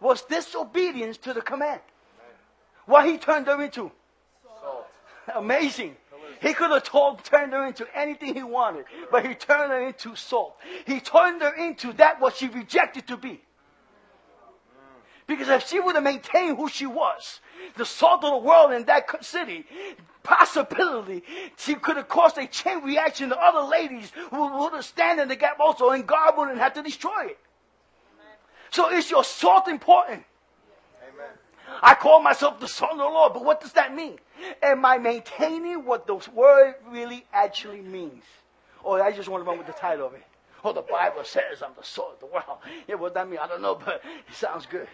Was 0.00 0.22
disobedience 0.22 1.16
to 1.18 1.32
the 1.32 1.40
command. 1.40 1.80
What 2.84 3.06
he 3.06 3.18
turned 3.18 3.46
her 3.46 3.60
into? 3.62 3.90
Salt. 4.60 4.86
Amazing. 5.34 5.96
He 6.40 6.52
could 6.52 6.70
have 6.70 6.84
told, 6.84 7.24
turned 7.24 7.52
her 7.52 7.66
into 7.66 7.86
anything 7.96 8.34
he 8.34 8.42
wanted, 8.42 8.84
but 9.10 9.26
he 9.26 9.34
turned 9.34 9.72
her 9.72 9.86
into 9.86 10.14
salt. 10.14 10.56
He 10.84 11.00
turned 11.00 11.40
her 11.42 11.54
into 11.54 11.94
that 11.94 12.20
what 12.20 12.36
she 12.36 12.48
rejected 12.48 13.08
to 13.08 13.16
be. 13.16 13.40
Because 15.26 15.48
if 15.48 15.66
she 15.66 15.80
would 15.80 15.96
have 15.96 16.04
maintained 16.04 16.56
who 16.56 16.68
she 16.68 16.86
was, 16.86 17.40
the 17.76 17.84
salt 17.84 18.22
of 18.22 18.30
the 18.30 18.48
world 18.48 18.72
in 18.72 18.84
that 18.84 19.24
city, 19.24 19.66
possibility 20.22 21.22
she 21.56 21.74
could 21.74 21.96
have 21.96 22.08
caused 22.08 22.38
a 22.38 22.46
chain 22.46 22.82
reaction 22.82 23.30
to 23.30 23.38
other 23.38 23.68
ladies 23.68 24.12
who 24.30 24.58
would 24.58 24.72
have 24.72 24.84
stand 24.84 25.20
in 25.20 25.28
the 25.28 25.36
gap 25.36 25.58
also, 25.58 25.90
and 25.90 26.06
God 26.06 26.36
wouldn't 26.36 26.58
have 26.58 26.74
to 26.74 26.82
destroy 26.82 27.26
it. 27.26 27.38
So 28.70 28.92
is 28.92 29.10
your 29.10 29.24
salt 29.24 29.68
important? 29.68 30.24
Amen. 31.02 31.30
I 31.82 31.94
call 31.94 32.20
myself 32.22 32.60
the 32.60 32.68
salt 32.68 32.92
of 32.92 32.98
the 32.98 33.04
Lord, 33.04 33.32
but 33.32 33.44
what 33.44 33.60
does 33.60 33.72
that 33.72 33.94
mean? 33.94 34.18
Am 34.62 34.84
I 34.84 34.98
maintaining 34.98 35.84
what 35.84 36.06
the 36.06 36.16
word 36.34 36.74
really 36.88 37.24
actually 37.32 37.80
means? 37.80 38.22
Or 38.84 39.02
I 39.02 39.10
just 39.10 39.28
want 39.28 39.44
to 39.44 39.48
run 39.48 39.58
with 39.58 39.66
the 39.66 39.72
title 39.72 40.06
of 40.06 40.14
it. 40.14 40.22
Oh, 40.64 40.72
the 40.72 40.82
Bible 40.82 41.24
says 41.24 41.62
I'm 41.64 41.72
the 41.76 41.84
salt 41.84 42.14
of 42.14 42.20
the 42.20 42.26
world. 42.26 42.58
Yeah, 42.86 42.96
what 42.96 43.14
that 43.14 43.28
mean? 43.28 43.38
I 43.40 43.46
don't 43.46 43.62
know, 43.62 43.74
but 43.74 44.02
it 44.28 44.34
sounds 44.34 44.66
good. 44.66 44.88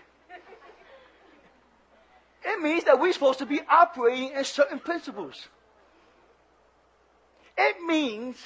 It 2.45 2.61
means 2.61 2.85
that 2.85 3.01
we're 3.01 3.13
supposed 3.13 3.39
to 3.39 3.47
be 3.47 3.61
operating 3.69 4.33
in 4.33 4.45
certain 4.45 4.79
principles. 4.79 5.49
It 7.57 7.77
means 7.87 8.37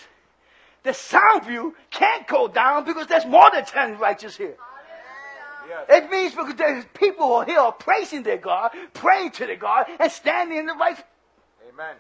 the 0.83 0.93
sound 0.93 1.45
view 1.45 1.75
can't 1.91 2.27
go 2.27 2.49
down 2.49 2.85
because 2.85 3.07
there's 3.07 3.27
more 3.27 3.51
than 3.53 3.65
10 3.65 3.99
righteous 3.99 4.37
here. 4.37 4.57
Yes. 5.69 5.87
It 5.89 6.11
means 6.11 6.35
because 6.35 6.55
there's 6.55 6.85
people 6.95 7.27
who 7.27 7.33
are 7.35 7.45
here 7.45 7.73
praising 7.73 8.23
their 8.23 8.37
God, 8.37 8.71
praying 8.95 9.33
to 9.33 9.47
their 9.47 9.57
God, 9.57 9.87
and 9.99 10.13
standing 10.13 10.59
in 10.59 10.67
the 10.67 10.75
right. 10.75 11.03
Amen. 11.69 11.97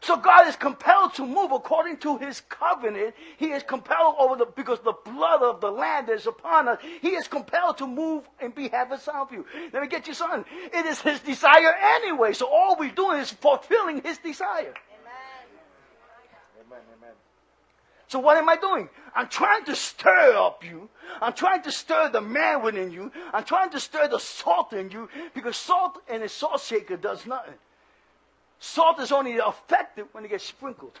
So 0.00 0.16
God 0.16 0.46
is 0.46 0.56
compelled 0.56 1.14
to 1.14 1.26
move 1.26 1.52
according 1.52 1.98
to 1.98 2.18
His 2.18 2.42
covenant. 2.48 3.14
He 3.38 3.46
is 3.46 3.62
compelled 3.62 4.16
over 4.18 4.36
the 4.36 4.46
because 4.46 4.80
the 4.80 4.94
blood 5.04 5.42
of 5.42 5.60
the 5.60 5.70
land 5.70 6.08
is 6.08 6.26
upon 6.26 6.68
us. 6.68 6.78
He 7.00 7.10
is 7.10 7.28
compelled 7.28 7.78
to 7.78 7.86
move 7.86 8.28
in 8.40 8.50
behalf 8.50 8.90
of 8.92 9.00
some 9.00 9.16
of 9.16 9.32
you. 9.32 9.44
Let 9.72 9.82
me 9.82 9.88
get 9.88 10.06
you 10.06 10.14
son. 10.14 10.44
It 10.72 10.86
is 10.86 11.00
His 11.00 11.20
desire 11.20 11.74
anyway. 11.80 12.32
So 12.34 12.46
all 12.46 12.76
we're 12.78 12.90
doing 12.90 13.20
is 13.20 13.32
fulfilling 13.32 14.02
His 14.02 14.18
desire. 14.18 14.74
Amen. 14.74 15.46
Amen. 16.60 16.80
Amen. 16.98 17.14
So 18.08 18.20
what 18.20 18.36
am 18.36 18.48
I 18.48 18.56
doing? 18.56 18.88
I'm 19.14 19.28
trying 19.28 19.64
to 19.64 19.74
stir 19.74 20.36
up 20.36 20.62
you. 20.64 20.88
I'm 21.20 21.32
trying 21.32 21.62
to 21.62 21.72
stir 21.72 22.10
the 22.10 22.20
man 22.20 22.62
within 22.62 22.92
you. 22.92 23.10
I'm 23.32 23.44
trying 23.44 23.70
to 23.70 23.80
stir 23.80 24.08
the 24.08 24.18
salt 24.18 24.72
in 24.72 24.90
you 24.90 25.08
because 25.34 25.56
salt 25.56 25.98
in 26.08 26.22
a 26.22 26.28
salt 26.28 26.60
shaker 26.60 26.96
does 26.96 27.26
nothing. 27.26 27.54
Salt 28.58 29.00
is 29.00 29.12
only 29.12 29.32
effective 29.34 30.06
when 30.12 30.24
it 30.24 30.28
gets 30.28 30.44
sprinkled. 30.44 30.98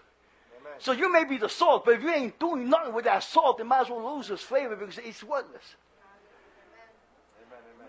Amen. 0.60 0.74
So 0.78 0.92
you 0.92 1.10
may 1.10 1.24
be 1.24 1.38
the 1.38 1.48
salt, 1.48 1.84
but 1.84 1.94
if 1.94 2.02
you 2.02 2.10
ain't 2.10 2.38
doing 2.38 2.68
nothing 2.68 2.94
with 2.94 3.04
that 3.04 3.22
salt, 3.22 3.60
it 3.60 3.64
might 3.64 3.82
as 3.82 3.90
well 3.90 4.16
lose 4.16 4.30
its 4.30 4.42
flavor 4.42 4.76
because 4.76 4.98
it's 4.98 5.22
worthless. 5.22 5.76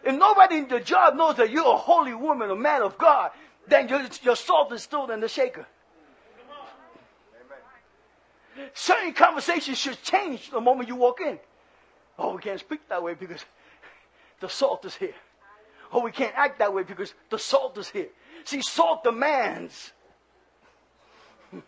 Amen. 0.03 0.15
If 0.15 0.19
nobody 0.19 0.57
in 0.57 0.67
the 0.67 0.79
job 0.79 1.15
knows 1.15 1.35
that 1.35 1.49
you're 1.49 1.73
a 1.73 1.77
holy 1.77 2.13
woman, 2.13 2.49
a 2.49 2.55
man 2.55 2.81
of 2.81 2.97
God, 2.97 3.31
then 3.67 3.89
your, 3.89 4.01
your 4.23 4.35
salt 4.35 4.71
is 4.71 4.81
still 4.81 5.09
in 5.11 5.19
the 5.19 5.27
shaker. 5.27 5.65
Certain 8.73 9.13
conversations 9.13 9.77
should 9.77 10.01
change 10.01 10.49
the 10.49 10.61
moment 10.61 10.89
you 10.89 10.95
walk 10.95 11.21
in. 11.21 11.39
Oh, 12.17 12.35
we 12.35 12.41
can't 12.41 12.59
speak 12.59 12.87
that 12.89 13.03
way 13.03 13.13
because 13.13 13.43
the 14.39 14.49
salt 14.49 14.83
is 14.85 14.95
here. 14.95 15.13
Oh, 15.91 16.01
we 16.01 16.11
can't 16.11 16.33
act 16.35 16.59
that 16.59 16.73
way 16.73 16.83
because 16.83 17.13
the 17.29 17.39
salt 17.39 17.77
is 17.77 17.89
here. 17.89 18.09
See, 18.47 18.61
salt 18.61 19.03
demands. 19.03 19.91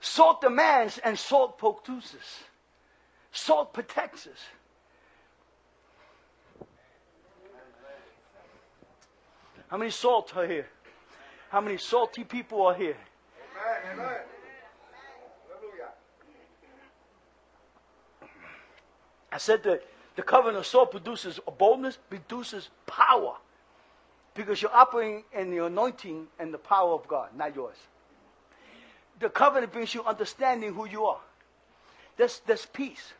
salt 0.00 0.40
demands 0.40 0.98
and 0.98 1.16
salt 1.16 1.56
produces. 1.56 2.40
Salt 3.30 3.72
protects 3.72 4.26
us. 4.26 6.66
How 9.68 9.76
many 9.76 9.92
salt 9.92 10.36
are 10.36 10.48
here? 10.48 10.66
How 11.50 11.60
many 11.60 11.76
salty 11.76 12.24
people 12.24 12.66
are 12.66 12.74
here? 12.74 12.96
Amen, 13.86 14.00
amen. 14.00 14.16
I 19.30 19.38
said 19.38 19.62
that 19.62 19.86
the 20.16 20.22
covenant 20.22 20.58
of 20.58 20.66
salt 20.66 20.90
produces 20.90 21.38
boldness, 21.56 21.98
produces 22.10 22.70
power. 22.84 23.36
Because 24.34 24.62
you're 24.62 24.74
operating 24.74 25.24
in 25.34 25.50
the 25.50 25.64
anointing 25.64 26.26
and 26.38 26.52
the 26.52 26.58
power 26.58 26.92
of 26.92 27.06
God, 27.06 27.30
not 27.36 27.54
yours. 27.54 27.76
The 29.20 29.28
covenant 29.28 29.72
brings 29.72 29.94
you 29.94 30.04
understanding 30.04 30.74
who 30.74 30.86
you 30.86 31.04
are. 31.04 31.20
There's, 32.16 32.40
there's 32.46 32.66
peace. 32.66 33.12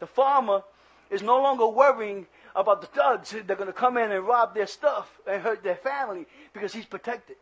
The 0.00 0.06
farmer 0.06 0.62
is 1.10 1.22
no 1.22 1.40
longer 1.40 1.66
worrying 1.66 2.26
about 2.54 2.80
the 2.80 2.86
thugs 2.86 3.30
that 3.30 3.50
are 3.50 3.54
going 3.56 3.66
to 3.66 3.72
come 3.72 3.96
in 3.96 4.12
and 4.12 4.26
rob 4.26 4.54
their 4.54 4.66
stuff 4.66 5.10
and 5.26 5.42
hurt 5.42 5.62
their 5.62 5.76
family 5.76 6.26
because 6.52 6.72
he's 6.72 6.84
protected. 6.84 7.36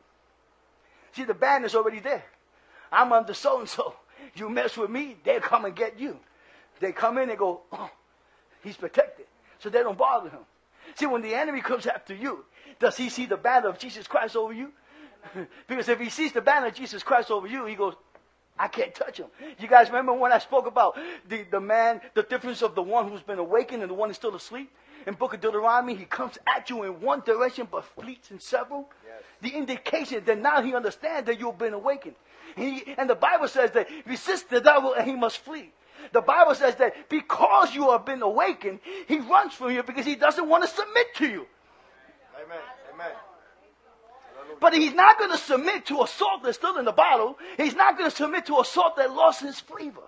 See, 1.13 1.25
the 1.25 1.35
band 1.35 1.65
is 1.65 1.75
already 1.75 2.01
there. 2.01 2.25
I'm 2.91 3.13
under 3.13 3.35
so 3.35 3.61
and 3.61 3.69
so. 3.69 3.95
You 4.35 4.49
mess 4.49 4.77
with 4.77 4.91
me, 4.91 5.17
they'll 5.25 5.41
come 5.41 5.65
and 5.65 5.75
get 5.75 5.99
you. 5.99 6.19
They 6.81 6.93
come 6.93 7.19
in 7.19 7.31
and 7.31 7.39
go, 7.39 7.63
oh, 7.73 7.91
he's 8.63 8.77
protected. 8.77 9.27
So 9.59 9.69
they 9.69 9.83
don't 9.83 9.99
bother 9.99 10.31
him. 10.31 10.41
See, 10.95 11.07
when 11.07 11.23
the 11.23 11.35
enemy 11.35 11.61
comes 11.61 11.87
after 11.87 12.15
you, 12.15 12.45
does 12.79 12.97
he 12.97 13.09
see 13.09 13.27
the 13.27 13.37
banner 13.37 13.69
of 13.69 13.79
Jesus 13.79 14.07
Christ 14.07 14.37
over 14.37 14.53
you? 14.53 14.73
because 15.69 15.89
if 15.89 16.01
he 16.01 16.11
sees 16.11 16.33
the 16.33 16.41
banner 16.41 16.67
of 16.67 16.75
Jesus 16.75 17.03
Christ 17.03 17.31
over 17.31 17.47
you, 17.47 17.65
he 17.67 17.75
goes, 17.75 17.95
I 18.59 18.69
can't 18.69 18.95
touch 18.95 19.19
him. 19.19 19.27
You 19.59 19.69
guys 19.69 19.89
remember 19.89 20.13
when 20.13 20.33
I 20.33 20.39
spoke 20.39 20.67
about 20.67 20.97
the, 21.29 21.45
the 21.51 21.61
man, 21.61 22.01
the 22.15 22.23
difference 22.23 22.63
of 22.63 22.75
the 22.75 22.83
one 22.83 23.09
who's 23.09 23.23
been 23.23 23.39
awakened 23.39 23.83
and 23.83 23.91
the 23.91 23.95
one 23.95 24.09
who's 24.09 24.17
still 24.17 24.37
asleep? 24.37 24.71
In 25.07 25.15
book 25.15 25.35
of 25.35 25.41
Deuteronomy, 25.41 25.95
he 25.95 26.05
comes 26.05 26.39
at 26.47 26.71
you 26.71 26.85
in 26.85 27.01
one 27.01 27.21
direction 27.21 27.67
but 27.71 27.85
fleets 27.85 28.31
in 28.31 28.39
several. 28.39 28.89
Yes. 29.05 29.23
The 29.41 29.59
indication 29.59 30.23
that 30.27 30.39
now 30.39 30.63
he 30.63 30.75
understands 30.75 31.27
that 31.27 31.41
you've 31.41 31.59
been 31.59 31.73
awakened. 31.73 32.15
He, 32.57 32.95
and 32.99 33.09
the 33.09 33.15
Bible 33.15 33.49
says 33.49 33.71
that 33.73 33.89
resist 34.07 34.51
the 34.51 34.61
devil 34.61 34.93
and 34.93 35.09
he 35.09 35.17
must 35.17 35.39
flee. 35.39 35.73
The 36.11 36.21
Bible 36.21 36.55
says 36.55 36.77
that 36.77 37.09
because 37.09 37.75
you 37.75 37.91
have 37.91 38.05
been 38.05 38.23
awakened, 38.23 38.81
he 39.07 39.19
runs 39.19 39.55
from 39.55 39.71
you 39.71 39.83
because 39.83 40.05
he 40.05 40.17
doesn't 40.17 40.49
want 40.49 40.65
to 40.65 40.69
submit 40.69 41.15
to 41.17 41.27
you. 41.27 41.47
Amen. 42.45 42.59
Amen. 42.95 43.13
But 44.61 44.75
he's 44.75 44.95
not 44.95 45.19
going 45.19 45.31
to 45.31 45.39
submit 45.39 45.87
to 45.87 46.03
a 46.03 46.07
salt 46.07 46.43
that's 46.43 46.57
still 46.57 46.79
in 46.79 46.85
the 46.85 46.93
bottle. 46.93 47.39
He's 47.57 47.75
not 47.75 47.99
going 47.99 48.11
to 48.11 48.17
submit 48.17 48.47
to 48.47 48.61
a 48.61 48.65
salt 48.65 48.97
that 48.97 49.13
lost 49.13 49.43
its 49.43 49.61
flavor. 49.61 50.03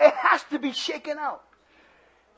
It 0.00 0.12
has 0.14 0.42
to 0.50 0.58
be 0.58 0.72
shaken 0.72 1.18
out. 1.18 1.42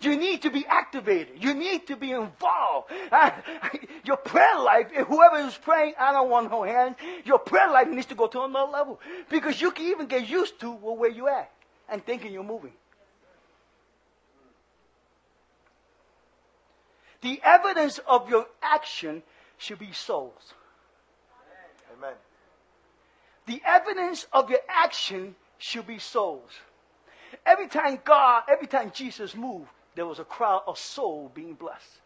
You 0.00 0.16
need 0.16 0.42
to 0.42 0.50
be 0.50 0.66
activated. 0.66 1.42
You 1.42 1.54
need 1.54 1.86
to 1.86 1.96
be 1.96 2.12
involved. 2.12 2.92
your 4.04 4.18
prayer 4.18 4.58
life, 4.58 4.90
whoever 4.90 5.38
is 5.38 5.56
praying, 5.56 5.94
I 5.98 6.12
don't 6.12 6.28
want 6.28 6.50
no 6.50 6.64
hands. 6.64 6.96
Your 7.24 7.38
prayer 7.38 7.70
life 7.70 7.88
needs 7.88 8.06
to 8.06 8.14
go 8.14 8.26
to 8.26 8.42
another 8.42 8.70
level. 8.70 9.00
Because 9.30 9.60
you 9.60 9.70
can 9.70 9.86
even 9.86 10.06
get 10.06 10.28
used 10.28 10.60
to 10.60 10.70
where 10.70 11.10
you're 11.10 11.30
at 11.30 11.50
and 11.88 12.04
thinking 12.04 12.32
you're 12.32 12.42
moving. 12.42 12.72
The 17.22 17.40
evidence 17.42 17.98
of 18.06 18.28
your 18.28 18.46
action 18.62 19.22
should 19.58 19.78
be 19.78 19.92
souls. 19.92 20.54
Amen. 21.96 22.14
The 23.46 23.62
evidence 23.64 24.26
of 24.32 24.50
your 24.50 24.60
action 24.68 25.34
should 25.58 25.86
be 25.86 25.98
souls. 25.98 26.50
Every 27.44 27.68
time 27.68 27.98
God, 28.04 28.44
every 28.48 28.66
time 28.66 28.92
Jesus 28.94 29.34
moved, 29.34 29.68
there 29.94 30.06
was 30.06 30.18
a 30.18 30.24
crowd 30.24 30.62
of 30.66 30.78
souls 30.78 31.30
being 31.34 31.54
blessed. 31.54 32.00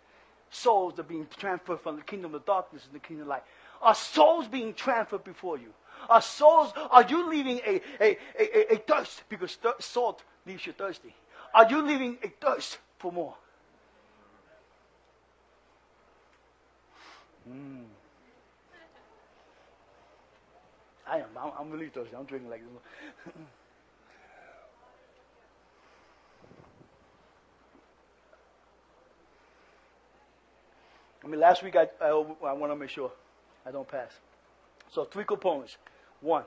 Souls 0.50 0.98
are 0.98 1.04
being 1.04 1.26
transferred 1.36 1.80
from 1.80 1.96
the 1.96 2.02
kingdom 2.02 2.34
of 2.34 2.44
darkness 2.44 2.84
to 2.84 2.92
the 2.92 2.98
kingdom 2.98 3.22
of 3.22 3.28
light. 3.28 3.42
Are 3.82 3.94
souls 3.94 4.48
being 4.48 4.74
transferred 4.74 5.24
before 5.24 5.58
you? 5.58 5.72
Are 6.08 6.22
souls, 6.22 6.72
are 6.90 7.02
you 7.04 7.28
leaving 7.28 7.60
a, 7.66 7.80
a, 8.00 8.18
a, 8.38 8.74
a, 8.74 8.76
thirst? 8.78 9.22
Because 9.28 9.54
thir- 9.56 9.74
salt 9.80 10.22
leaves 10.46 10.66
you 10.66 10.72
thirsty. 10.72 11.14
Are 11.54 11.68
you 11.68 11.82
leaving 11.82 12.18
a 12.22 12.28
thirst 12.28 12.78
for 12.98 13.12
more? 13.12 13.34
Mm. 17.50 17.84
I 21.06 21.18
am. 21.18 21.26
I'm, 21.38 21.52
I'm 21.58 21.70
really 21.70 21.88
thirsty. 21.88 22.14
I'm 22.16 22.24
drinking 22.24 22.50
like 22.50 22.62
this. 22.62 23.34
I 31.24 31.28
mean, 31.28 31.40
last 31.40 31.62
week 31.62 31.76
I, 31.76 31.88
I, 32.00 32.08
I 32.08 32.52
want 32.52 32.72
to 32.72 32.76
make 32.76 32.90
sure 32.90 33.10
I 33.66 33.70
don't 33.70 33.88
pass. 33.88 34.10
So, 34.92 35.04
three 35.04 35.24
components. 35.24 35.76
One, 36.20 36.44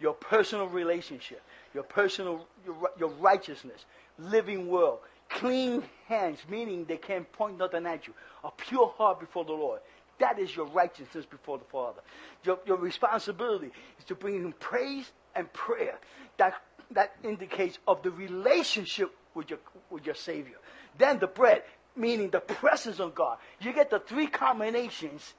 your 0.00 0.14
personal 0.14 0.66
relationship, 0.66 1.42
your 1.74 1.84
personal, 1.84 2.46
your, 2.64 2.90
your 2.98 3.08
righteousness, 3.10 3.84
living 4.18 4.68
world, 4.68 4.98
clean 5.28 5.82
hands, 6.06 6.38
meaning 6.48 6.84
they 6.84 6.96
can't 6.96 7.30
point 7.32 7.58
nothing 7.58 7.86
at 7.86 8.06
you, 8.06 8.14
a 8.44 8.50
pure 8.50 8.92
heart 8.96 9.20
before 9.20 9.44
the 9.44 9.52
Lord. 9.52 9.80
That 10.18 10.38
is 10.38 10.54
your 10.54 10.66
righteousness 10.66 11.26
before 11.26 11.58
the 11.58 11.64
Father. 11.64 12.00
Your, 12.44 12.58
your 12.66 12.76
responsibility 12.76 13.70
is 13.98 14.04
to 14.06 14.14
bring 14.14 14.34
Him 14.34 14.54
praise 14.58 15.12
and 15.36 15.52
prayer. 15.52 15.98
That, 16.38 16.54
that 16.90 17.12
indicates 17.22 17.78
of 17.86 18.02
the 18.02 18.10
relationship 18.10 19.14
with 19.34 19.50
your, 19.50 19.60
with 19.90 20.04
your 20.06 20.16
Savior. 20.16 20.56
Then 20.96 21.20
the 21.20 21.28
bread, 21.28 21.62
meaning 21.94 22.30
the 22.30 22.40
presence 22.40 22.98
of 22.98 23.14
God. 23.14 23.38
You 23.60 23.72
get 23.72 23.90
the 23.90 24.00
three 24.00 24.26
combinations 24.26 25.34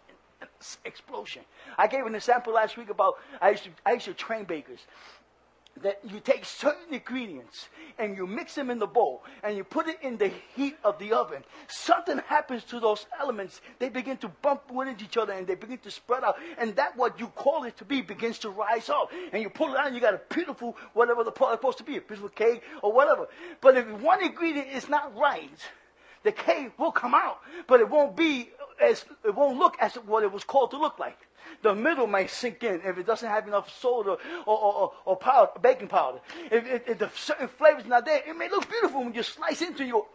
explosion. 0.86 1.44
I 1.78 1.88
gave 1.88 2.06
an 2.06 2.16
example 2.16 2.54
last 2.54 2.78
week 2.78 2.90
about 2.90 3.16
I 3.42 3.52
used 3.52 3.64
to, 3.66 3.70
I 3.86 3.94
used 3.94 4.06
to 4.06 4.14
train 4.14 4.46
bakers. 4.46 4.80
That 5.84 6.00
you 6.04 6.20
take 6.20 6.44
certain 6.44 6.94
ingredients 6.94 7.70
and 7.98 8.18
you 8.18 8.28
mix 8.28 8.54
them 8.54 8.70
in 8.70 8.80
the 8.80 8.88
bowl 8.88 9.24
and 9.44 9.56
you 9.56 9.64
put 9.64 9.88
it 9.88 10.00
in 10.02 10.18
the 10.18 10.30
heat 10.54 10.76
of 10.84 11.00
the 11.00 11.14
oven. 11.14 11.42
Something 11.70 12.18
happens 12.18 12.66
to 12.66 12.82
those 12.82 13.06
elements. 13.18 13.62
They 13.78 13.88
begin 13.88 14.18
to 14.18 14.28
bump 14.28 14.70
with 14.72 15.02
each 15.02 15.16
other 15.16 15.32
and 15.32 15.48
they 15.48 15.56
begin 15.56 15.78
to 15.78 15.92
spread 15.92 16.26
out. 16.26 16.36
And 16.58 16.76
that 16.76 16.98
what 16.98 17.18
you 17.18 17.28
call 17.28 17.64
it 17.64 17.78
to 17.78 17.86
be 17.86 18.02
begins 18.02 18.40
to 18.40 18.50
rise 18.50 18.90
up. 18.90 19.10
And 19.32 19.42
you 19.42 19.50
pull 19.50 19.74
it 19.74 19.78
out 19.78 19.86
and 19.86 19.96
you 19.96 20.02
got 20.02 20.16
a 20.16 20.22
beautiful, 20.30 20.76
whatever 20.94 21.24
the 21.24 21.32
product 21.32 21.62
supposed 21.62 21.78
to 21.78 21.86
be, 21.86 21.96
a 21.96 22.02
beautiful 22.02 22.30
cake 22.30 22.62
or 22.82 22.92
whatever. 22.92 23.28
But 23.62 23.78
if 23.78 23.88
one 24.02 24.22
ingredient 24.22 24.70
is 24.74 24.90
not 24.90 25.16
right, 25.16 25.50
the 26.24 26.32
cake 26.34 26.78
will 26.78 26.92
come 26.92 27.14
out, 27.14 27.40
but 27.68 27.80
it 27.80 27.90
won't 27.90 28.18
be 28.18 28.50
as 28.82 29.06
it 29.26 29.36
won't 29.36 29.58
look 29.58 29.78
as 29.80 29.96
what 29.96 30.24
it 30.24 30.32
was 30.32 30.44
called 30.44 30.72
to 30.72 30.78
look 30.78 31.00
like. 31.00 31.18
The 31.62 31.74
middle 31.74 32.08
might 32.08 32.30
sink 32.30 32.64
in 32.64 32.82
if 32.86 32.98
it 32.98 33.06
doesn't 33.06 33.28
have 33.28 33.48
enough 33.48 33.70
soda 33.80 34.12
or, 34.12 34.18
or, 34.46 34.74
or, 34.74 34.94
or 35.06 35.16
powder, 35.18 35.52
baking 35.62 35.88
powder. 35.88 36.20
If, 36.52 36.66
if, 36.66 36.90
if 36.90 37.00
the 37.00 37.10
certain 37.16 37.48
flavor's 37.48 37.86
not 37.86 38.06
there, 38.06 38.22
it 38.26 38.38
may 38.38 38.50
look 38.50 38.70
beautiful 38.70 39.04
when 39.04 39.14
you 39.14 39.24
slice 39.24 39.62
into 39.62 39.84
your 39.84 40.06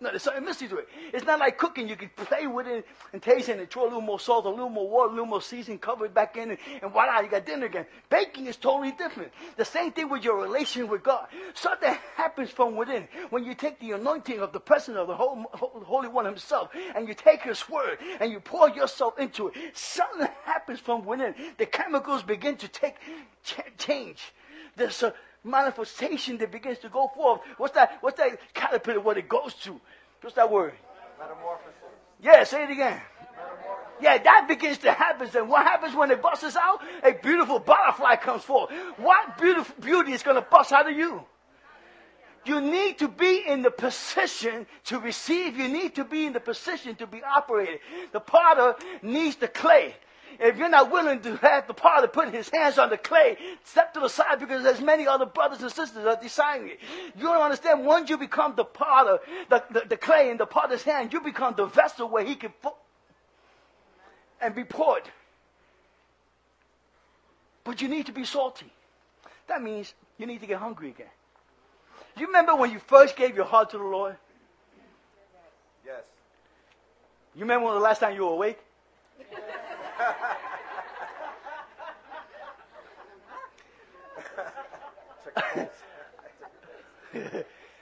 no, 0.00 0.10
there's 0.10 0.22
something 0.22 0.44
missing 0.44 0.68
to 0.70 0.78
it. 0.78 0.88
It's 1.12 1.26
not 1.26 1.38
like 1.38 1.58
cooking. 1.58 1.88
You 1.88 1.96
can 1.96 2.10
play 2.16 2.46
with 2.46 2.66
it 2.66 2.86
and 3.12 3.22
taste 3.22 3.48
it 3.48 3.58
and 3.58 3.68
throw 3.68 3.82
a 3.82 3.84
little 3.84 4.00
more 4.00 4.18
salt, 4.18 4.46
a 4.46 4.48
little 4.48 4.70
more 4.70 4.88
water, 4.88 5.08
a 5.08 5.12
little 5.12 5.26
more 5.26 5.42
seasoning, 5.42 5.78
cover 5.78 6.06
it 6.06 6.14
back 6.14 6.36
in, 6.36 6.50
and, 6.50 6.58
and 6.82 6.90
voila, 6.90 7.20
you 7.20 7.28
got 7.28 7.44
dinner 7.44 7.66
again. 7.66 7.84
Baking 8.08 8.46
is 8.46 8.56
totally 8.56 8.92
different. 8.92 9.32
The 9.56 9.64
same 9.64 9.92
thing 9.92 10.08
with 10.08 10.24
your 10.24 10.40
relation 10.40 10.88
with 10.88 11.02
God. 11.02 11.26
Something 11.54 11.96
happens 12.16 12.50
from 12.50 12.76
within. 12.76 13.08
When 13.28 13.44
you 13.44 13.54
take 13.54 13.78
the 13.78 13.92
anointing 13.92 14.40
of 14.40 14.52
the 14.52 14.60
presence 14.60 14.96
of 14.96 15.06
the 15.06 15.14
Holy 15.14 16.08
One 16.08 16.24
Himself, 16.24 16.70
and 16.94 17.06
you 17.06 17.14
take 17.14 17.42
His 17.42 17.68
Word, 17.68 17.98
and 18.20 18.32
you 18.32 18.40
pour 18.40 18.70
yourself 18.70 19.18
into 19.18 19.48
it, 19.48 19.54
something 19.74 20.28
happens 20.44 20.80
from 20.80 21.04
within. 21.04 21.34
The 21.58 21.66
chemicals 21.66 22.22
begin 22.22 22.56
to 22.56 22.68
take 22.68 22.96
change. 23.78 24.32
There's 24.76 25.02
a 25.02 25.12
manifestation 25.44 26.38
that 26.38 26.50
begins 26.50 26.78
to 26.80 26.88
go 26.88 27.08
forth. 27.14 27.40
What's 27.56 27.74
that? 27.74 27.98
What's 28.00 28.18
that 28.18 28.38
caterpillar? 28.54 29.00
What 29.00 29.18
it 29.18 29.28
goes 29.28 29.54
to? 29.64 29.80
What's 30.20 30.36
that 30.36 30.50
word? 30.50 30.74
Metamorphosis. 31.18 31.74
Yeah, 32.22 32.44
say 32.44 32.64
it 32.64 32.70
again. 32.70 33.00
Yeah, 34.00 34.18
that 34.18 34.46
begins 34.48 34.78
to 34.78 34.92
happen. 34.92 35.28
And 35.34 35.48
what 35.48 35.64
happens 35.64 35.94
when 35.94 36.10
it 36.10 36.22
busts 36.22 36.56
out? 36.56 36.80
A 37.02 37.12
beautiful 37.12 37.58
butterfly 37.58 38.16
comes 38.16 38.42
forth. 38.42 38.70
What 38.96 39.38
beautiful 39.38 39.74
beauty 39.80 40.12
is 40.12 40.22
going 40.22 40.36
to 40.36 40.46
bust 40.48 40.72
out 40.72 40.90
of 40.90 40.96
you? 40.96 41.22
You 42.46 42.62
need 42.62 42.98
to 43.00 43.08
be 43.08 43.42
in 43.46 43.60
the 43.60 43.70
position 43.70 44.66
to 44.84 44.98
receive. 44.98 45.58
You 45.58 45.68
need 45.68 45.96
to 45.96 46.04
be 46.04 46.24
in 46.24 46.32
the 46.32 46.40
position 46.40 46.94
to 46.96 47.06
be 47.06 47.22
operated. 47.22 47.80
The 48.12 48.20
potter 48.20 48.76
needs 49.02 49.36
the 49.36 49.48
clay. 49.48 49.94
If 50.38 50.56
you're 50.56 50.68
not 50.68 50.90
willing 50.90 51.20
to 51.22 51.36
have 51.36 51.66
the 51.66 51.74
potter 51.74 52.06
put 52.06 52.32
his 52.32 52.48
hands 52.48 52.78
on 52.78 52.90
the 52.90 52.98
clay, 52.98 53.36
step 53.64 53.92
to 53.94 54.00
the 54.00 54.08
side 54.08 54.38
because 54.38 54.62
there's 54.62 54.80
many 54.80 55.06
other 55.06 55.26
brothers 55.26 55.60
and 55.62 55.70
sisters 55.70 56.04
that 56.04 56.18
are 56.18 56.22
deciding 56.22 56.68
it. 56.68 56.80
You 57.16 57.24
don't 57.24 57.42
understand. 57.42 57.84
Once 57.84 58.08
you 58.08 58.16
become 58.16 58.54
the 58.56 58.64
potter, 58.64 59.18
the, 59.48 59.64
the, 59.70 59.82
the 59.88 59.96
clay 59.96 60.30
in 60.30 60.36
the 60.36 60.46
potter's 60.46 60.82
hand, 60.82 61.12
you 61.12 61.20
become 61.20 61.54
the 61.56 61.66
vessel 61.66 62.08
where 62.08 62.24
he 62.24 62.34
can 62.36 62.52
put 62.62 62.74
and 64.40 64.54
be 64.54 64.64
poured. 64.64 65.02
But 67.64 67.82
you 67.82 67.88
need 67.88 68.06
to 68.06 68.12
be 68.12 68.24
salty. 68.24 68.72
That 69.48 69.62
means 69.62 69.94
you 70.16 70.26
need 70.26 70.40
to 70.40 70.46
get 70.46 70.58
hungry 70.58 70.90
again. 70.90 71.06
You 72.16 72.26
remember 72.26 72.54
when 72.56 72.70
you 72.70 72.78
first 72.78 73.16
gave 73.16 73.36
your 73.36 73.44
heart 73.44 73.70
to 73.70 73.78
the 73.78 73.84
Lord? 73.84 74.16
Yes. 75.84 76.02
You 77.34 77.42
remember 77.42 77.66
when 77.66 77.74
the 77.74 77.80
last 77.80 78.00
time 78.00 78.14
you 78.14 78.24
were 78.24 78.32
awake? 78.32 78.58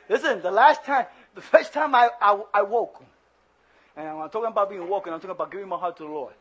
Listen, 0.08 0.40
the 0.42 0.50
last 0.50 0.84
time, 0.84 1.06
the 1.34 1.40
first 1.42 1.72
time 1.72 1.94
I, 1.94 2.08
I, 2.20 2.40
I 2.54 2.62
woke, 2.62 3.02
And 3.96 4.08
I'm 4.08 4.30
talking 4.30 4.48
about 4.48 4.70
being 4.70 4.88
woken, 4.88 5.12
I'm 5.12 5.20
talking 5.20 5.30
about 5.32 5.50
giving 5.50 5.68
my 5.68 5.76
heart 5.76 5.96
to 5.98 6.04
the 6.04 6.08
Lord. 6.08 6.32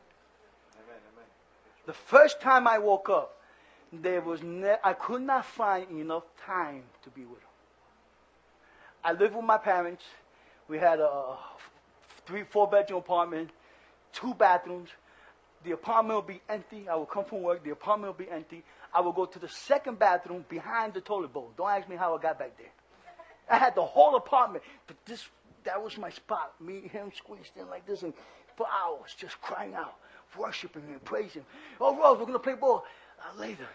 Amen. 0.76 1.02
Amen. 1.14 1.26
The 1.86 1.94
first 1.94 2.40
time 2.42 2.68
I 2.68 2.78
woke 2.80 3.10
up, 3.10 3.36
there 3.92 4.22
was 4.22 4.42
ne- 4.42 4.78
I 4.84 4.94
could 4.94 5.22
not 5.22 5.46
find 5.46 5.90
enough 5.92 6.24
time 6.46 6.84
to 7.04 7.10
be 7.10 7.22
with 7.22 7.40
him. 7.40 7.48
I 9.04 9.14
lived 9.14 9.36
with 9.36 9.46
my 9.46 9.58
parents. 9.58 10.04
We 10.68 10.78
had 10.78 11.00
a 11.00 11.38
three, 12.26 12.44
four 12.44 12.68
bedroom 12.68 13.00
apartment, 13.00 13.50
two 14.14 14.34
bathrooms. 14.34 14.90
The 15.68 15.74
apartment 15.74 16.16
will 16.16 16.22
be 16.22 16.40
empty. 16.48 16.88
I 16.88 16.96
will 16.96 17.06
come 17.06 17.26
from 17.26 17.42
work. 17.42 17.62
The 17.62 17.72
apartment 17.72 18.18
will 18.18 18.26
be 18.26 18.32
empty. 18.32 18.64
I 18.94 19.02
will 19.02 19.12
go 19.12 19.26
to 19.26 19.38
the 19.38 19.50
second 19.50 20.00
bathroom 20.00 20.46
behind 20.48 20.94
the 20.94 21.02
toilet 21.02 21.34
bowl. 21.34 21.52
Don't 21.58 21.70
ask 21.70 21.90
me 21.90 21.98
how 21.98 22.16
I 22.18 22.22
got 22.22 22.40
back 22.40 22.58
there. 22.58 22.72
I 23.50 23.58
had 23.58 23.76
the 23.76 23.84
whole 23.84 24.16
apartment, 24.16 24.64
but 24.88 24.96
this 25.06 25.28
that 25.66 25.84
was 25.84 25.98
my 25.98 26.10
spot. 26.10 26.54
Me 26.62 26.88
him 26.88 27.12
squeezed 27.14 27.52
in 27.58 27.70
like 27.70 27.86
this, 27.86 28.04
and 28.04 28.14
for 28.56 28.66
hours 28.66 29.14
just 29.18 29.42
crying 29.42 29.74
out, 29.74 29.96
worshiping 30.38 30.84
and 30.88 31.04
praising. 31.04 31.44
Oh, 31.82 31.98
Rose, 31.98 32.18
we're 32.18 32.28
gonna 32.28 32.40
play 32.40 32.56
ball 32.56 32.86
uh, 33.20 33.38
later. 33.38 33.68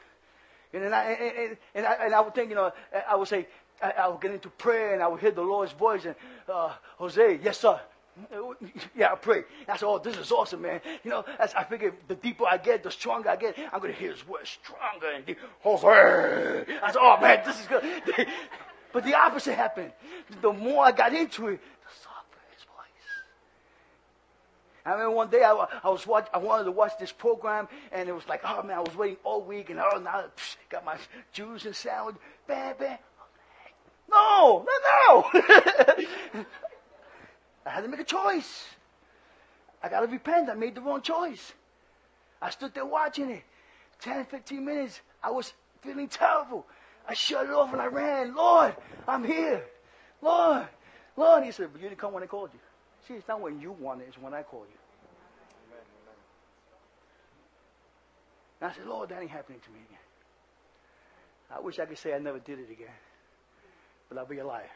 And 0.72 0.84
then 0.84 0.94
I 0.94 1.04
and, 1.12 1.36
and, 1.36 1.56
and 1.74 1.86
I 1.86 1.92
and 2.06 2.14
I 2.14 2.20
would 2.20 2.34
think, 2.34 2.48
you 2.48 2.56
know, 2.56 2.72
I 3.06 3.16
would 3.16 3.28
say, 3.28 3.46
I, 3.82 3.90
I 3.90 4.08
would 4.08 4.22
get 4.22 4.30
into 4.30 4.48
prayer, 4.48 4.94
and 4.94 5.02
I 5.02 5.08
would 5.08 5.20
hear 5.20 5.30
the 5.30 5.42
Lord's 5.42 5.72
voice, 5.72 6.06
and 6.06 6.14
uh, 6.50 6.72
Jose, 6.96 7.38
yes 7.42 7.58
sir. 7.58 7.78
Yeah, 8.94 9.12
I 9.12 9.14
pray. 9.16 9.44
Said, 9.66 9.82
oh, 9.82 9.98
this 9.98 10.16
is 10.16 10.30
awesome, 10.30 10.62
man. 10.62 10.80
You 11.02 11.10
know, 11.10 11.24
as 11.38 11.54
I 11.54 11.64
figured 11.64 11.94
the 12.08 12.14
deeper 12.14 12.44
I 12.44 12.58
get, 12.58 12.82
the 12.82 12.90
stronger 12.90 13.30
I 13.30 13.36
get. 13.36 13.56
I'm 13.72 13.80
to 13.80 13.92
hear 13.92 14.12
his 14.12 14.20
voice 14.20 14.58
stronger 14.62 15.08
and 15.14 15.24
deep. 15.24 15.38
Jose. 15.60 15.86
I 15.86 16.92
said, 16.92 17.00
oh, 17.00 17.18
man, 17.20 17.42
this 17.44 17.60
is 17.60 17.66
good. 17.66 18.26
But 18.92 19.04
the 19.04 19.14
opposite 19.14 19.54
happened. 19.54 19.92
The 20.42 20.52
more 20.52 20.84
I 20.84 20.92
got 20.92 21.14
into 21.14 21.48
it, 21.48 21.60
the 21.62 21.88
softer 22.02 22.38
his 22.54 22.62
voice. 22.64 23.08
I 24.84 24.92
remember 24.92 25.16
one 25.16 25.30
day 25.30 25.42
I, 25.42 25.66
I 25.82 25.88
was 25.88 26.06
watch, 26.06 26.28
I 26.34 26.38
wanted 26.38 26.64
to 26.64 26.72
watch 26.72 26.92
this 27.00 27.10
program, 27.10 27.68
and 27.90 28.08
it 28.08 28.12
was 28.12 28.28
like, 28.28 28.42
oh 28.44 28.62
man, 28.62 28.76
I 28.76 28.80
was 28.80 28.94
waiting 28.94 29.16
all 29.24 29.42
week, 29.42 29.70
and 29.70 29.80
oh 29.80 29.98
now 29.98 30.24
got 30.68 30.84
my 30.84 30.96
juice 31.32 31.64
and 31.64 31.74
sandwich, 31.74 32.16
bam, 32.46 32.74
bam. 32.78 32.98
No, 34.10 34.66
no, 35.02 35.24
no. 35.32 36.44
I 37.64 37.70
had 37.70 37.82
to 37.82 37.88
make 37.88 38.00
a 38.00 38.04
choice. 38.04 38.64
I 39.82 39.88
got 39.88 40.00
to 40.00 40.06
repent. 40.06 40.48
I 40.48 40.54
made 40.54 40.74
the 40.74 40.80
wrong 40.80 41.02
choice. 41.02 41.52
I 42.40 42.50
stood 42.50 42.74
there 42.74 42.86
watching 42.86 43.30
it. 43.30 43.42
10, 44.00 44.26
15 44.26 44.64
minutes. 44.64 45.00
I 45.22 45.30
was 45.30 45.52
feeling 45.80 46.08
terrible. 46.08 46.66
I 47.08 47.14
shut 47.14 47.46
it 47.46 47.52
off 47.52 47.72
and 47.72 47.80
I 47.80 47.86
ran. 47.86 48.34
Lord, 48.34 48.76
I'm 49.06 49.24
here. 49.24 49.64
Lord, 50.20 50.66
Lord. 51.16 51.44
He 51.44 51.52
said, 51.52 51.68
but 51.72 51.80
you 51.80 51.88
didn't 51.88 52.00
come 52.00 52.12
when 52.12 52.22
I 52.22 52.26
called 52.26 52.50
you. 52.52 52.60
See, 53.06 53.14
it's 53.14 53.26
not 53.26 53.40
when 53.40 53.60
you 53.60 53.72
want 53.72 54.00
it, 54.00 54.06
it's 54.08 54.18
when 54.18 54.34
I 54.34 54.42
call 54.42 54.60
you. 54.60 54.78
And 58.60 58.70
I 58.70 58.74
said, 58.74 58.86
Lord, 58.86 59.08
that 59.08 59.20
ain't 59.20 59.30
happening 59.30 59.58
to 59.64 59.70
me 59.70 59.80
again. 59.88 59.98
I 61.50 61.60
wish 61.60 61.80
I 61.80 61.84
could 61.84 61.98
say 61.98 62.14
I 62.14 62.18
never 62.18 62.38
did 62.38 62.60
it 62.60 62.70
again. 62.70 62.94
But 64.08 64.18
I'll 64.18 64.26
be 64.26 64.38
a 64.38 64.46
liar. 64.46 64.70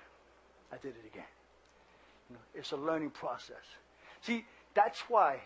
I 0.73 0.77
did 0.77 0.95
it 0.97 1.07
again. 1.07 1.25
It's 2.55 2.73
a 2.73 2.77
learning 2.77 3.11
process. 3.11 3.57
See, 4.23 4.45
that's 4.75 5.01
why 5.09 5.41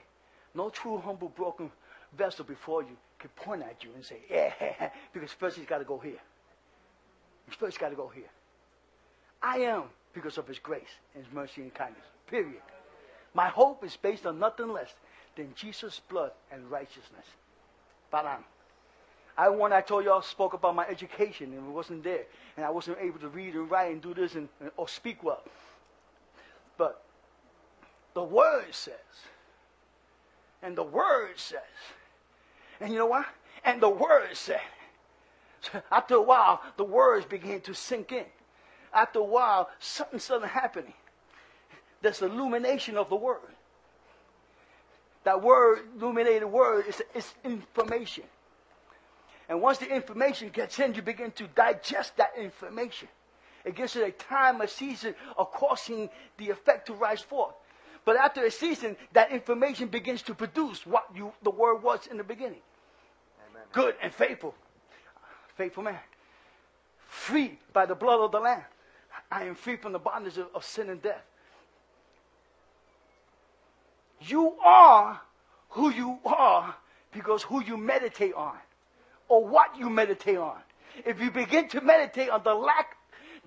no 0.54 0.70
true, 0.70 0.98
humble, 0.98 1.28
broken 1.28 1.70
vessel 2.16 2.44
before 2.44 2.82
you 2.82 2.96
can 3.18 3.30
point 3.30 3.62
at 3.62 3.84
you 3.84 3.90
and 3.94 4.04
say, 4.04 4.18
yeah, 4.30 4.90
because 5.12 5.32
first 5.32 5.56
he's 5.56 5.66
got 5.66 5.78
to 5.78 5.84
go 5.84 5.98
here. 5.98 6.20
He's 7.46 7.54
first 7.54 7.78
got 7.78 7.90
to 7.90 7.96
go 7.96 8.08
here. 8.08 8.30
I 9.42 9.58
am 9.58 9.84
because 10.12 10.38
of 10.38 10.46
his 10.46 10.58
grace 10.58 10.82
and 11.14 11.24
his 11.24 11.32
mercy 11.32 11.62
and 11.62 11.72
kindness. 11.72 12.04
Period. 12.26 12.62
My 13.34 13.48
hope 13.48 13.84
is 13.84 13.96
based 13.96 14.26
on 14.26 14.38
nothing 14.38 14.72
less 14.72 14.92
than 15.36 15.52
Jesus' 15.54 16.00
blood 16.08 16.32
and 16.50 16.70
righteousness. 16.70 17.26
Baran. 18.10 18.44
I 19.36 19.48
when 19.48 19.72
I 19.72 19.80
told 19.80 20.04
y'all 20.04 20.22
spoke 20.22 20.52
about 20.52 20.74
my 20.74 20.86
education 20.86 21.52
and 21.52 21.68
it 21.68 21.70
wasn't 21.70 22.02
there, 22.02 22.24
and 22.56 22.66
I 22.66 22.70
wasn't 22.70 22.98
able 23.00 23.20
to 23.20 23.28
read 23.28 23.54
and 23.54 23.70
write 23.70 23.92
and 23.92 24.02
do 24.02 24.12
this 24.12 24.34
and, 24.34 24.48
or 24.76 24.88
speak 24.88 25.22
well. 25.22 25.42
But 26.80 27.02
the 28.14 28.22
word 28.22 28.68
says, 28.70 28.94
and 30.62 30.74
the 30.74 30.82
word 30.82 31.32
says, 31.38 31.60
and 32.80 32.90
you 32.90 32.98
know 32.98 33.04
what? 33.04 33.26
And 33.66 33.82
the 33.82 33.90
word 33.90 34.30
said, 34.32 34.62
after 35.92 36.14
a 36.14 36.22
while, 36.22 36.62
the 36.78 36.84
words 36.84 37.26
began 37.26 37.60
to 37.62 37.74
sink 37.74 38.12
in. 38.12 38.24
After 38.94 39.18
a 39.18 39.24
while, 39.24 39.68
something 39.78 40.18
started 40.18 40.46
happening. 40.46 40.94
There's 42.00 42.22
illumination 42.22 42.96
of 42.96 43.10
the 43.10 43.16
word. 43.16 43.54
That 45.24 45.42
word, 45.42 45.80
illuminated 45.98 46.48
word, 46.50 46.86
is, 46.88 47.02
is 47.14 47.34
information. 47.44 48.24
And 49.50 49.60
once 49.60 49.76
the 49.76 49.94
information 49.94 50.48
gets 50.48 50.78
in, 50.78 50.94
you 50.94 51.02
begin 51.02 51.30
to 51.32 51.46
digest 51.48 52.16
that 52.16 52.30
information. 52.38 53.08
It 53.64 53.74
gives 53.76 53.96
it 53.96 54.06
a 54.06 54.12
time, 54.12 54.60
a 54.60 54.68
season 54.68 55.14
of 55.36 55.52
causing 55.52 56.08
the 56.38 56.50
effect 56.50 56.86
to 56.86 56.94
rise 56.94 57.20
forth. 57.20 57.54
But 58.04 58.16
after 58.16 58.44
a 58.44 58.50
season, 58.50 58.96
that 59.12 59.30
information 59.30 59.88
begins 59.88 60.22
to 60.22 60.34
produce 60.34 60.86
what 60.86 61.04
you, 61.14 61.32
the 61.42 61.50
word 61.50 61.82
was 61.82 62.06
in 62.06 62.16
the 62.16 62.24
beginning. 62.24 62.60
Amen. 63.50 63.62
Good 63.72 63.94
and 64.02 64.12
faithful. 64.12 64.54
Faithful 65.56 65.82
man. 65.82 65.98
Free 67.06 67.58
by 67.72 67.86
the 67.86 67.94
blood 67.94 68.20
of 68.20 68.32
the 68.32 68.40
Lamb. 68.40 68.64
I 69.30 69.44
am 69.44 69.54
free 69.54 69.76
from 69.76 69.92
the 69.92 69.98
bondage 69.98 70.38
of, 70.38 70.48
of 70.54 70.64
sin 70.64 70.88
and 70.88 71.02
death. 71.02 71.22
You 74.22 74.54
are 74.64 75.20
who 75.70 75.90
you 75.90 76.18
are 76.24 76.74
because 77.12 77.42
who 77.42 77.62
you 77.62 77.76
meditate 77.76 78.34
on 78.34 78.56
or 79.28 79.46
what 79.46 79.76
you 79.78 79.88
meditate 79.88 80.38
on. 80.38 80.58
If 81.04 81.20
you 81.20 81.30
begin 81.30 81.68
to 81.68 81.80
meditate 81.80 82.30
on 82.30 82.42
the 82.42 82.54
lack, 82.54 82.96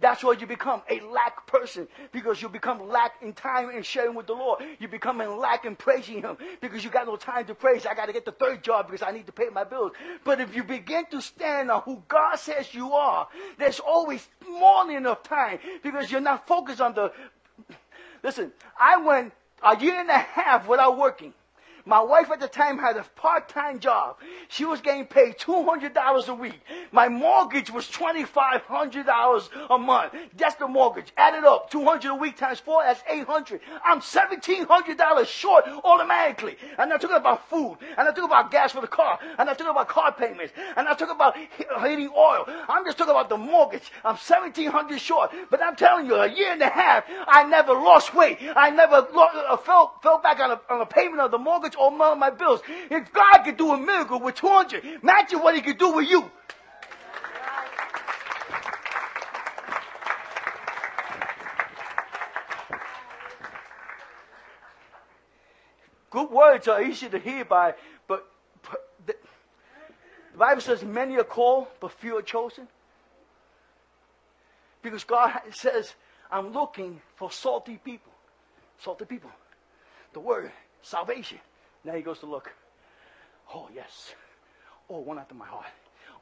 that's 0.04 0.24
what 0.24 0.42
you 0.42 0.48
become 0.48 0.82
a 0.90 1.00
lack 1.00 1.48
person 1.48 1.88
because 2.12 2.42
you 2.42 2.50
become 2.50 2.90
lack 2.90 3.14
in 3.22 3.32
time 3.32 3.70
and 3.70 3.86
sharing 3.86 4.16
with 4.16 4.28
the 4.28 4.34
Lord. 4.34 4.62
You 4.80 4.90
become 4.90 5.22
in 5.22 5.38
lack 5.38 5.64
in 5.64 5.78
praising 5.78 6.22
Him 6.22 6.38
because 6.60 6.84
you 6.84 6.90
got 6.90 7.08
no 7.08 7.16
time 7.16 7.46
to 7.46 7.56
praise. 7.56 7.86
I 7.86 7.96
got 7.96 8.08
to 8.08 8.14
get 8.14 8.26
the 8.26 8.34
third 8.34 8.64
job 8.64 8.88
because 8.88 9.02
I 9.02 9.12
need 9.12 9.28
to 9.28 9.32
pay 9.32 9.48
my 9.52 9.64
bills. 9.64 9.94
But 10.26 10.42
if 10.42 10.56
you 10.56 10.64
begin 10.64 11.06
to 11.12 11.22
stand 11.22 11.72
on 11.72 11.84
who 11.84 12.04
God 12.10 12.36
says 12.36 12.74
you 12.74 12.92
are, 12.92 13.30
there's 13.58 13.80
always 13.80 14.28
more 14.50 14.86
than 14.86 14.98
enough 14.98 15.24
time 15.24 15.60
because 15.82 16.12
you're 16.12 16.22
not 16.22 16.48
focused 16.48 16.82
on 16.82 16.94
the. 16.94 17.14
Listen, 18.24 18.52
I 18.78 18.98
went 18.98 19.32
a 19.64 19.80
year 19.80 20.00
and 20.02 20.10
a 20.10 20.18
half 20.18 20.68
without 20.68 20.98
working. 20.98 21.34
My 21.86 22.02
wife 22.02 22.32
at 22.32 22.40
the 22.40 22.48
time 22.48 22.78
had 22.80 22.96
a 22.96 23.04
part-time 23.16 23.80
job. 23.80 24.18
She 24.48 24.64
was 24.64 24.80
getting 24.80 25.06
paid 25.06 25.38
$200 25.38 26.28
a 26.30 26.34
week. 26.34 26.62
My 26.92 27.10
mortgage 27.10 27.70
was 27.72 27.86
$2,500 27.88 29.50
a 29.70 29.78
month. 29.78 30.14
That's 30.38 30.56
the 30.56 30.68
mortgage. 30.68 31.12
Add 31.18 31.36
it 31.36 31.44
up. 31.44 31.70
200 31.70 32.10
a 32.10 32.16
week 32.16 32.38
times 32.38 32.60
four, 32.60 32.84
that's 32.84 33.04
800. 33.10 33.60
I'm 33.84 34.00
$1,700 34.00 35.26
short 35.28 35.66
automatically. 35.84 36.58
I'm 36.78 36.88
not 36.88 37.02
talking 37.02 37.18
about 37.18 37.50
food. 37.50 37.78
And 37.98 38.08
I'm 38.08 38.14
talking 38.14 38.24
about 38.26 38.50
gas 38.52 38.72
for 38.72 38.82
the 38.82 38.88
car. 38.88 39.20
And 39.38 39.50
I'm 39.50 39.56
talking 39.56 39.72
about 39.72 39.90
car 39.90 40.14
payments. 40.14 40.54
And 40.78 40.88
I'm 40.88 40.96
talking 40.96 41.16
about 41.16 41.36
heating 41.38 42.10
oil. 42.16 42.46
I'm 42.70 42.86
just 42.86 42.98
talking 42.98 43.12
about 43.12 43.28
the 43.30 43.38
mortgage. 43.38 43.92
I'm 44.06 44.16
1700 44.16 45.00
short. 45.02 45.32
But 45.50 45.62
I'm 45.62 45.76
telling 45.76 46.06
you, 46.06 46.16
a 46.16 46.32
year 46.32 46.52
and 46.54 46.62
a 46.62 46.70
half, 46.70 47.04
I 47.28 47.44
never 47.44 47.74
lost 47.74 48.14
weight. 48.16 48.40
I 48.56 48.70
never 48.70 49.06
lo- 49.14 49.28
uh, 49.50 49.58
fell, 49.58 49.96
fell 50.02 50.20
back 50.20 50.40
on 50.40 50.52
a, 50.52 50.62
on 50.70 50.80
a 50.82 50.86
payment 50.86 51.20
of 51.20 51.32
the 51.32 51.38
mortgage 51.38 51.73
or 51.76 51.92
my, 51.92 52.14
my 52.14 52.30
bills. 52.30 52.62
If 52.90 53.12
God 53.12 53.44
could 53.44 53.58
do 53.58 53.72
a 53.72 53.78
miracle 53.78 54.20
with 54.20 54.36
200, 54.36 54.84
imagine 55.02 55.40
what 55.40 55.56
he 55.56 55.62
could 55.62 55.78
do 55.78 55.94
with 55.96 56.10
you. 56.10 56.30
Good 66.14 66.30
words 66.30 66.68
are 66.68 66.84
easy 66.84 67.10
to 67.10 67.18
hear 67.18 67.44
by, 67.44 67.74
but, 68.08 68.24
but 68.62 68.88
the, 69.08 69.16
the 70.32 70.38
Bible 70.38 70.62
says 70.62 70.84
many 70.84 71.18
are 71.18 71.24
called, 71.24 71.68
but 71.80 71.92
few 71.92 72.18
are 72.18 72.22
chosen. 72.22 72.68
Because 74.84 75.06
God 75.06 75.32
says, 75.54 75.92
I'm 76.30 76.54
looking 76.54 77.02
for 77.16 77.32
salty 77.32 77.80
people. 77.84 78.12
Salty 78.78 79.06
people. 79.06 79.32
The 80.14 80.20
word, 80.20 80.52
salvation. 80.84 81.40
Now 81.84 81.94
he 81.94 82.02
goes 82.02 82.20
to 82.20 82.26
look. 82.26 82.52
Oh, 83.54 83.70
yes. 83.74 84.14
Oh, 84.90 85.00
one 85.00 85.20
after 85.20 85.36
my 85.36 85.46
heart. 85.46 85.66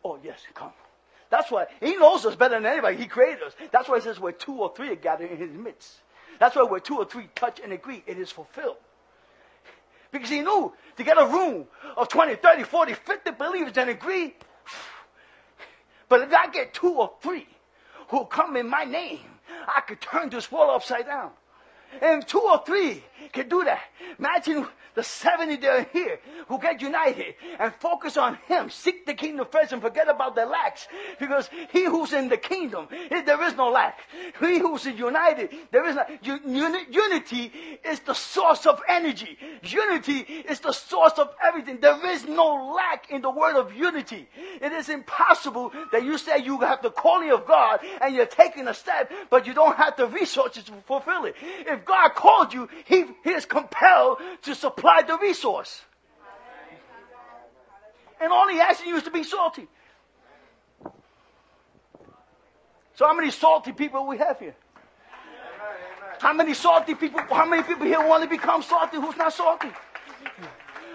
Oh, 0.03 0.19
yes, 0.23 0.39
come. 0.53 0.71
That's 1.29 1.49
why 1.49 1.67
he 1.79 1.95
knows 1.95 2.25
us 2.25 2.35
better 2.35 2.55
than 2.55 2.65
anybody. 2.65 2.97
He 2.97 3.05
created 3.05 3.43
us. 3.43 3.53
That's 3.71 3.87
why 3.87 3.97
he 3.97 4.01
says 4.01 4.19
where 4.19 4.33
two 4.33 4.53
or 4.53 4.73
three 4.75 4.89
are 4.89 4.95
gathered 4.95 5.31
in 5.31 5.37
his 5.37 5.51
midst. 5.51 5.93
That's 6.39 6.55
why 6.55 6.63
where 6.63 6.79
two 6.79 6.97
or 6.97 7.05
three 7.05 7.29
touch 7.35 7.59
and 7.63 7.71
agree, 7.71 8.03
it 8.05 8.17
is 8.17 8.31
fulfilled. 8.31 8.77
Because 10.11 10.29
he 10.29 10.41
knew 10.41 10.73
to 10.97 11.03
get 11.03 11.21
a 11.21 11.25
room 11.25 11.67
of 11.95 12.09
20, 12.09 12.35
30, 12.35 12.63
40, 12.63 12.93
50 12.93 13.31
believers 13.31 13.77
and 13.77 13.89
agree. 13.89 14.35
But 16.09 16.21
if 16.21 16.33
I 16.33 16.47
get 16.47 16.73
two 16.73 16.91
or 16.91 17.11
three 17.21 17.47
who 18.09 18.25
come 18.25 18.57
in 18.57 18.67
my 18.67 18.83
name, 18.83 19.19
I 19.73 19.81
could 19.81 20.01
turn 20.01 20.29
this 20.29 20.51
world 20.51 20.71
upside 20.71 21.05
down. 21.05 21.31
And 22.01 22.27
two 22.27 22.39
or 22.39 22.63
three 22.65 23.03
can 23.31 23.49
do 23.49 23.63
that. 23.63 23.81
Imagine 24.17 24.67
the 24.93 25.03
70 25.03 25.55
that 25.57 25.69
are 25.69 25.87
here 25.93 26.19
who 26.47 26.59
get 26.59 26.81
united 26.81 27.35
and 27.59 27.73
focus 27.75 28.17
on 28.17 28.37
Him. 28.47 28.69
Seek 28.69 29.05
the 29.05 29.13
kingdom 29.13 29.47
first 29.49 29.71
and 29.71 29.81
forget 29.81 30.09
about 30.09 30.35
the 30.35 30.45
lacks. 30.45 30.87
Because 31.19 31.49
He 31.71 31.85
who's 31.85 32.11
in 32.13 32.27
the 32.27 32.37
kingdom, 32.37 32.87
there 33.09 33.41
is 33.43 33.55
no 33.55 33.69
lack. 33.69 33.99
He 34.39 34.59
who's 34.59 34.85
united, 34.85 35.49
there 35.71 35.87
is 35.87 35.95
no, 35.95 36.03
unity 36.89 37.51
is 37.85 37.99
the 38.01 38.13
source 38.13 38.65
of 38.65 38.81
energy. 38.87 39.37
Unity 39.63 40.19
is 40.49 40.59
the 40.59 40.73
source 40.73 41.17
of 41.17 41.29
everything. 41.41 41.79
There 41.79 42.05
is 42.11 42.27
no 42.27 42.73
lack 42.75 43.09
in 43.11 43.21
the 43.21 43.31
word 43.31 43.55
of 43.55 43.73
unity. 43.73 44.27
It 44.61 44.73
is 44.73 44.89
impossible 44.89 45.71
that 45.91 46.03
you 46.03 46.17
say 46.17 46.39
you 46.39 46.59
have 46.59 46.81
the 46.81 46.91
calling 46.91 47.31
of 47.31 47.47
God 47.47 47.79
and 48.01 48.13
you're 48.13 48.25
taking 48.25 48.67
a 48.67 48.73
step, 48.73 49.09
but 49.29 49.47
you 49.47 49.53
don't 49.53 49.77
have 49.77 49.95
the 49.95 50.07
resources 50.07 50.65
to 50.65 50.73
fulfill 50.85 51.25
it. 51.25 51.35
If 51.39 51.80
God 51.85 52.09
called 52.15 52.53
you, 52.53 52.69
He, 52.85 53.05
he 53.23 53.31
is 53.31 53.45
compelled 53.45 54.19
to 54.43 54.55
supply 54.55 55.01
the 55.01 55.17
resource. 55.17 55.81
And 58.21 58.31
all 58.31 58.47
he 58.47 58.59
asking 58.59 58.89
you 58.89 58.97
is 58.97 59.03
to 59.03 59.11
be 59.11 59.23
salty. 59.23 59.67
So 62.93 63.07
how 63.07 63.15
many 63.15 63.31
salty 63.31 63.71
people 63.71 64.05
we 64.05 64.19
have 64.19 64.39
here? 64.39 64.55
How 66.19 66.33
many 66.33 66.53
salty 66.53 66.93
people, 66.93 67.19
how 67.31 67.45
many 67.45 67.63
people 67.63 67.87
here 67.87 68.05
want 68.05 68.21
to 68.21 68.29
become 68.29 68.61
salty 68.61 68.97
who's 68.97 69.17
not 69.17 69.33
salty? 69.33 69.69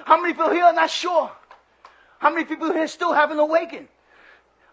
How 0.05 0.20
many 0.20 0.34
people 0.34 0.51
here 0.51 0.64
are 0.64 0.72
not 0.72 0.89
sure? 0.89 1.32
How 2.20 2.30
many 2.30 2.45
people 2.45 2.72
here 2.72 2.87
still 2.87 3.12
haven't 3.12 3.41
awakened? 3.41 3.89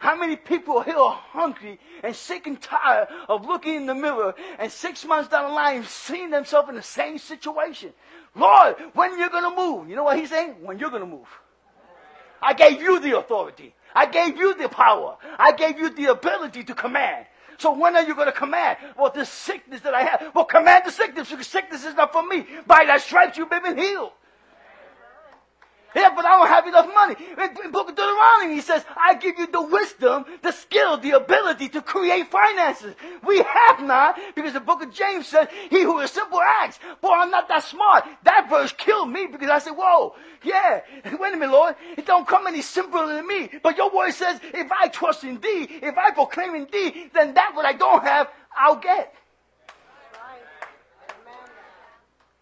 How 0.03 0.17
many 0.17 0.35
people 0.35 0.81
here 0.81 0.97
are 0.97 1.17
hungry 1.31 1.79
and 2.03 2.13
sick 2.13 2.45
and 2.45 2.61
tired 2.61 3.07
of 3.29 3.45
looking 3.45 3.75
in 3.75 3.85
the 3.85 3.95
mirror 3.95 4.35
and 4.59 4.69
six 4.69 5.05
months 5.05 5.29
down 5.29 5.47
the 5.47 5.55
line 5.55 5.85
seeing 5.85 6.29
themselves 6.29 6.67
in 6.67 6.75
the 6.75 6.81
same 6.81 7.17
situation? 7.17 7.93
Lord, 8.35 8.75
when 8.95 9.11
are 9.11 9.17
you 9.17 9.29
going 9.29 9.49
to 9.49 9.55
move? 9.55 9.89
You 9.89 9.95
know 9.95 10.03
what 10.03 10.19
he's 10.19 10.29
saying? 10.29 10.55
When 10.59 10.77
you're 10.77 10.89
going 10.89 11.03
to 11.03 11.07
move. 11.07 11.29
I 12.41 12.51
gave 12.51 12.81
you 12.81 12.99
the 12.99 13.17
authority. 13.17 13.73
I 13.95 14.07
gave 14.07 14.35
you 14.35 14.53
the 14.55 14.67
power. 14.67 15.15
I 15.39 15.53
gave 15.53 15.79
you 15.79 15.89
the 15.89 16.07
ability 16.07 16.65
to 16.65 16.75
command. 16.75 17.25
So 17.57 17.71
when 17.71 17.95
are 17.95 18.03
you 18.03 18.13
going 18.13 18.27
to 18.27 18.33
command? 18.33 18.79
Well, 18.97 19.09
this 19.09 19.29
sickness 19.29 19.79
that 19.81 19.93
I 19.93 20.03
have. 20.03 20.31
Well, 20.35 20.43
command 20.43 20.83
the 20.85 20.91
sickness 20.91 21.29
because 21.29 21.47
sickness 21.47 21.85
is 21.85 21.95
not 21.95 22.11
for 22.11 22.27
me. 22.27 22.45
By 22.67 22.83
that 22.87 22.99
stripes 22.99 23.37
you've 23.37 23.49
been 23.49 23.77
healed. 23.77 24.11
Yeah, 25.95 26.09
but 26.15 26.25
I 26.25 26.37
don't 26.37 26.47
have 26.47 26.67
enough 26.67 26.87
money. 26.93 27.15
In 27.65 27.71
Book 27.71 27.89
of 27.89 27.95
Deuteronomy, 27.95 28.55
he 28.55 28.61
says, 28.61 28.83
I 28.97 29.15
give 29.15 29.37
you 29.37 29.47
the 29.47 29.61
wisdom, 29.61 30.25
the 30.41 30.51
skill, 30.51 30.97
the 30.97 31.11
ability 31.11 31.69
to 31.69 31.81
create 31.81 32.31
finances. 32.31 32.95
We 33.25 33.37
have 33.37 33.83
not, 33.83 34.19
because 34.35 34.53
the 34.53 34.59
book 34.59 34.81
of 34.81 34.91
James 34.91 35.27
says, 35.27 35.47
he 35.69 35.83
who 35.83 35.99
is 35.99 36.11
simple 36.11 36.41
acts, 36.41 36.79
boy, 37.01 37.13
I'm 37.13 37.31
not 37.31 37.47
that 37.49 37.63
smart. 37.63 38.05
That 38.23 38.49
verse 38.49 38.73
killed 38.73 39.11
me 39.11 39.27
because 39.27 39.49
I 39.49 39.59
said, 39.59 39.73
whoa, 39.73 40.15
yeah, 40.43 40.81
wait 41.05 41.33
a 41.33 41.37
minute, 41.37 41.51
Lord. 41.51 41.75
It 41.97 42.05
don't 42.05 42.27
come 42.27 42.47
any 42.47 42.61
simpler 42.61 43.13
than 43.13 43.27
me. 43.27 43.49
But 43.61 43.77
your 43.77 43.95
word 43.95 44.11
says, 44.11 44.39
if 44.53 44.71
I 44.71 44.87
trust 44.87 45.23
in 45.23 45.39
thee, 45.39 45.67
if 45.81 45.97
I 45.97 46.11
proclaim 46.11 46.55
in 46.55 46.67
thee, 46.71 47.09
then 47.13 47.35
that 47.35 47.51
what 47.53 47.65
I 47.65 47.73
don't 47.73 48.03
have, 48.03 48.29
I'll 48.57 48.77
get. 48.77 49.13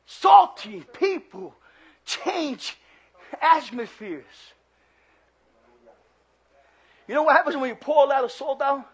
Salty 0.06 0.84
people 0.94 1.56
change 2.06 2.78
atmospheres. 3.42 4.24
You 7.08 7.16
know 7.16 7.24
what 7.24 7.36
happens 7.36 7.58
when 7.58 7.70
you 7.70 7.76
pour 7.76 8.06
a 8.06 8.08
lot 8.08 8.24
of 8.24 8.32
salt 8.32 8.60
down? 8.60 8.86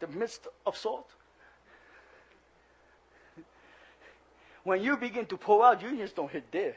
The 0.00 0.08
midst 0.08 0.46
of 0.66 0.76
salt. 0.76 1.08
When 4.64 4.82
you 4.82 4.96
begin 4.96 5.26
to 5.26 5.36
pour 5.36 5.64
out, 5.64 5.82
you 5.82 5.96
just 5.96 6.16
don't 6.16 6.30
hit 6.30 6.50
there. 6.50 6.74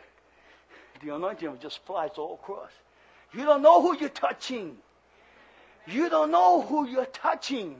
The 1.01 1.15
anointing 1.15 1.57
just 1.61 1.85
flies 1.85 2.11
all 2.17 2.39
across. 2.41 2.71
You 3.33 3.45
don't 3.45 3.61
know 3.61 3.81
who 3.81 3.97
you're 3.97 4.09
touching. 4.09 4.77
You 5.87 6.09
don't 6.09 6.31
know 6.31 6.61
who 6.61 6.87
you're 6.87 7.05
touching. 7.05 7.75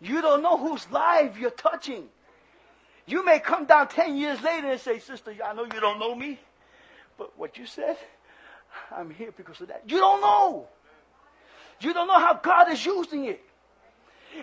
You 0.00 0.22
don't 0.22 0.42
know 0.42 0.56
whose 0.56 0.90
life 0.90 1.38
you're 1.38 1.50
touching. 1.50 2.08
You 3.06 3.24
may 3.24 3.38
come 3.38 3.66
down 3.66 3.88
10 3.88 4.16
years 4.16 4.42
later 4.42 4.70
and 4.70 4.80
say, 4.80 4.98
Sister, 4.98 5.34
I 5.44 5.54
know 5.54 5.64
you 5.64 5.80
don't 5.80 5.98
know 5.98 6.14
me. 6.14 6.38
But 7.18 7.38
what 7.38 7.56
you 7.56 7.66
said, 7.66 7.96
I'm 8.94 9.10
here 9.10 9.32
because 9.36 9.60
of 9.60 9.68
that. 9.68 9.82
You 9.86 9.98
don't 9.98 10.20
know. 10.20 10.68
You 11.80 11.92
don't 11.92 12.08
know 12.08 12.18
how 12.18 12.34
God 12.34 12.70
is 12.70 12.84
using 12.84 13.26
it. 13.26 13.42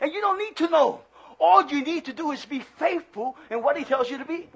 And 0.02 0.12
you 0.12 0.22
don't 0.22 0.40
need 0.40 0.56
to 0.58 0.70
know. 0.70 1.02
All 1.40 1.66
you 1.68 1.84
need 1.84 2.06
to 2.06 2.14
do 2.14 2.32
is 2.32 2.46
be 2.46 2.60
faithful 2.60 3.36
in 3.50 3.62
what 3.62 3.78
He 3.78 3.84
tells 3.84 4.10
you 4.10 4.18
to 4.18 4.26
be. 4.26 4.48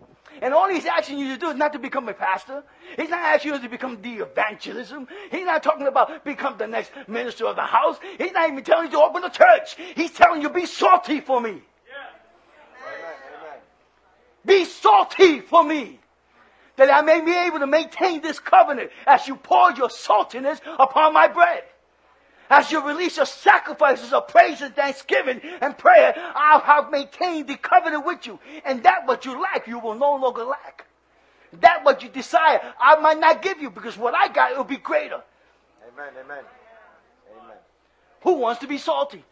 And 0.41 0.53
all 0.53 0.69
He's 0.69 0.85
asking 0.85 1.19
you 1.19 1.33
to 1.33 1.37
do 1.37 1.49
is 1.49 1.55
not 1.55 1.73
to 1.73 1.79
become 1.79 2.07
a 2.09 2.13
pastor. 2.13 2.63
He's 2.95 3.09
not 3.09 3.19
asking 3.19 3.53
you 3.53 3.59
to 3.59 3.69
become 3.69 4.01
the 4.01 4.17
evangelism. 4.17 5.07
He's 5.31 5.45
not 5.45 5.63
talking 5.63 5.87
about 5.87 6.23
become 6.23 6.57
the 6.57 6.67
next 6.67 6.91
minister 7.07 7.47
of 7.47 7.55
the 7.55 7.63
house. 7.63 7.97
He's 8.17 8.31
not 8.31 8.49
even 8.49 8.63
telling 8.63 8.85
you 8.85 8.91
to 8.91 9.01
open 9.01 9.23
a 9.23 9.29
church. 9.29 9.75
He's 9.95 10.11
telling 10.11 10.41
you 10.41 10.49
be 10.49 10.65
salty 10.65 11.21
for 11.21 11.41
me. 11.41 11.51
Yeah. 11.51 12.07
Be 14.45 14.65
salty 14.65 15.41
for 15.41 15.63
me 15.63 15.99
that 16.77 16.89
I 16.89 17.01
may 17.01 17.21
be 17.21 17.35
able 17.35 17.59
to 17.59 17.67
maintain 17.67 18.21
this 18.21 18.39
covenant 18.39 18.91
as 19.05 19.27
you 19.27 19.35
pour 19.35 19.71
your 19.71 19.89
saltiness 19.89 20.61
upon 20.79 21.13
my 21.13 21.27
bread. 21.27 21.63
As 22.49 22.71
you 22.71 22.85
release 22.85 23.17
your 23.17 23.25
sacrifices 23.25 24.13
of 24.13 24.29
praise 24.29 24.61
and 24.61 24.73
thanksgiving 24.73 25.41
and 25.59 25.77
prayer, 25.77 26.13
I'll 26.33 26.61
have 26.61 26.89
maintained 26.91 27.47
the 27.47 27.57
covenant 27.57 28.05
with 28.05 28.25
you. 28.25 28.39
And 28.63 28.83
that 28.83 29.05
what 29.05 29.25
you 29.25 29.41
lack, 29.41 29.67
you 29.67 29.79
will 29.79 29.95
no 29.95 30.15
longer 30.15 30.43
lack. 30.43 30.85
That 31.59 31.83
what 31.83 32.03
you 32.03 32.09
desire, 32.09 32.61
I 32.79 32.95
might 32.99 33.19
not 33.19 33.41
give 33.41 33.59
you 33.61 33.69
because 33.69 33.97
what 33.97 34.15
I 34.15 34.29
got 34.29 34.55
will 34.55 34.63
be 34.63 34.77
greater. 34.77 35.21
Amen, 35.93 36.13
amen. 36.23 36.43
Amen. 37.41 37.57
Who 38.21 38.33
wants 38.33 38.61
to 38.61 38.67
be 38.67 38.77
salty? 38.77 39.23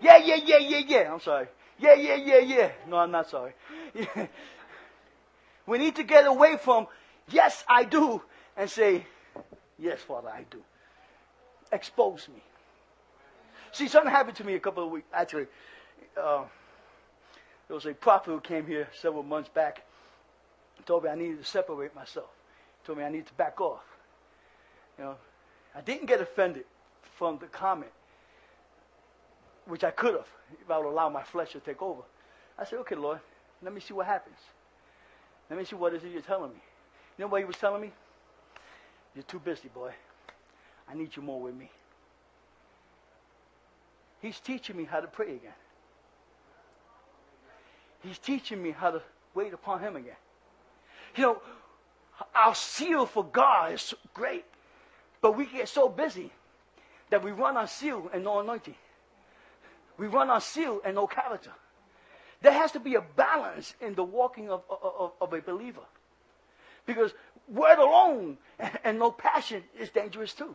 Yeah, 0.00 0.16
yeah, 0.16 0.36
yeah, 0.36 0.58
yeah, 0.58 0.82
yeah. 0.86 1.12
I'm 1.12 1.20
sorry. 1.20 1.46
Yeah, 1.78 1.94
yeah, 1.94 2.16
yeah, 2.16 2.38
yeah. 2.38 2.70
No, 2.88 2.96
I'm 2.96 3.10
not 3.10 3.28
sorry. 3.28 3.52
We 5.70 5.78
need 5.78 5.94
to 5.96 6.02
get 6.02 6.26
away 6.26 6.56
from, 6.56 6.88
yes, 7.30 7.62
I 7.68 7.84
do, 7.84 8.20
and 8.56 8.68
say, 8.68 9.06
yes, 9.78 10.00
Father, 10.00 10.28
I 10.28 10.44
do. 10.50 10.60
Expose 11.70 12.26
me. 12.28 12.42
See, 13.70 13.86
something 13.86 14.10
happened 14.10 14.36
to 14.38 14.44
me 14.44 14.54
a 14.54 14.58
couple 14.58 14.82
of 14.82 14.90
weeks, 14.90 15.06
actually. 15.14 15.46
Uh, 16.20 16.42
there 17.68 17.76
was 17.76 17.86
a 17.86 17.94
prophet 17.94 18.32
who 18.32 18.40
came 18.40 18.66
here 18.66 18.88
several 19.00 19.22
months 19.22 19.48
back 19.48 19.84
and 20.76 20.84
told 20.86 21.04
me 21.04 21.10
I 21.10 21.14
needed 21.14 21.38
to 21.38 21.44
separate 21.44 21.94
myself. 21.94 22.30
He 22.80 22.84
told 22.84 22.98
me 22.98 23.04
I 23.04 23.08
need 23.08 23.28
to 23.28 23.34
back 23.34 23.60
off. 23.60 23.84
You 24.98 25.04
know, 25.04 25.14
I 25.72 25.82
didn't 25.82 26.06
get 26.06 26.20
offended 26.20 26.64
from 27.16 27.38
the 27.38 27.46
comment, 27.46 27.92
which 29.66 29.84
I 29.84 29.92
could 29.92 30.14
have 30.14 30.26
if 30.60 30.68
I 30.68 30.78
would 30.78 30.90
allow 30.90 31.10
my 31.10 31.22
flesh 31.22 31.52
to 31.52 31.60
take 31.60 31.80
over. 31.80 32.02
I 32.58 32.64
said, 32.64 32.80
okay, 32.80 32.96
Lord, 32.96 33.20
let 33.62 33.72
me 33.72 33.80
see 33.80 33.94
what 33.94 34.06
happens. 34.06 34.38
Let 35.50 35.58
me 35.58 35.64
see 35.64 35.76
what 35.76 35.92
is 35.92 36.04
it 36.04 36.12
you're 36.12 36.22
telling 36.22 36.50
me. 36.50 36.60
You 37.18 37.24
know 37.24 37.28
what 37.28 37.40
he 37.40 37.44
was 37.44 37.56
telling 37.56 37.82
me? 37.82 37.90
You're 39.14 39.24
too 39.24 39.40
busy, 39.40 39.68
boy. 39.68 39.92
I 40.88 40.94
need 40.94 41.14
you 41.16 41.22
more 41.22 41.40
with 41.40 41.56
me. 41.56 41.70
He's 44.20 44.38
teaching 44.38 44.76
me 44.76 44.84
how 44.84 45.00
to 45.00 45.08
pray 45.08 45.34
again. 45.34 45.52
He's 48.02 48.18
teaching 48.18 48.62
me 48.62 48.70
how 48.70 48.92
to 48.92 49.02
wait 49.34 49.52
upon 49.52 49.80
him 49.80 49.96
again. 49.96 50.16
You 51.16 51.22
know, 51.24 51.42
our 52.34 52.54
seal 52.54 53.06
for 53.06 53.24
God 53.24 53.72
is 53.72 53.94
great, 54.14 54.44
but 55.20 55.36
we 55.36 55.46
get 55.46 55.68
so 55.68 55.88
busy 55.88 56.30
that 57.10 57.24
we 57.24 57.32
run 57.32 57.56
on 57.56 57.66
seal 57.66 58.08
and 58.12 58.24
no 58.24 58.40
anointing. 58.40 58.76
We 59.98 60.06
run 60.06 60.30
on 60.30 60.40
seal 60.40 60.80
and 60.84 60.94
no 60.94 61.06
character. 61.06 61.50
There 62.42 62.52
has 62.52 62.72
to 62.72 62.80
be 62.80 62.94
a 62.94 63.00
balance 63.00 63.74
in 63.80 63.94
the 63.94 64.04
walking 64.04 64.50
of, 64.50 64.62
of, 64.70 65.12
of 65.20 65.32
a 65.32 65.40
believer. 65.40 65.82
Because 66.86 67.12
word 67.48 67.78
alone 67.78 68.38
and 68.84 68.98
no 68.98 69.10
passion 69.10 69.62
is 69.78 69.90
dangerous 69.90 70.32
too. 70.32 70.54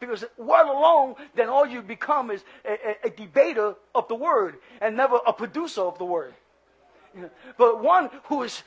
Because 0.00 0.24
word 0.36 0.68
alone, 0.68 1.14
then 1.34 1.48
all 1.48 1.66
you 1.66 1.82
become 1.82 2.30
is 2.30 2.42
a, 2.64 2.72
a, 2.72 2.96
a 3.06 3.10
debater 3.10 3.74
of 3.94 4.08
the 4.08 4.14
word 4.14 4.56
and 4.80 4.96
never 4.96 5.20
a 5.26 5.32
producer 5.32 5.82
of 5.82 5.98
the 5.98 6.04
word. 6.04 6.34
But 7.58 7.82
one 7.82 8.10
who 8.24 8.42
is 8.42 8.62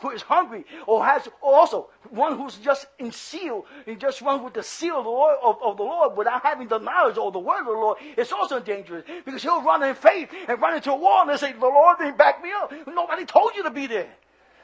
who 0.00 0.10
is 0.10 0.22
hungry 0.22 0.64
or 0.86 1.04
has 1.04 1.28
also 1.42 1.90
one 2.10 2.38
who's 2.38 2.56
just 2.56 2.86
in 2.98 3.12
seal, 3.12 3.66
just 3.98 4.22
one 4.22 4.42
with 4.42 4.54
the 4.54 4.62
seal 4.62 4.98
of 4.98 5.04
the 5.04 5.10
Lord 5.10 5.36
of, 5.42 5.56
of, 5.62 5.76
the 5.76 5.82
Lord 5.82 6.16
without 6.16 6.42
having 6.42 6.68
the 6.68 6.78
knowledge 6.78 7.18
or 7.18 7.32
the 7.32 7.38
word 7.38 7.60
of 7.60 7.66
the 7.66 7.72
Lord, 7.72 7.98
it's 8.16 8.32
also 8.32 8.60
dangerous 8.60 9.04
because 9.24 9.42
he'll 9.42 9.62
run 9.62 9.82
in 9.82 9.94
faith 9.94 10.30
and 10.48 10.60
run 10.60 10.76
into 10.76 10.92
a 10.92 10.96
wall 10.96 11.28
and 11.28 11.38
say, 11.38 11.52
The 11.52 11.60
Lord 11.60 11.98
didn't 11.98 12.18
back 12.18 12.42
me 12.42 12.50
up. 12.52 12.72
Nobody 12.86 13.24
told 13.24 13.52
you 13.56 13.62
to 13.64 13.70
be 13.70 13.86
there. 13.86 14.08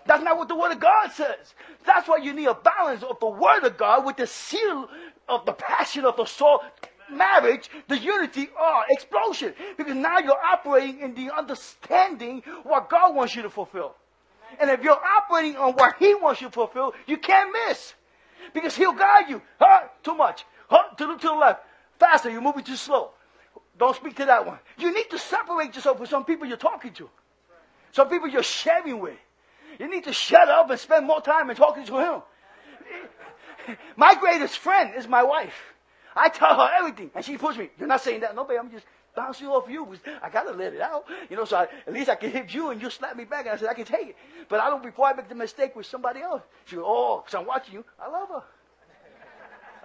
That's 0.06 0.22
not 0.24 0.38
what 0.38 0.48
the 0.48 0.56
word 0.56 0.72
of 0.72 0.80
God 0.80 1.12
says. 1.12 1.54
That's 1.84 2.08
why 2.08 2.18
you 2.18 2.32
need 2.32 2.46
a 2.46 2.54
balance 2.54 3.02
of 3.02 3.20
the 3.20 3.28
word 3.28 3.64
of 3.64 3.76
God 3.76 4.04
with 4.06 4.16
the 4.16 4.26
seal 4.26 4.88
of 5.28 5.46
the 5.46 5.52
passion 5.52 6.04
of 6.04 6.16
the 6.16 6.24
soul 6.24 6.62
marriage, 7.10 7.68
the 7.88 7.98
unity, 7.98 8.48
oh, 8.58 8.82
explosion. 8.90 9.54
Because 9.76 9.94
now 9.94 10.18
you're 10.18 10.42
operating 10.42 11.00
in 11.00 11.14
the 11.14 11.34
understanding 11.36 12.42
what 12.62 12.88
God 12.88 13.14
wants 13.14 13.34
you 13.34 13.42
to 13.42 13.50
fulfill. 13.50 13.94
And 14.58 14.70
if 14.70 14.82
you're 14.82 15.00
operating 15.00 15.56
on 15.56 15.74
what 15.74 15.96
He 15.98 16.14
wants 16.14 16.40
you 16.40 16.48
to 16.48 16.52
fulfill, 16.52 16.94
you 17.06 17.18
can't 17.18 17.50
miss. 17.66 17.94
Because 18.52 18.74
He'll 18.76 18.92
guide 18.92 19.28
you. 19.28 19.42
Huh? 19.60 19.88
Too 20.02 20.14
much. 20.14 20.44
Huh? 20.68 20.94
To 20.96 21.06
the, 21.06 21.14
to 21.16 21.26
the 21.28 21.34
left. 21.34 21.62
Faster. 21.98 22.30
You're 22.30 22.40
moving 22.40 22.64
too 22.64 22.76
slow. 22.76 23.10
Don't 23.78 23.96
speak 23.96 24.16
to 24.16 24.26
that 24.26 24.46
one. 24.46 24.58
You 24.78 24.92
need 24.92 25.08
to 25.10 25.18
separate 25.18 25.74
yourself 25.74 25.98
from 25.98 26.06
some 26.06 26.24
people 26.24 26.46
you're 26.46 26.56
talking 26.56 26.92
to. 26.94 27.08
Some 27.92 28.08
people 28.08 28.28
you're 28.28 28.42
sharing 28.42 29.00
with. 29.00 29.16
You 29.78 29.88
need 29.88 30.04
to 30.04 30.12
shut 30.12 30.48
up 30.48 30.68
and 30.70 30.78
spend 30.78 31.06
more 31.06 31.22
time 31.22 31.48
in 31.50 31.56
talking 31.56 31.86
to 31.86 31.98
Him. 31.98 32.22
My 33.96 34.14
greatest 34.14 34.58
friend 34.58 34.92
is 34.96 35.06
my 35.06 35.22
wife. 35.22 35.54
I 36.16 36.28
tell 36.28 36.54
her 36.56 36.70
everything, 36.78 37.10
and 37.14 37.24
she 37.24 37.38
pushes 37.38 37.58
me. 37.58 37.70
You're 37.78 37.88
not 37.88 38.00
saying 38.00 38.20
that. 38.20 38.34
No, 38.34 38.44
babe, 38.44 38.58
I'm 38.60 38.70
just 38.70 38.84
bouncing 39.14 39.46
off 39.48 39.68
you. 39.68 39.86
I 40.22 40.30
gotta 40.30 40.52
let 40.52 40.74
it 40.74 40.80
out. 40.80 41.04
You 41.28 41.36
know, 41.36 41.44
so 41.44 41.56
I, 41.56 41.68
at 41.86 41.92
least 41.92 42.08
I 42.08 42.14
can 42.16 42.30
hit 42.30 42.52
you 42.52 42.70
and 42.70 42.80
you 42.80 42.90
slap 42.90 43.16
me 43.16 43.24
back. 43.24 43.46
And 43.46 43.54
I 43.54 43.56
said, 43.56 43.68
I 43.68 43.74
can 43.74 43.84
take 43.84 44.08
it. 44.08 44.16
But 44.48 44.60
I 44.60 44.70
don't 44.70 44.82
before 44.82 45.06
I 45.06 45.12
make 45.12 45.28
the 45.28 45.34
mistake 45.34 45.76
with 45.76 45.86
somebody 45.86 46.20
else. 46.20 46.42
She 46.66 46.76
goes, 46.76 46.84
oh, 46.86 47.22
because 47.24 47.38
I'm 47.38 47.46
watching 47.46 47.74
you. 47.74 47.84
I 48.00 48.08
love 48.08 48.28
her. 48.28 48.42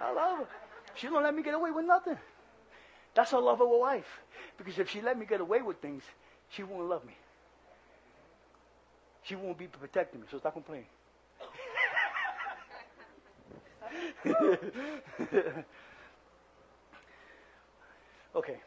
I 0.00 0.12
love 0.12 0.38
her. 0.38 0.46
She 0.94 1.06
don't 1.08 1.22
let 1.22 1.34
me 1.34 1.42
get 1.42 1.54
away 1.54 1.70
with 1.70 1.84
nothing. 1.84 2.18
That's 3.14 3.30
her 3.32 3.40
love 3.40 3.60
of 3.60 3.68
a 3.70 3.78
wife. 3.78 4.20
Because 4.58 4.78
if 4.78 4.90
she 4.90 5.00
let 5.00 5.18
me 5.18 5.26
get 5.26 5.40
away 5.40 5.62
with 5.62 5.78
things, 5.78 6.02
she 6.50 6.62
won't 6.62 6.88
love 6.88 7.04
me. 7.04 7.16
She 9.22 9.34
won't 9.36 9.58
be 9.58 9.66
protecting 9.66 10.20
me. 10.20 10.26
So 10.30 10.38
stop 10.38 10.54
complaining. 10.54 10.86
okay. 18.36 18.58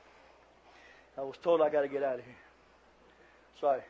I 1.18 1.22
was 1.22 1.36
told 1.42 1.62
I 1.62 1.70
got 1.70 1.82
to 1.82 1.88
get 1.88 2.04
out 2.04 2.20
of 2.20 2.26
here. 2.26 2.36
Sorry. 3.60 3.82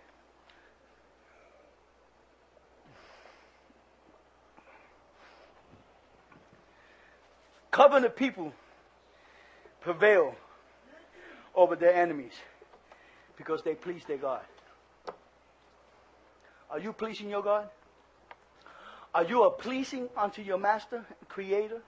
Covenant 7.71 8.15
people 8.15 8.51
prevail 9.79 10.35
over 11.55 11.75
their 11.75 11.93
enemies 11.93 12.33
because 13.37 13.63
they 13.63 13.73
please 13.73 14.03
their 14.05 14.17
God. 14.17 14.41
Are 16.69 16.79
you 16.79 16.93
pleasing 16.93 17.29
your 17.29 17.41
God? 17.41 17.69
Are 19.13 19.23
you 19.23 19.43
a 19.43 19.51
pleasing 19.51 20.09
unto 20.17 20.41
your 20.41 20.57
master, 20.57 21.05
creator? 21.27 21.81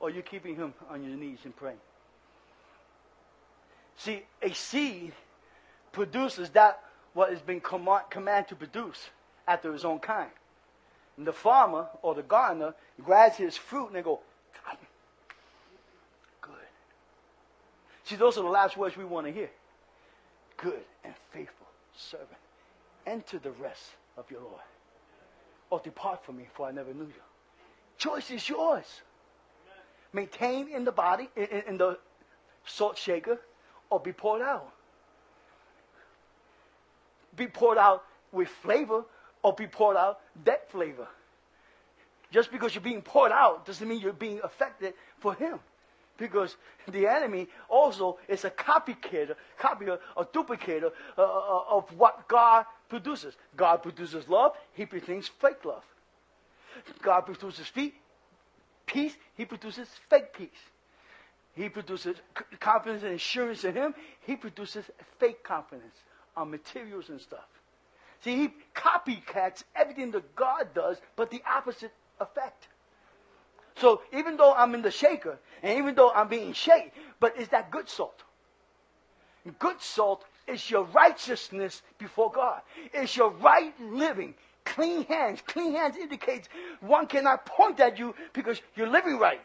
Or 0.00 0.10
you're 0.10 0.18
you 0.18 0.22
keeping 0.22 0.54
him 0.54 0.74
on 0.88 1.02
your 1.02 1.16
knees 1.16 1.38
and 1.44 1.54
praying? 1.54 1.78
See, 3.96 4.22
a 4.42 4.52
seed 4.54 5.12
produces 5.92 6.50
that 6.50 6.80
what 7.14 7.30
has 7.30 7.40
been 7.40 7.60
command, 7.60 8.04
commanded 8.10 8.48
to 8.50 8.54
produce 8.54 9.08
after 9.48 9.72
his 9.72 9.84
own 9.84 9.98
kind. 9.98 10.30
And 11.16 11.26
the 11.26 11.32
farmer 11.32 11.88
or 12.02 12.14
the 12.14 12.22
gardener 12.22 12.74
grabs 13.04 13.36
his 13.36 13.56
fruit 13.56 13.88
and 13.88 13.96
they 13.96 14.02
go, 14.02 14.20
good. 16.40 16.54
See, 18.04 18.14
those 18.14 18.38
are 18.38 18.42
the 18.42 18.48
last 18.48 18.76
words 18.76 18.96
we 18.96 19.04
want 19.04 19.26
to 19.26 19.32
hear. 19.32 19.50
Good 20.56 20.84
and 21.04 21.12
faithful 21.32 21.66
servant. 21.96 22.28
Enter 23.04 23.38
the 23.38 23.50
rest 23.52 23.90
of 24.16 24.30
your 24.30 24.40
Lord. 24.40 24.60
Or 25.70 25.80
depart 25.80 26.24
from 26.24 26.36
me, 26.36 26.46
for 26.54 26.66
I 26.66 26.70
never 26.70 26.94
knew 26.94 27.04
you. 27.04 27.22
Choice 27.96 28.30
is 28.30 28.48
yours. 28.48 28.84
Maintain 30.12 30.68
in 30.68 30.84
the 30.84 30.92
body, 30.92 31.28
in, 31.36 31.62
in 31.66 31.78
the 31.78 31.98
salt 32.64 32.96
shaker, 32.98 33.38
or 33.90 34.00
be 34.00 34.12
poured 34.12 34.42
out. 34.42 34.72
Be 37.36 37.46
poured 37.46 37.78
out 37.78 38.04
with 38.32 38.48
flavor 38.62 39.04
or 39.42 39.52
be 39.52 39.66
poured 39.66 39.96
out 39.96 40.20
dead 40.44 40.60
flavor. 40.68 41.08
Just 42.32 42.52
because 42.52 42.74
you're 42.74 42.82
being 42.82 43.02
poured 43.02 43.32
out 43.32 43.64
doesn't 43.64 43.88
mean 43.88 44.00
you're 44.00 44.12
being 44.12 44.40
affected 44.42 44.94
for 45.20 45.34
him. 45.34 45.58
Because 46.18 46.56
the 46.88 47.06
enemy 47.06 47.46
also 47.68 48.18
is 48.26 48.44
a 48.44 48.50
copycat, 48.50 49.34
copier, 49.56 49.98
a 50.16 50.24
duplicator 50.24 50.90
uh, 51.16 51.22
uh, 51.22 51.64
of 51.70 51.84
what 51.96 52.26
God 52.26 52.66
produces. 52.88 53.36
God 53.56 53.82
produces 53.82 54.28
love, 54.28 54.52
he 54.72 54.84
produces 54.84 55.30
fake 55.40 55.64
love. 55.64 55.84
God 57.02 57.20
produces 57.20 57.66
peace, 58.88 59.14
he 59.36 59.44
produces 59.44 59.88
fake 60.10 60.32
peace. 60.32 60.48
He 61.54 61.68
produces 61.68 62.16
confidence 62.60 63.02
and 63.04 63.14
assurance 63.14 63.64
in 63.64 63.74
him. 63.74 63.94
He 64.20 64.36
produces 64.36 64.84
fake 65.18 65.44
confidence 65.44 65.94
on 66.36 66.50
materials 66.50 67.08
and 67.08 67.20
stuff. 67.20 67.46
See, 68.24 68.36
he 68.36 68.54
copycats 68.74 69.62
everything 69.76 70.10
that 70.12 70.34
God 70.34 70.68
does, 70.74 70.98
but 71.16 71.30
the 71.30 71.42
opposite 71.46 71.92
effect. 72.20 72.68
So 73.76 74.02
even 74.12 74.36
though 74.36 74.52
I'm 74.52 74.74
in 74.74 74.82
the 74.82 74.90
shaker, 74.90 75.38
and 75.62 75.78
even 75.78 75.94
though 75.94 76.10
I'm 76.10 76.28
being 76.28 76.52
shaked, 76.52 76.96
but 77.20 77.36
is 77.38 77.48
that 77.48 77.70
good 77.70 77.88
salt? 77.88 78.22
Good 79.58 79.80
salt 79.80 80.24
is 80.46 80.68
your 80.70 80.84
righteousness 80.84 81.82
before 81.98 82.30
God. 82.30 82.60
It's 82.92 83.16
your 83.16 83.30
right 83.30 83.74
living. 83.80 84.34
Clean 84.74 85.04
hands. 85.04 85.40
Clean 85.46 85.72
hands 85.72 85.96
indicates 85.96 86.48
one 86.80 87.06
cannot 87.06 87.46
point 87.46 87.80
at 87.80 87.98
you 87.98 88.14
because 88.32 88.60
you're 88.76 88.88
living 88.88 89.18
right. 89.18 89.40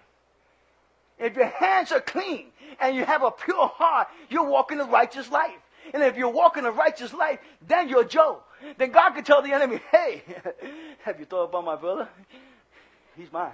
If 1.19 1.35
your 1.35 1.47
hands 1.47 1.91
are 1.91 2.01
clean 2.01 2.47
and 2.79 2.95
you 2.95 3.05
have 3.05 3.23
a 3.23 3.31
pure 3.31 3.67
heart, 3.67 4.07
you're 4.29 4.49
walking 4.49 4.79
a 4.79 4.85
righteous 4.85 5.29
life. 5.29 5.51
And 5.93 6.01
if 6.03 6.17
you're 6.17 6.29
walking 6.29 6.65
a 6.65 6.71
righteous 6.71 7.13
life, 7.13 7.39
then 7.67 7.89
you're 7.89 8.03
Job. 8.03 8.41
Then 8.77 8.91
God 8.91 9.11
can 9.11 9.23
tell 9.23 9.41
the 9.41 9.53
enemy, 9.53 9.79
hey, 9.91 10.23
have 11.03 11.19
you 11.19 11.25
thought 11.25 11.45
about 11.45 11.65
my 11.65 11.75
brother? 11.75 12.07
He's 13.15 13.31
mine. 13.31 13.51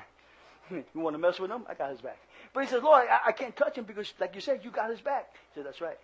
You 0.94 1.02
want 1.02 1.16
to 1.16 1.18
mess 1.18 1.40
with 1.40 1.50
him? 1.50 1.64
I 1.68 1.74
got 1.74 1.90
his 1.90 2.00
back. 2.00 2.20
But 2.54 2.62
he 2.62 2.70
says, 2.70 2.84
Lord, 2.84 3.08
I, 3.10 3.30
I 3.30 3.32
can't 3.32 3.56
touch 3.56 3.76
him 3.76 3.86
because, 3.86 4.14
like 4.20 4.36
you 4.36 4.42
said, 4.42 4.62
you 4.64 4.70
got 4.70 4.92
his 4.92 5.02
back. 5.02 5.34
He 5.34 5.60
said, 5.60 5.66
that's 5.66 5.82
right. 5.82 5.98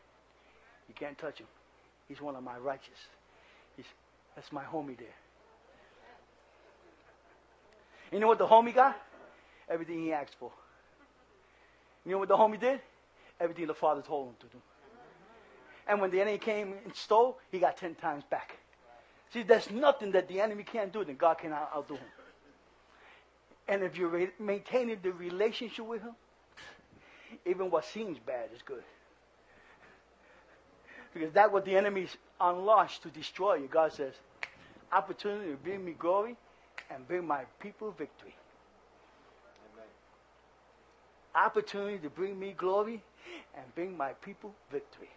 You 0.88 0.95
can't 0.95 1.16
touch 1.20 1.38
him. 1.38 1.45
He's 2.07 2.20
one 2.20 2.36
of 2.36 2.43
my 2.43 2.57
righteous. 2.57 2.97
He's, 3.76 3.86
that's 4.36 4.51
my 4.51 4.63
homie 4.63 4.97
there. 4.97 5.07
You 8.12 8.20
know 8.20 8.28
what 8.28 8.38
the 8.38 8.47
homie 8.47 8.74
got? 8.74 8.99
Everything 9.70 9.99
he 9.99 10.14
asked 10.14 10.36
for. 10.39 10.51
You 12.06 12.12
know 12.12 12.20
what 12.20 12.28
the 12.28 12.38
homie 12.38 12.60
did? 12.60 12.80
Everything 13.39 13.68
the 13.68 13.74
father 13.74 14.01
told 14.01 14.30
him 14.30 14.36
to 14.41 14.45
do. 14.47 14.62
And 15.88 16.01
when 16.01 16.12
the 16.12 16.22
enemy 16.22 16.38
came 16.38 16.74
and 16.84 16.95
stole, 16.95 17.38
he 17.51 17.60
got 17.60 17.78
ten 17.78 17.95
times 17.95 18.24
back. 18.30 18.58
See, 19.34 19.43
there's 19.43 19.70
nothing 19.70 20.12
that 20.12 20.28
the 20.28 20.39
enemy 20.39 20.64
can't 20.64 20.93
do 20.93 21.03
that 21.03 21.18
God 21.18 21.38
cannot 21.39 21.72
outdo 21.76 21.95
him. 21.95 22.03
And 23.68 23.84
if 23.84 23.97
you're 23.97 24.10
re- 24.10 24.30
maintaining 24.39 24.99
the 25.01 25.12
relationship 25.12 25.86
with 25.86 26.01
him, 26.01 26.16
even 27.45 27.70
what 27.70 27.86
seems 27.86 28.18
bad 28.20 28.49
is 28.56 28.62
good. 28.62 28.84
Because 31.14 31.34
that's 31.34 31.51
what 31.51 31.66
the 31.66 31.76
enemy's 31.76 32.16
unleashed 32.39 33.03
to 33.03 33.10
destroy 33.10 33.56
you. 33.56 33.68
God 33.68 33.93
says, 33.93 34.14
opportunity 34.91 35.51
to 35.51 35.58
bring 35.58 35.84
me 35.84 35.93
glory 35.93 36.38
and 36.90 37.08
bring 37.08 37.26
my 37.26 37.44
people 37.60 37.92
victory. 37.98 38.36
Opportunity 41.36 41.98
to 42.00 42.10
bring 42.10 42.40
me 42.40 42.54
glory 42.58 43.04
and 43.58 43.76
bring 43.76 43.98
my 43.98 44.14
people 44.22 44.54
victory. 44.72 45.10